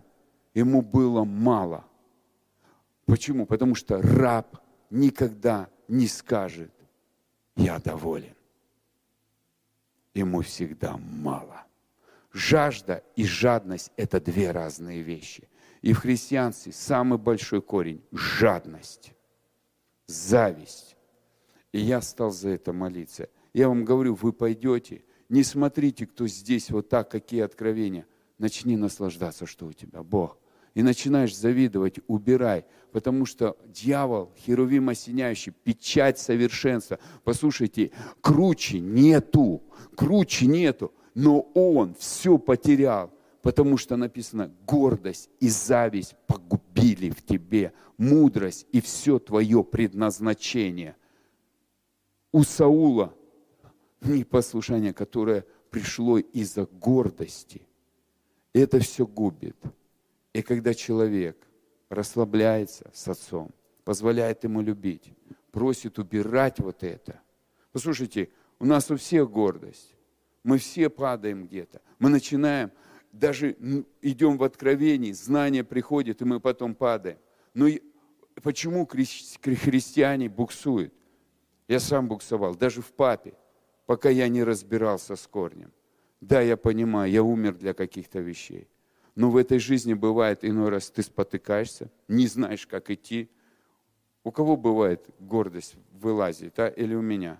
Ему 0.54 0.82
было 0.82 1.24
мало. 1.24 1.86
Почему? 3.06 3.46
Потому 3.46 3.76
что 3.76 4.02
раб 4.02 4.62
никогда 4.90 5.70
не 5.88 6.06
скажет, 6.08 6.74
я 7.56 7.80
доволен. 7.80 8.36
ему 10.14 10.42
всегда 10.42 10.98
мало. 10.98 11.66
Жажда 12.34 13.06
и 13.16 13.24
жадность– 13.24 13.94
это 13.96 14.20
две 14.20 14.52
разные 14.52 15.02
вещи. 15.02 15.48
И 15.82 15.94
в 15.94 16.00
христианстве 16.00 16.74
самый 16.74 17.20
большой 17.20 17.62
корень– 17.62 18.04
жадность, 18.12 19.14
зависть. 20.08 20.98
И 21.72 21.80
я 21.80 22.02
стал 22.02 22.32
за 22.32 22.50
это 22.50 22.74
молиться. 22.74 23.30
Я 23.54 23.68
вам 23.70 23.86
говорю, 23.86 24.16
вы 24.16 24.34
пойдете, 24.34 25.04
не 25.30 25.44
смотрите, 25.44 26.06
кто 26.06 26.28
здесь 26.28 26.72
вот 26.72 26.90
так, 26.90 27.10
какие 27.10 27.42
откровения. 27.42 28.06
Начни 28.38 28.78
наслаждаться, 28.78 29.46
что 29.46 29.68
у 29.68 29.74
тебя 29.74 30.02
Бог. 30.02 30.38
И 30.76 30.82
начинаешь 30.82 31.36
завидовать, 31.36 32.00
убирай, 32.08 32.66
потому 32.92 33.26
что 33.26 33.58
дьявол, 33.68 34.32
херувим 34.38 34.90
осеняющий, 34.90 35.52
печать 35.52 36.20
совершенства. 36.20 37.00
Послушайте, 37.24 37.92
круче 38.22 38.80
нету, 38.80 39.62
круче 39.96 40.46
нету 40.46 40.94
но 41.20 41.42
он 41.54 41.96
все 41.96 42.38
потерял, 42.38 43.12
потому 43.42 43.78
что 43.78 43.98
написано, 43.98 44.54
гордость 44.66 45.30
и 45.42 45.50
зависть 45.50 46.16
погубили 46.28 47.10
в 47.10 47.26
тебе 47.26 47.74
мудрость 47.98 48.66
и 48.72 48.80
все 48.80 49.20
твое 49.20 49.64
предназначение. 49.64 50.96
У 52.32 52.44
Саула 52.44 53.14
непослушание, 54.02 54.94
которое 54.94 55.46
пришло 55.72 56.20
из-за 56.20 56.66
гордости, 56.66 57.62
это 58.54 58.80
все 58.80 59.06
губит. 59.06 59.58
И 60.34 60.42
когда 60.42 60.74
человек 60.74 61.38
расслабляется 61.90 62.90
с 62.94 63.08
отцом, 63.08 63.52
позволяет 63.84 64.44
ему 64.44 64.62
любить, 64.62 65.12
просит 65.52 65.98
убирать 65.98 66.60
вот 66.60 66.84
это. 66.84 67.20
Послушайте, 67.72 68.30
у 68.60 68.66
нас 68.66 68.92
у 68.92 68.98
всех 68.98 69.30
гордость. 69.30 69.96
Мы 70.44 70.58
все 70.60 70.90
падаем 70.90 71.48
где-то. 71.48 71.82
Мы 71.98 72.10
начинаем, 72.10 72.72
даже 73.12 73.52
идем 74.02 74.38
в 74.38 74.44
откровении, 74.44 75.12
знание 75.12 75.64
приходит, 75.64 76.22
и 76.22 76.26
мы 76.26 76.40
потом 76.40 76.76
падаем. 76.76 77.18
Но 77.54 77.68
почему 78.44 78.86
христиане 78.86 80.30
буксуют? 80.30 80.94
Я 81.70 81.80
сам 81.80 82.08
буксовал, 82.08 82.56
даже 82.56 82.82
в 82.82 82.92
папе, 82.92 83.36
пока 83.86 84.10
я 84.10 84.28
не 84.28 84.44
разбирался 84.44 85.16
с 85.16 85.28
корнем. 85.28 85.72
Да, 86.20 86.42
я 86.42 86.58
понимаю, 86.58 87.12
я 87.12 87.22
умер 87.22 87.54
для 87.54 87.76
каких-то 87.76 88.20
вещей. 88.20 88.68
Но 89.14 89.30
в 89.30 89.38
этой 89.38 89.60
жизни 89.60 89.94
бывает 89.94 90.44
иной 90.44 90.70
раз 90.70 90.90
ты 90.90 91.04
спотыкаешься, 91.04 91.92
не 92.08 92.26
знаешь, 92.26 92.66
как 92.66 92.90
идти. 92.90 93.30
У 94.24 94.32
кого 94.32 94.58
бывает 94.58 95.08
гордость 95.20 95.76
вылазит, 95.92 96.58
а? 96.58 96.70
Или 96.70 96.96
у 96.96 97.02
меня? 97.02 97.40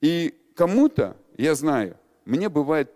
И 0.00 0.34
кому-то, 0.56 1.16
я 1.36 1.54
знаю, 1.54 1.96
мне 2.24 2.48
бывают 2.48 2.95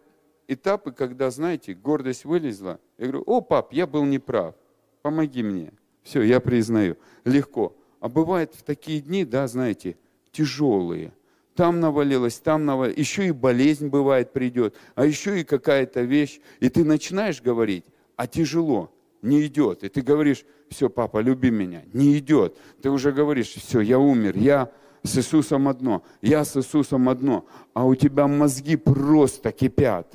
этапы, 0.52 0.92
когда, 0.92 1.30
знаете, 1.30 1.74
гордость 1.74 2.24
вылезла. 2.24 2.80
Я 2.98 3.06
говорю, 3.06 3.22
о, 3.26 3.40
пап, 3.40 3.72
я 3.72 3.86
был 3.86 4.04
неправ, 4.04 4.54
помоги 5.02 5.42
мне. 5.42 5.72
Все, 6.02 6.22
я 6.22 6.40
признаю. 6.40 6.96
Легко. 7.24 7.76
А 8.00 8.08
бывает 8.08 8.54
в 8.54 8.62
такие 8.62 9.00
дни, 9.00 9.24
да, 9.24 9.46
знаете, 9.46 9.96
тяжелые. 10.32 11.12
Там 11.54 11.80
навалилось, 11.80 12.38
там 12.38 12.64
навалилось. 12.64 12.98
Еще 12.98 13.28
и 13.28 13.32
болезнь 13.32 13.88
бывает 13.88 14.32
придет, 14.32 14.74
а 14.94 15.04
еще 15.04 15.40
и 15.40 15.44
какая-то 15.44 16.02
вещь. 16.02 16.40
И 16.60 16.68
ты 16.68 16.84
начинаешь 16.84 17.42
говорить, 17.42 17.84
а 18.16 18.26
тяжело, 18.26 18.90
не 19.22 19.46
идет. 19.46 19.84
И 19.84 19.88
ты 19.88 20.00
говоришь, 20.00 20.44
все, 20.70 20.88
папа, 20.88 21.18
люби 21.18 21.50
меня. 21.50 21.82
Не 21.92 22.18
идет. 22.18 22.56
Ты 22.80 22.90
уже 22.90 23.12
говоришь, 23.12 23.48
все, 23.48 23.80
я 23.80 23.98
умер, 23.98 24.36
я 24.36 24.70
с 25.02 25.16
Иисусом 25.18 25.68
одно, 25.68 26.02
я 26.22 26.44
с 26.44 26.56
Иисусом 26.56 27.08
одно, 27.08 27.46
а 27.74 27.84
у 27.84 27.94
тебя 27.94 28.26
мозги 28.26 28.76
просто 28.76 29.52
кипят. 29.52 30.14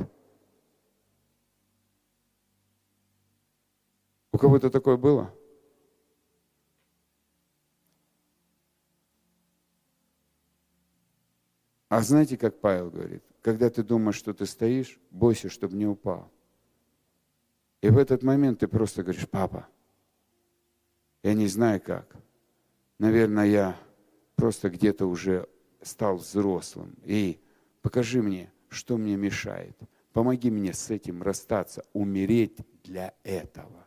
У 4.36 4.38
кого-то 4.38 4.70
такое 4.70 4.98
было? 4.98 5.34
А 11.88 12.02
знаете, 12.02 12.38
как 12.38 12.60
Павел 12.60 12.92
говорит? 12.92 13.24
Когда 13.42 13.70
ты 13.70 13.82
думаешь, 13.82 14.18
что 14.18 14.34
ты 14.34 14.46
стоишь, 14.46 15.00
бойся, 15.10 15.48
чтобы 15.48 15.78
не 15.78 15.86
упал. 15.86 16.30
И 17.80 17.88
в 17.88 17.98
этот 17.98 18.24
момент 18.24 18.60
ты 18.60 18.68
просто 18.68 19.04
говоришь, 19.04 19.30
папа, 19.30 19.70
я 21.24 21.34
не 21.34 21.48
знаю 21.48 21.80
как. 21.80 22.14
Наверное, 23.00 23.46
я 23.46 23.80
просто 24.36 24.70
где-то 24.70 25.06
уже 25.06 25.48
стал 25.82 26.18
взрослым. 26.18 26.94
И 27.06 27.40
покажи 27.82 28.22
мне, 28.22 28.52
что 28.68 28.98
мне 28.98 29.16
мешает. 29.16 29.78
Помоги 30.12 30.52
мне 30.52 30.74
с 30.74 30.90
этим 30.92 31.24
расстаться, 31.24 31.86
умереть 31.94 32.58
для 32.84 33.14
этого. 33.24 33.85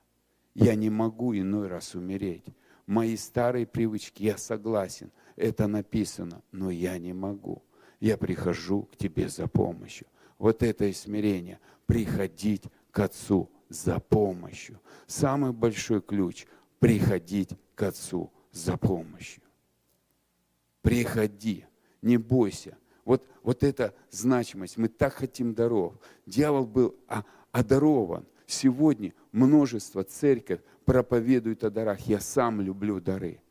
Я 0.59 0.75
не 0.75 0.91
могу 0.91 1.35
иной 1.35 1.69
раз 1.69 1.95
умереть. 1.95 2.45
Мои 2.87 3.17
старые 3.17 3.67
привычки, 3.67 4.23
я 4.23 4.39
согласен, 4.39 5.11
это 5.37 5.67
написано, 5.67 6.43
но 6.53 6.71
я 6.71 6.99
не 6.99 7.13
могу. 7.13 7.63
Я 8.01 8.17
прихожу 8.17 8.83
к 8.85 8.97
тебе 8.97 9.29
за 9.29 9.47
помощью. 9.47 10.07
Вот 10.39 10.63
это 10.63 10.87
и 10.87 10.93
смирение. 10.93 11.61
Приходить 11.87 12.65
к 12.91 13.01
Отцу 13.01 13.51
за 13.69 13.99
помощью. 14.01 14.81
Самый 15.07 15.53
большой 15.53 16.01
ключ– 16.01 16.47
приходить 16.79 17.51
к 17.75 17.83
Отцу 17.83 18.33
за 18.53 18.77
помощью 18.77 19.43
приходи, 20.89 21.67
не 22.01 22.17
бойся. 22.17 22.79
Вот, 23.05 23.23
вот 23.43 23.63
эта 23.63 23.95
значимость, 24.11 24.79
мы 24.79 24.89
так 24.89 25.13
хотим 25.13 25.53
даров. 25.53 25.95
Дьявол 26.25 26.65
был 26.65 26.97
одарован. 27.53 28.27
Сегодня 28.49 29.13
множество 29.31 30.03
церковь 30.03 30.61
проповедует 30.87 31.65
о 31.65 31.71
дарах. 31.71 32.01
Я 32.07 32.19
сам 32.19 32.63
люблю 32.63 32.99
дары. 32.99 33.43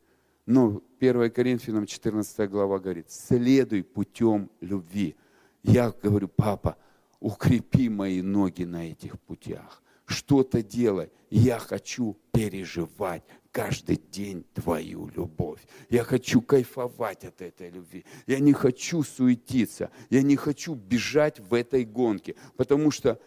Но 0.47 0.81
1 0.99 1.29
Коринфянам 1.29 1.85
14 1.85 2.49
глава 2.49 2.79
говорит, 2.79 3.11
следуй 3.11 3.83
путем 3.83 4.49
любви. 4.59 5.15
Я 5.61 5.93
говорю, 6.01 6.27
папа, 6.27 6.77
укрепи 7.19 7.89
мои 7.89 8.23
ноги 8.23 8.63
на 8.63 8.89
этих 8.89 9.19
путях. 9.19 9.83
Что-то 10.07 10.63
делай. 10.63 11.11
Я 11.29 11.59
хочу 11.59 12.17
переживать 12.31 13.23
каждый 13.51 13.97
день 13.97 14.45
твою 14.55 15.11
любовь. 15.15 15.61
Я 15.91 16.03
хочу 16.03 16.41
кайфовать 16.41 17.23
от 17.23 17.43
этой 17.43 17.69
любви. 17.69 18.03
Я 18.25 18.39
не 18.39 18.53
хочу 18.53 19.03
суетиться. 19.03 19.91
Я 20.09 20.23
не 20.23 20.37
хочу 20.37 20.73
бежать 20.73 21.39
в 21.39 21.53
этой 21.53 21.85
гонке. 21.85 22.35
Потому 22.55 22.89
что 22.89 23.19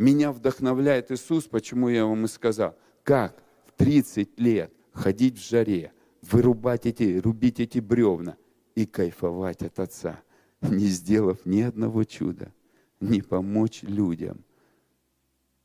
меня 0.00 0.32
вдохновляет 0.32 1.10
Иисус, 1.10 1.44
почему 1.44 1.90
я 1.90 2.06
вам 2.06 2.24
и 2.24 2.28
сказал, 2.28 2.74
как 3.02 3.42
в 3.66 3.72
30 3.72 4.40
лет 4.40 4.72
ходить 4.92 5.38
в 5.38 5.46
жаре, 5.46 5.92
вырубать 6.22 6.86
эти, 6.86 7.18
рубить 7.18 7.60
эти 7.60 7.80
бревна 7.80 8.38
и 8.74 8.86
кайфовать 8.86 9.60
от 9.60 9.78
Отца, 9.78 10.22
не 10.62 10.86
сделав 10.86 11.44
ни 11.44 11.60
одного 11.60 12.04
чуда, 12.04 12.50
не 12.98 13.20
помочь 13.20 13.82
людям. 13.82 14.42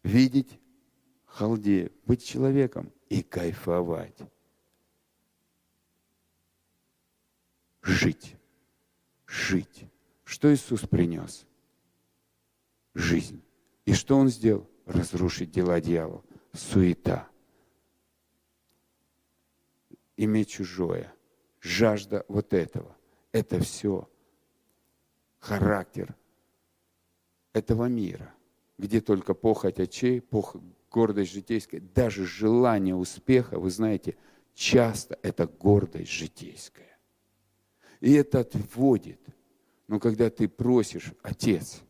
Видеть 0.03 0.59
халдею, 1.25 1.93
быть 2.05 2.25
человеком, 2.25 2.91
и 3.07 3.23
кайфовать. 3.23 4.17
Жить. 7.81 8.35
Жить. 9.27 9.85
Что 10.25 10.53
Иисус 10.53 10.81
принес? 10.81 11.47
Жизнь. 12.93 13.44
И 13.85 13.93
что 13.93 14.17
Он 14.17 14.29
сделал? 14.29 14.69
Разрушить 14.85 15.51
дела 15.51 15.79
дьявола. 15.79 16.23
Суета. 16.53 17.27
Иметь 20.17 20.49
чужое. 20.49 21.13
Жажда 21.61 22.25
вот 22.27 22.53
этого. 22.53 22.95
Это 23.31 23.59
все 23.59 24.07
характер 25.39 26.15
этого 27.53 27.85
мира, 27.85 28.33
где 28.77 29.01
только 29.01 29.33
похоть 29.33 29.79
очей, 29.79 30.21
похоть 30.21 30.61
гордость 30.89 31.31
житейская, 31.31 31.81
даже 31.81 32.25
желание 32.25 32.95
успеха, 32.95 33.59
вы 33.59 33.69
знаете, 33.69 34.15
часто 34.53 35.19
это 35.21 35.45
гордость 35.47 36.11
житейская. 36.11 36.97
И 37.99 38.13
это 38.13 38.41
отводит. 38.41 39.19
Но 39.87 39.99
когда 39.99 40.29
ты 40.29 40.47
просишь, 40.47 41.13
Отец, 41.21 41.81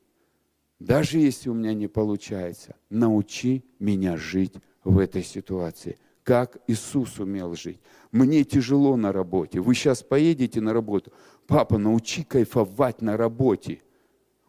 даже 0.79 1.19
если 1.19 1.49
у 1.49 1.53
меня 1.53 1.73
не 1.73 1.87
получается, 1.87 2.75
научи 2.89 3.63
меня 3.79 4.17
жить 4.17 4.53
в 4.83 4.99
этой 4.99 5.23
ситуации, 5.23 5.97
как 6.23 6.57
Иисус 6.67 7.19
умел 7.19 7.55
жить. 7.55 7.79
Мне 8.11 8.43
тяжело 8.43 8.95
на 8.95 9.11
работе. 9.11 9.59
Вы 9.61 9.73
сейчас 9.75 10.03
поедете 10.03 10.61
на 10.61 10.73
работу. 10.73 11.11
Папа, 11.47 11.77
научи 11.77 12.23
кайфовать 12.23 13.01
на 13.01 13.15
работе. 13.15 13.81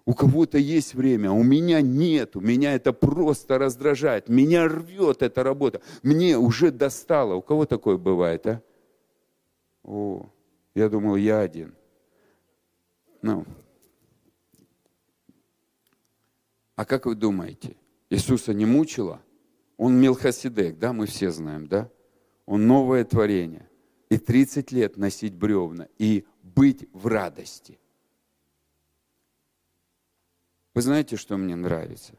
У 0.04 0.14
кого-то 0.14 0.56
есть 0.56 0.94
время, 0.94 1.28
а 1.30 1.32
у 1.32 1.42
меня 1.42 1.80
нет. 1.80 2.36
У 2.36 2.40
меня 2.40 2.74
это 2.74 2.92
просто 2.92 3.58
раздражает. 3.58 4.28
Меня 4.28 4.68
рвет 4.68 5.22
эта 5.22 5.42
работа. 5.42 5.80
Мне 6.02 6.38
уже 6.38 6.70
достало. 6.70 7.34
У 7.34 7.42
кого 7.42 7.66
такое 7.66 7.96
бывает, 7.96 8.46
а? 8.46 8.62
О, 9.82 10.26
я 10.74 10.88
думал, 10.88 11.16
я 11.16 11.40
один. 11.40 11.74
Ну. 13.22 13.44
А 16.76 16.84
как 16.84 17.06
вы 17.06 17.16
думаете, 17.16 17.76
Иисуса 18.10 18.54
не 18.54 18.66
мучило? 18.66 19.20
Он 19.76 20.00
Мелхоседек, 20.00 20.78
да, 20.78 20.92
мы 20.92 21.06
все 21.06 21.30
знаем, 21.30 21.66
да? 21.66 21.90
Он 22.46 22.66
новое 22.66 23.04
творение. 23.04 23.68
И 24.08 24.18
30 24.18 24.70
лет 24.70 24.96
носить 24.96 25.34
бревна 25.34 25.88
и 25.98 26.24
быть 26.42 26.88
в 26.92 27.08
радости– 27.08 27.78
вы 30.76 30.82
знаете, 30.82 31.16
что 31.16 31.38
мне 31.38 31.56
нравится? 31.56 32.12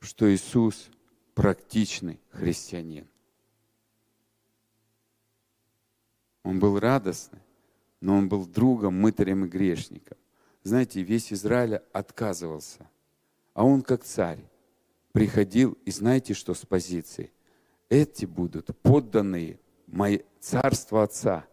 Что 0.00 0.28
Иисус 0.34 0.90
практичный 1.34 2.20
христианин. 2.30 3.06
Он 6.42 6.58
был 6.58 6.80
радостный, 6.80 7.38
но 8.00 8.16
он 8.16 8.28
был 8.28 8.44
другом, 8.44 9.00
мытарем 9.00 9.44
и 9.44 9.48
грешником. 9.48 10.18
Знаете, 10.64 11.00
весь 11.02 11.32
Израиль 11.32 11.76
отказывался. 11.92 12.90
А 13.56 13.64
он 13.64 13.80
как 13.80 14.04
царь 14.04 14.44
приходил, 15.12 15.78
и 15.86 15.90
знаете, 15.90 16.34
что 16.34 16.52
с 16.52 16.66
позиции? 16.66 17.32
Эти 17.88 18.26
будут 18.26 18.76
подданные 18.82 19.58
мои 19.86 20.18
царство 20.40 21.04
Отца. 21.04 21.46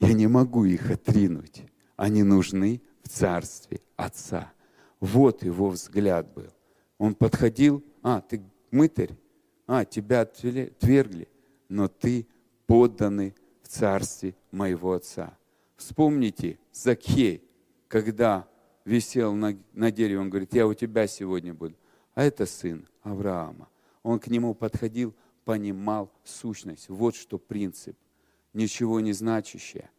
Я 0.00 0.14
не 0.14 0.26
могу 0.26 0.64
их 0.64 0.90
отринуть. 0.90 1.64
Они 1.96 2.22
нужны 2.22 2.80
в 3.02 3.10
царстве 3.10 3.82
Отца. 3.94 4.54
Вот 5.00 5.42
его 5.42 5.68
взгляд 5.68 6.32
был. 6.32 6.48
Он 6.96 7.14
подходил, 7.14 7.84
а, 8.02 8.22
ты 8.22 8.42
мытарь, 8.70 9.14
а, 9.66 9.84
тебя 9.84 10.22
отвергли, 10.22 11.28
но 11.68 11.88
ты 11.88 12.26
подданный 12.66 13.34
в 13.60 13.68
царстве 13.68 14.34
моего 14.50 14.94
отца. 14.94 15.36
Вспомните 15.76 16.58
Закхей, 16.72 17.44
когда 17.86 18.48
висел 18.84 19.34
на, 19.34 19.56
на 19.72 19.90
дереве, 19.90 20.20
он 20.20 20.30
говорит, 20.30 20.54
я 20.54 20.66
у 20.66 20.74
тебя 20.74 21.06
сегодня 21.06 21.54
буду. 21.54 21.74
А 22.14 22.22
это 22.24 22.46
сын 22.46 22.86
Авраама. 23.02 23.68
Он 24.02 24.18
к 24.18 24.26
нему 24.28 24.54
подходил, 24.54 25.14
понимал 25.44 26.12
сущность. 26.24 26.88
Вот 26.88 27.14
что 27.14 27.38
принцип. 27.38 27.96
Ничего 28.52 29.00
не 29.00 29.12
значащее. 29.12 29.90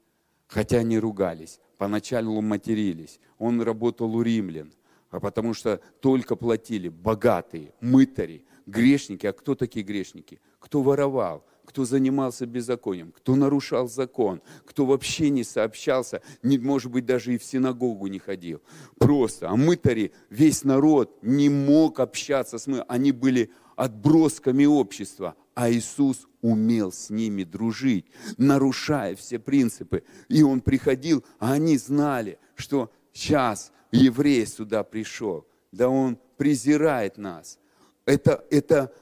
Хотя 0.48 0.84
не 0.84 1.00
ругались, 1.00 1.60
поначалу 1.78 2.40
матерились. 2.42 3.20
Он 3.38 3.62
работал 3.62 4.16
у 4.16 4.22
римлян– 4.22 4.72
а 5.14 5.20
потому 5.20 5.54
что 5.54 5.80
только 6.00 6.36
платили 6.36 6.90
богатые, 6.90 7.76
мытари, 7.82 8.44
грешники. 8.66 9.28
А 9.28 9.34
кто 9.34 9.54
такие 9.54 9.86
грешники? 9.86 10.42
Кто 10.58 10.82
воровал, 10.82 11.46
кто 11.66 11.86
занимался 11.86 12.46
беззаконием, 12.46 13.12
кто 13.12 13.36
нарушал 13.36 13.88
закон, 13.88 14.42
кто 14.66 14.86
вообще 14.86 15.30
не 15.30 15.44
сообщался, 15.44 16.22
не, 16.42 16.58
может 16.58 16.92
быть, 16.92 17.06
даже 17.06 17.34
и 17.34 17.38
в 17.38 17.44
синагогу 17.44 18.08
не 18.08 18.20
ходил. 18.20 18.62
Просто. 18.98 19.50
А 19.50 19.56
мытари, 19.56 20.12
весь 20.30 20.64
народ 20.64 21.18
не 21.22 21.50
мог 21.50 22.00
общаться 22.00 22.58
с 22.58 22.68
мы. 22.68 22.82
Они 22.82 23.12
были 23.12 23.52
отбросками 23.76 24.66
общества, 24.66 25.36
а 25.56 25.72
Иисус 25.72 26.28
умел 26.42 26.92
с 26.92 27.10
ними 27.10 27.44
дружить, 27.44 28.06
нарушая 28.38 29.16
все 29.16 29.40
принципы. 29.40 30.04
И 30.28 30.44
Он 30.44 30.62
приходил, 30.62 31.24
а 31.40 31.54
они 31.54 31.78
знали, 31.78 32.38
что 32.56 32.92
сейчас 33.14 33.72
еврей 33.92 34.46
сюда 34.46 34.84
пришел, 34.84 35.48
да 35.72 35.90
он 35.90 36.18
презирает 36.38 37.18
нас. 37.18 37.60
Это, 38.06 38.44
это 38.50 38.94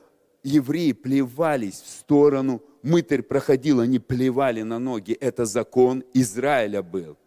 евреи 0.44 0.92
плевались 0.92 1.82
в 1.82 1.90
сторону, 1.90 2.62
мытарь 2.82 3.22
проходил, 3.22 3.80
они 3.80 4.00
плевали 4.00 4.62
на 4.62 4.80
ноги. 4.80 5.14
Это 5.14 5.46
закон 5.46 6.04
Израиля 6.14 6.82
был. 6.82 7.18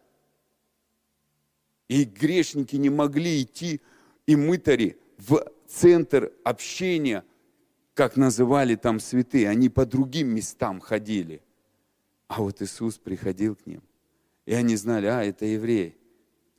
И 1.87 2.03
грешники 2.03 2.75
не 2.75 2.89
могли 2.89 3.43
идти, 3.43 3.81
и 4.25 4.35
мытари 4.35 4.97
в 5.17 5.51
центр 5.67 6.31
общения, 6.43 7.23
как 7.93 8.17
называли 8.17 8.75
там 8.75 8.99
святые, 8.99 9.49
они 9.49 9.69
по 9.69 9.85
другим 9.85 10.29
местам 10.29 10.79
ходили. 10.79 11.41
А 12.27 12.41
вот 12.41 12.61
Иисус 12.61 12.97
приходил 12.97 13.55
к 13.55 13.65
ним, 13.67 13.83
и 14.45 14.53
они 14.53 14.75
знали, 14.75 15.05
а, 15.05 15.23
это 15.23 15.45
еврей, 15.45 15.95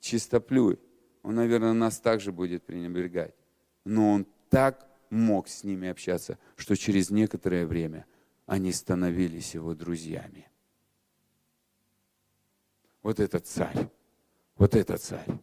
чистоплюй 0.01 0.79
он, 1.27 1.35
наверное, 1.35 1.73
нас 1.73 1.99
также 1.99 2.31
будет 2.31 2.63
пренебрегать. 2.63 3.35
Но 3.85 4.13
он 4.13 4.27
так 4.49 4.86
мог 5.11 5.49
с 5.49 5.65
ними 5.65 5.89
общаться, 5.89 6.39
что 6.57 6.77
через 6.77 7.11
некоторое 7.11 7.67
время 7.67 8.07
они 8.47 8.73
становились 8.73 9.55
его 9.55 9.75
друзьями. 9.75 10.49
Вот 13.03 13.21
это 13.21 13.39
царь, 13.39 13.89
вот 14.57 14.75
это 14.75 14.99
царь. 14.99 15.41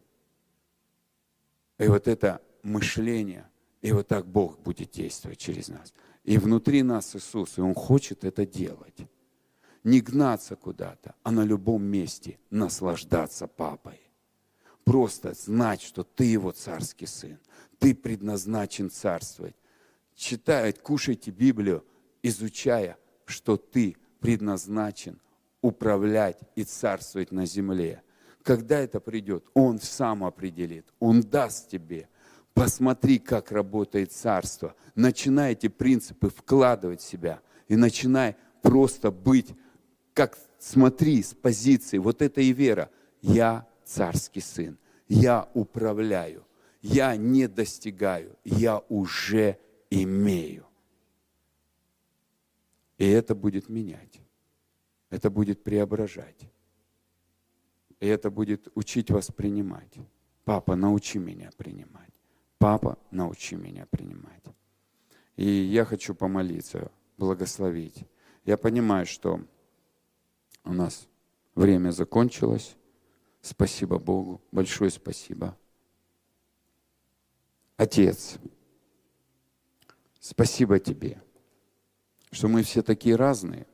И 1.78 1.88
вот 1.88 2.08
это 2.08 2.42
мышление, 2.62 3.48
и 3.80 3.92
вот 3.92 4.08
так 4.08 4.26
Бог 4.26 4.58
будет 4.60 4.90
действовать 4.90 5.38
через 5.38 5.68
нас. 5.68 5.92
И 6.24 6.38
внутри 6.38 6.82
нас 6.82 7.14
Иисус, 7.16 7.58
и 7.58 7.60
Он 7.60 7.74
хочет 7.74 8.24
это 8.24 8.46
делать. 8.46 8.98
Не 9.82 10.00
гнаться 10.00 10.56
куда-то, 10.56 11.14
а 11.22 11.30
на 11.30 11.44
любом 11.44 11.82
месте 11.84 12.38
наслаждаться 12.50 13.46
папой. 13.46 14.00
Просто 14.84 15.34
знать, 15.34 15.82
что 15.82 16.04
ты 16.04 16.24
его 16.24 16.52
царский 16.52 17.06
сын. 17.06 17.38
Ты 17.78 17.94
предназначен 17.94 18.90
царствовать. 18.90 19.56
Читая, 20.14 20.72
кушайте 20.72 21.30
Библию, 21.30 21.84
изучая, 22.22 22.98
что 23.24 23.56
ты 23.56 23.96
предназначен 24.20 25.20
управлять 25.60 26.38
и 26.54 26.64
царствовать 26.64 27.32
на 27.32 27.46
земле. 27.46 28.02
Когда 28.42 28.78
это 28.78 29.00
придет, 29.00 29.46
Он 29.54 29.80
сам 29.80 30.22
определит, 30.22 30.86
Он 30.98 31.22
даст 31.22 31.70
тебе. 31.70 32.08
Посмотри, 32.52 33.18
как 33.18 33.50
работает 33.50 34.12
царство. 34.12 34.76
Начинай 34.94 35.52
эти 35.52 35.68
принципы 35.68 36.28
вкладывать 36.28 37.00
в 37.00 37.08
себя 37.08 37.40
и 37.66 37.76
начинай 37.76 38.36
просто 38.62 39.10
быть, 39.10 39.48
как 40.12 40.38
смотри 40.58 41.22
с 41.22 41.34
позиции, 41.34 41.98
вот 41.98 42.22
это 42.22 42.40
и 42.40 42.52
вера. 42.52 42.90
Я 43.20 43.66
царский 43.84 44.40
сын. 44.40 44.78
Я 45.08 45.48
управляю. 45.54 46.46
Я 46.80 47.16
не 47.16 47.48
достигаю. 47.48 48.36
Я 48.44 48.82
уже 48.88 49.58
имею. 49.90 50.66
И 52.98 53.08
это 53.08 53.34
будет 53.34 53.68
менять. 53.68 54.20
Это 55.10 55.30
будет 55.30 55.62
преображать. 55.62 56.50
И 58.00 58.06
это 58.06 58.30
будет 58.30 58.68
учить 58.74 59.10
вас 59.10 59.30
принимать. 59.30 59.94
Папа, 60.44 60.76
научи 60.76 61.18
меня 61.18 61.50
принимать. 61.56 62.12
Папа, 62.58 62.98
научи 63.10 63.56
меня 63.56 63.86
принимать. 63.86 64.42
И 65.36 65.46
я 65.46 65.84
хочу 65.84 66.14
помолиться, 66.14 66.90
благословить. 67.18 68.04
Я 68.44 68.56
понимаю, 68.56 69.06
что 69.06 69.40
у 70.64 70.72
нас 70.72 71.08
время 71.54 71.90
закончилось. 71.90 72.76
Спасибо 73.44 73.98
Богу, 73.98 74.40
большое 74.52 74.90
спасибо. 74.90 75.54
Отец, 77.76 78.38
спасибо 80.18 80.78
Тебе, 80.78 81.22
что 82.30 82.48
мы 82.48 82.62
все 82.62 82.82
такие 82.82 83.16
разные, 83.16 83.66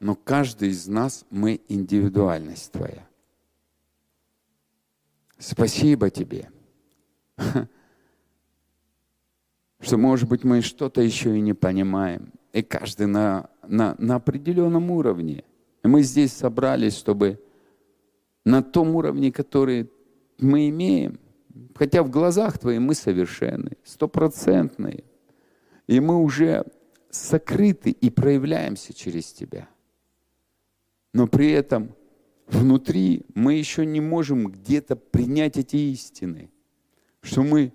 но 0.00 0.14
каждый 0.14 0.70
из 0.70 0.88
нас 0.88 1.26
мы 1.28 1.60
индивидуальность 1.68 2.72
Твоя. 2.72 3.06
Спасибо 5.36 6.08
Тебе, 6.08 6.50
что, 9.80 9.98
может 9.98 10.26
быть, 10.26 10.44
мы 10.44 10.62
что-то 10.62 11.02
еще 11.02 11.36
и 11.36 11.42
не 11.42 11.52
понимаем, 11.52 12.32
и 12.54 12.62
каждый 12.62 13.08
на, 13.08 13.50
на, 13.62 13.94
на 13.98 14.14
определенном 14.14 14.90
уровне. 14.90 15.44
И 15.84 15.86
мы 15.86 16.02
здесь 16.02 16.32
собрались, 16.32 16.96
чтобы 16.96 17.44
на 18.48 18.62
том 18.62 18.96
уровне, 18.96 19.30
который 19.30 19.90
мы 20.38 20.70
имеем. 20.70 21.20
Хотя 21.74 22.02
в 22.02 22.10
глазах 22.10 22.58
Твоих 22.58 22.80
мы 22.80 22.94
совершенны, 22.94 23.72
стопроцентные. 23.84 25.04
И 25.86 26.00
мы 26.00 26.22
уже 26.22 26.64
сокрыты 27.10 27.90
и 27.90 28.08
проявляемся 28.08 28.94
через 28.94 29.32
Тебя. 29.32 29.68
Но 31.12 31.26
при 31.26 31.50
этом 31.50 31.94
внутри 32.46 33.26
мы 33.34 33.54
еще 33.54 33.84
не 33.84 34.00
можем 34.00 34.46
где-то 34.46 34.96
принять 34.96 35.58
эти 35.58 35.76
истины, 35.76 36.50
что 37.20 37.42
мы 37.42 37.74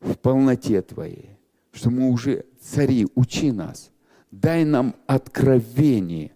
в 0.00 0.18
полноте 0.18 0.82
Твоей, 0.82 1.38
что 1.72 1.90
мы 1.90 2.10
уже 2.10 2.44
цари, 2.60 3.06
учи 3.14 3.52
нас, 3.52 3.90
дай 4.30 4.66
нам 4.66 4.96
откровение 5.06 6.32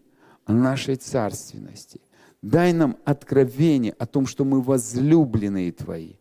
о 0.46 0.54
нашей 0.54 0.96
царственности, 0.96 2.00
Дай 2.42 2.72
нам 2.72 2.96
откровение 3.04 3.92
о 3.92 4.06
том, 4.06 4.26
что 4.26 4.44
мы 4.44 4.62
возлюбленные 4.62 5.72
Твои, 5.72 6.14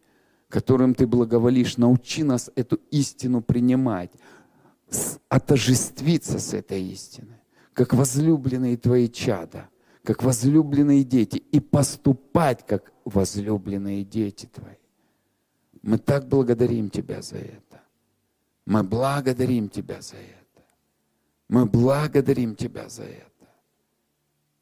которым 0.50 0.94
Ты 0.94 1.08
благоволишь. 1.08 1.78
Научи 1.78 2.24
нас 2.24 2.52
эту 2.56 2.80
истину 2.92 3.42
принимать, 3.42 4.12
отожествиться 5.30 6.40
с 6.40 6.54
этой 6.54 6.84
истиной, 6.84 7.42
как 7.74 7.94
возлюбленные 7.94 8.76
Твои 8.76 9.08
чада, 9.08 9.70
как 10.04 10.24
возлюбленные 10.24 11.04
дети, 11.04 11.38
и 11.38 11.60
поступать, 11.60 12.66
как 12.66 12.92
возлюбленные 13.06 14.04
дети 14.04 14.46
Твои. 14.46 14.76
Мы 15.82 15.98
так 15.98 16.28
благодарим 16.28 16.90
Тебя 16.90 17.22
за 17.22 17.38
это. 17.38 17.82
Мы 18.66 18.84
благодарим 18.84 19.70
Тебя 19.70 20.02
за 20.02 20.18
это. 20.18 20.66
Мы 21.48 21.66
благодарим 21.66 22.56
Тебя 22.56 22.90
за 22.90 23.04
это. 23.04 23.29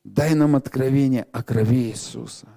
Дай 0.07 0.35
нам 0.35 0.55
откровение 0.55 1.27
о 1.33 1.43
крови 1.43 1.89
Иисуса. 1.89 2.47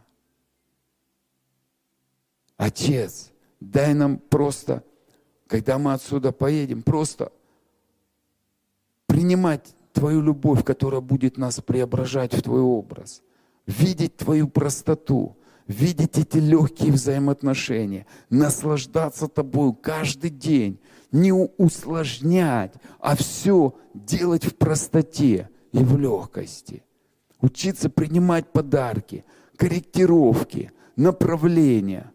Отец, 2.56 3.32
дай 3.58 3.92
нам 3.92 4.18
просто, 4.18 4.84
когда 5.48 5.76
мы 5.76 5.92
отсюда 5.92 6.30
поедем, 6.30 6.82
просто 6.82 7.32
принимать 9.06 9.74
Твою 9.92 10.22
любовь, 10.22 10.64
которая 10.64 11.00
будет 11.00 11.38
нас 11.38 11.60
преображать 11.60 12.34
в 12.34 12.40
Твой 12.40 12.60
образ, 12.60 13.20
видеть 13.66 14.16
Твою 14.16 14.46
простоту, 14.46 15.36
видеть 15.66 16.18
эти 16.18 16.38
легкие 16.38 16.92
взаимоотношения, 16.92 18.06
наслаждаться 18.28 19.26
Тобою 19.26 19.72
каждый 19.72 20.30
день, 20.30 20.78
не 21.10 21.32
усложнять, 21.32 22.74
а 23.00 23.16
все 23.16 23.74
делать 23.92 24.44
в 24.44 24.54
простоте 24.54 25.50
и 25.72 25.78
в 25.78 25.98
легкости. 25.98 26.84
Учиться 27.40 27.88
принимать 27.88 28.52
подарки, 28.52 29.24
корректировки, 29.56 30.72
направления, 30.96 32.12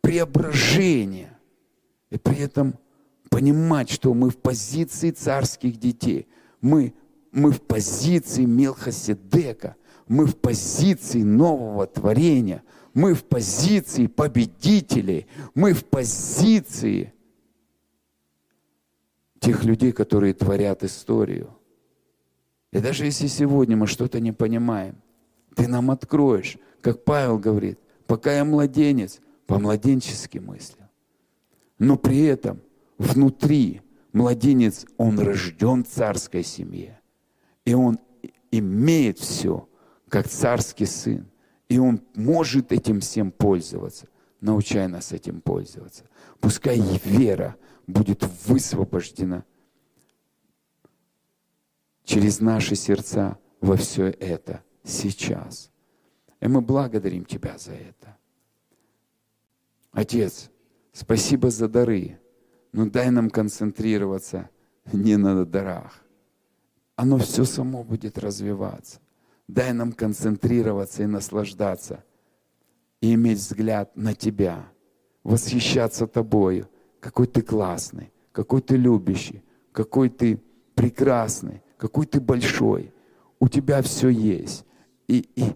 преображения. 0.00 1.38
И 2.10 2.18
при 2.18 2.38
этом 2.38 2.78
понимать, 3.30 3.90
что 3.90 4.14
мы 4.14 4.30
в 4.30 4.38
позиции 4.38 5.10
царских 5.10 5.78
детей. 5.78 6.26
Мы, 6.60 6.94
мы 7.32 7.52
в 7.52 7.60
позиции 7.62 8.44
Мелхоседека. 8.44 9.76
Мы 10.08 10.26
в 10.26 10.36
позиции 10.36 11.22
нового 11.22 11.86
творения. 11.86 12.62
Мы 12.94 13.14
в 13.14 13.24
позиции 13.24 14.06
победителей. 14.06 15.26
Мы 15.54 15.72
в 15.72 15.84
позиции 15.84 17.12
тех 19.40 19.64
людей, 19.64 19.92
которые 19.92 20.34
творят 20.34 20.82
историю. 20.82 21.50
И 22.72 22.80
даже 22.80 23.04
если 23.04 23.26
сегодня 23.26 23.76
мы 23.76 23.86
что-то 23.86 24.20
не 24.20 24.32
понимаем, 24.32 24.96
ты 25.54 25.68
нам 25.68 25.90
откроешь, 25.90 26.58
как 26.80 27.04
Павел 27.04 27.38
говорит, 27.38 27.78
пока 28.06 28.32
я 28.32 28.44
младенец, 28.44 29.20
по-младенчески 29.46 30.38
мыслю. 30.38 30.88
Но 31.78 31.96
при 31.96 32.24
этом 32.24 32.60
внутри 32.98 33.82
младенец, 34.12 34.86
он 34.96 35.18
рожден 35.18 35.84
в 35.84 35.88
царской 35.88 36.42
семье. 36.42 37.00
И 37.64 37.74
он 37.74 37.98
имеет 38.50 39.18
все, 39.18 39.68
как 40.08 40.28
царский 40.28 40.86
сын. 40.86 41.26
И 41.68 41.78
он 41.78 42.00
может 42.14 42.72
этим 42.72 43.00
всем 43.00 43.30
пользоваться. 43.30 44.08
Научай 44.40 44.86
нас 44.88 45.12
этим 45.12 45.40
пользоваться. 45.40 46.04
Пускай 46.40 46.80
вера 47.04 47.56
будет 47.86 48.24
высвобождена 48.46 49.44
через 52.06 52.40
наши 52.40 52.76
сердца 52.76 53.36
во 53.60 53.76
все 53.76 54.06
это 54.06 54.62
сейчас. 54.84 55.70
И 56.40 56.48
мы 56.48 56.62
благодарим 56.62 57.24
Тебя 57.24 57.58
за 57.58 57.72
это. 57.72 58.16
Отец, 59.90 60.50
спасибо 60.92 61.50
за 61.50 61.68
дары, 61.68 62.18
но 62.72 62.86
дай 62.86 63.10
нам 63.10 63.28
концентрироваться 63.28 64.48
не 64.92 65.16
на 65.16 65.44
дарах. 65.44 66.04
Оно 66.94 67.18
все 67.18 67.44
само 67.44 67.82
будет 67.82 68.18
развиваться. 68.18 69.00
Дай 69.48 69.72
нам 69.72 69.92
концентрироваться 69.92 71.02
и 71.02 71.06
наслаждаться, 71.06 72.04
и 73.00 73.14
иметь 73.14 73.38
взгляд 73.38 73.96
на 73.96 74.14
Тебя, 74.14 74.68
восхищаться 75.22 76.06
Тобою, 76.06 76.68
какой 77.00 77.26
Ты 77.26 77.42
классный, 77.42 78.12
какой 78.32 78.60
Ты 78.60 78.76
любящий, 78.76 79.42
какой 79.72 80.08
Ты 80.08 80.40
прекрасный, 80.74 81.62
какой 81.76 82.06
Ты 82.06 82.20
большой. 82.20 82.92
У 83.38 83.48
Тебя 83.48 83.82
все 83.82 84.08
есть. 84.08 84.64
И, 85.08 85.28
и, 85.36 85.52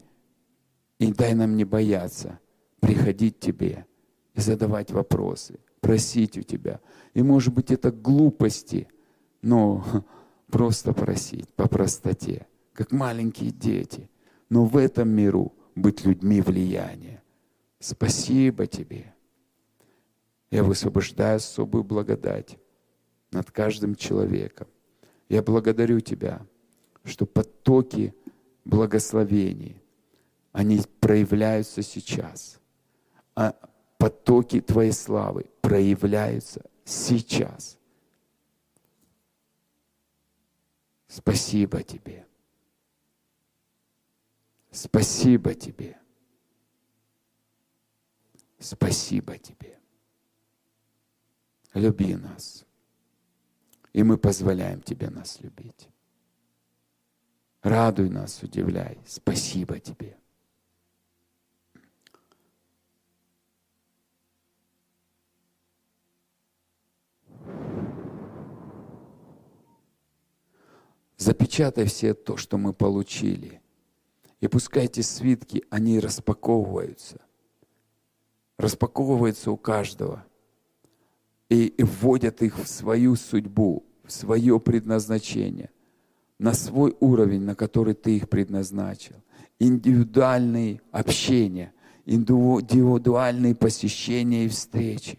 и 0.98 1.12
дай 1.12 1.34
нам 1.34 1.56
не 1.56 1.64
бояться 1.64 2.38
приходить 2.80 3.36
к 3.36 3.40
Тебе 3.40 3.86
и 4.34 4.40
задавать 4.40 4.90
вопросы, 4.90 5.58
просить 5.80 6.38
у 6.38 6.42
Тебя. 6.42 6.80
И 7.14 7.22
может 7.22 7.54
быть 7.54 7.70
это 7.70 7.90
глупости, 7.90 8.88
но 9.42 9.84
просто 10.48 10.92
просить 10.92 11.52
по 11.54 11.68
простоте, 11.68 12.46
как 12.72 12.92
маленькие 12.92 13.50
дети. 13.50 14.10
Но 14.48 14.64
в 14.64 14.76
этом 14.76 15.08
миру 15.08 15.54
быть 15.74 16.04
людьми 16.04 16.40
влияния. 16.40 17.22
Спасибо 17.78 18.66
Тебе. 18.66 19.14
Я 20.50 20.64
высвобождаю 20.64 21.36
особую 21.36 21.84
благодать 21.84 22.58
над 23.30 23.50
каждым 23.50 23.94
человеком. 23.94 24.66
Я 25.30 25.42
благодарю 25.42 26.00
Тебя, 26.00 26.44
что 27.04 27.24
потоки 27.24 28.12
благословений, 28.64 29.80
они 30.50 30.82
проявляются 30.98 31.82
сейчас. 31.82 32.58
А 33.36 33.54
потоки 33.96 34.60
Твоей 34.60 34.90
славы 34.90 35.46
проявляются 35.60 36.68
сейчас. 36.84 37.78
Спасибо 41.06 41.84
Тебе. 41.84 42.26
Спасибо 44.72 45.54
Тебе. 45.54 45.96
Спасибо 48.58 49.38
Тебе. 49.38 49.78
Люби 51.72 52.16
нас. 52.16 52.66
И 53.92 54.02
мы 54.02 54.18
позволяем 54.18 54.80
Тебе 54.80 55.10
нас 55.10 55.40
любить. 55.40 55.88
Радуй 57.62 58.08
нас, 58.08 58.42
удивляй. 58.42 58.98
Спасибо 59.06 59.78
Тебе. 59.78 60.16
Запечатай 71.20 71.84
все 71.84 72.14
то, 72.14 72.38
что 72.38 72.56
мы 72.56 72.72
получили. 72.72 73.60
И 74.40 74.48
пускай 74.48 74.86
эти 74.86 75.02
свитки, 75.02 75.62
они 75.68 76.00
распаковываются. 76.00 77.20
Распаковываются 78.56 79.50
у 79.50 79.58
каждого. 79.58 80.24
И, 81.50 81.74
вводят 81.78 82.42
их 82.42 82.58
в 82.58 82.66
свою 82.66 83.16
судьбу, 83.16 83.84
в 84.04 84.12
свое 84.12 84.58
предназначение, 84.58 85.70
на 86.38 86.54
свой 86.54 86.96
уровень, 87.00 87.42
на 87.42 87.54
который 87.54 87.94
ты 87.94 88.16
их 88.16 88.28
предназначил. 88.30 89.16
Индивидуальные 89.58 90.80
общения, 90.90 91.74
индивидуальные 92.06 93.54
посещения 93.54 94.46
и 94.46 94.48
встречи. 94.48 95.18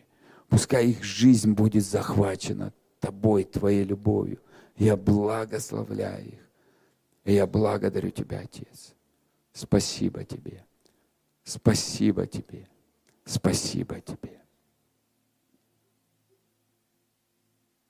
Пускай 0.50 0.88
их 0.88 1.04
жизнь 1.04 1.52
будет 1.52 1.86
захвачена 1.86 2.74
тобой, 3.00 3.44
твоей 3.44 3.84
любовью– 3.84 4.40
я 4.82 4.98
благословляю 4.98 6.28
их. 6.28 6.50
И 7.24 7.34
я 7.34 7.46
благодарю 7.46 8.10
Тебя, 8.10 8.40
Отец. 8.40 8.96
Спасибо 9.54 10.24
Тебе. 10.24 10.66
Спасибо 11.44 12.26
Тебе. 12.26 12.68
Спасибо 13.24 14.02
Тебе. 14.02 14.41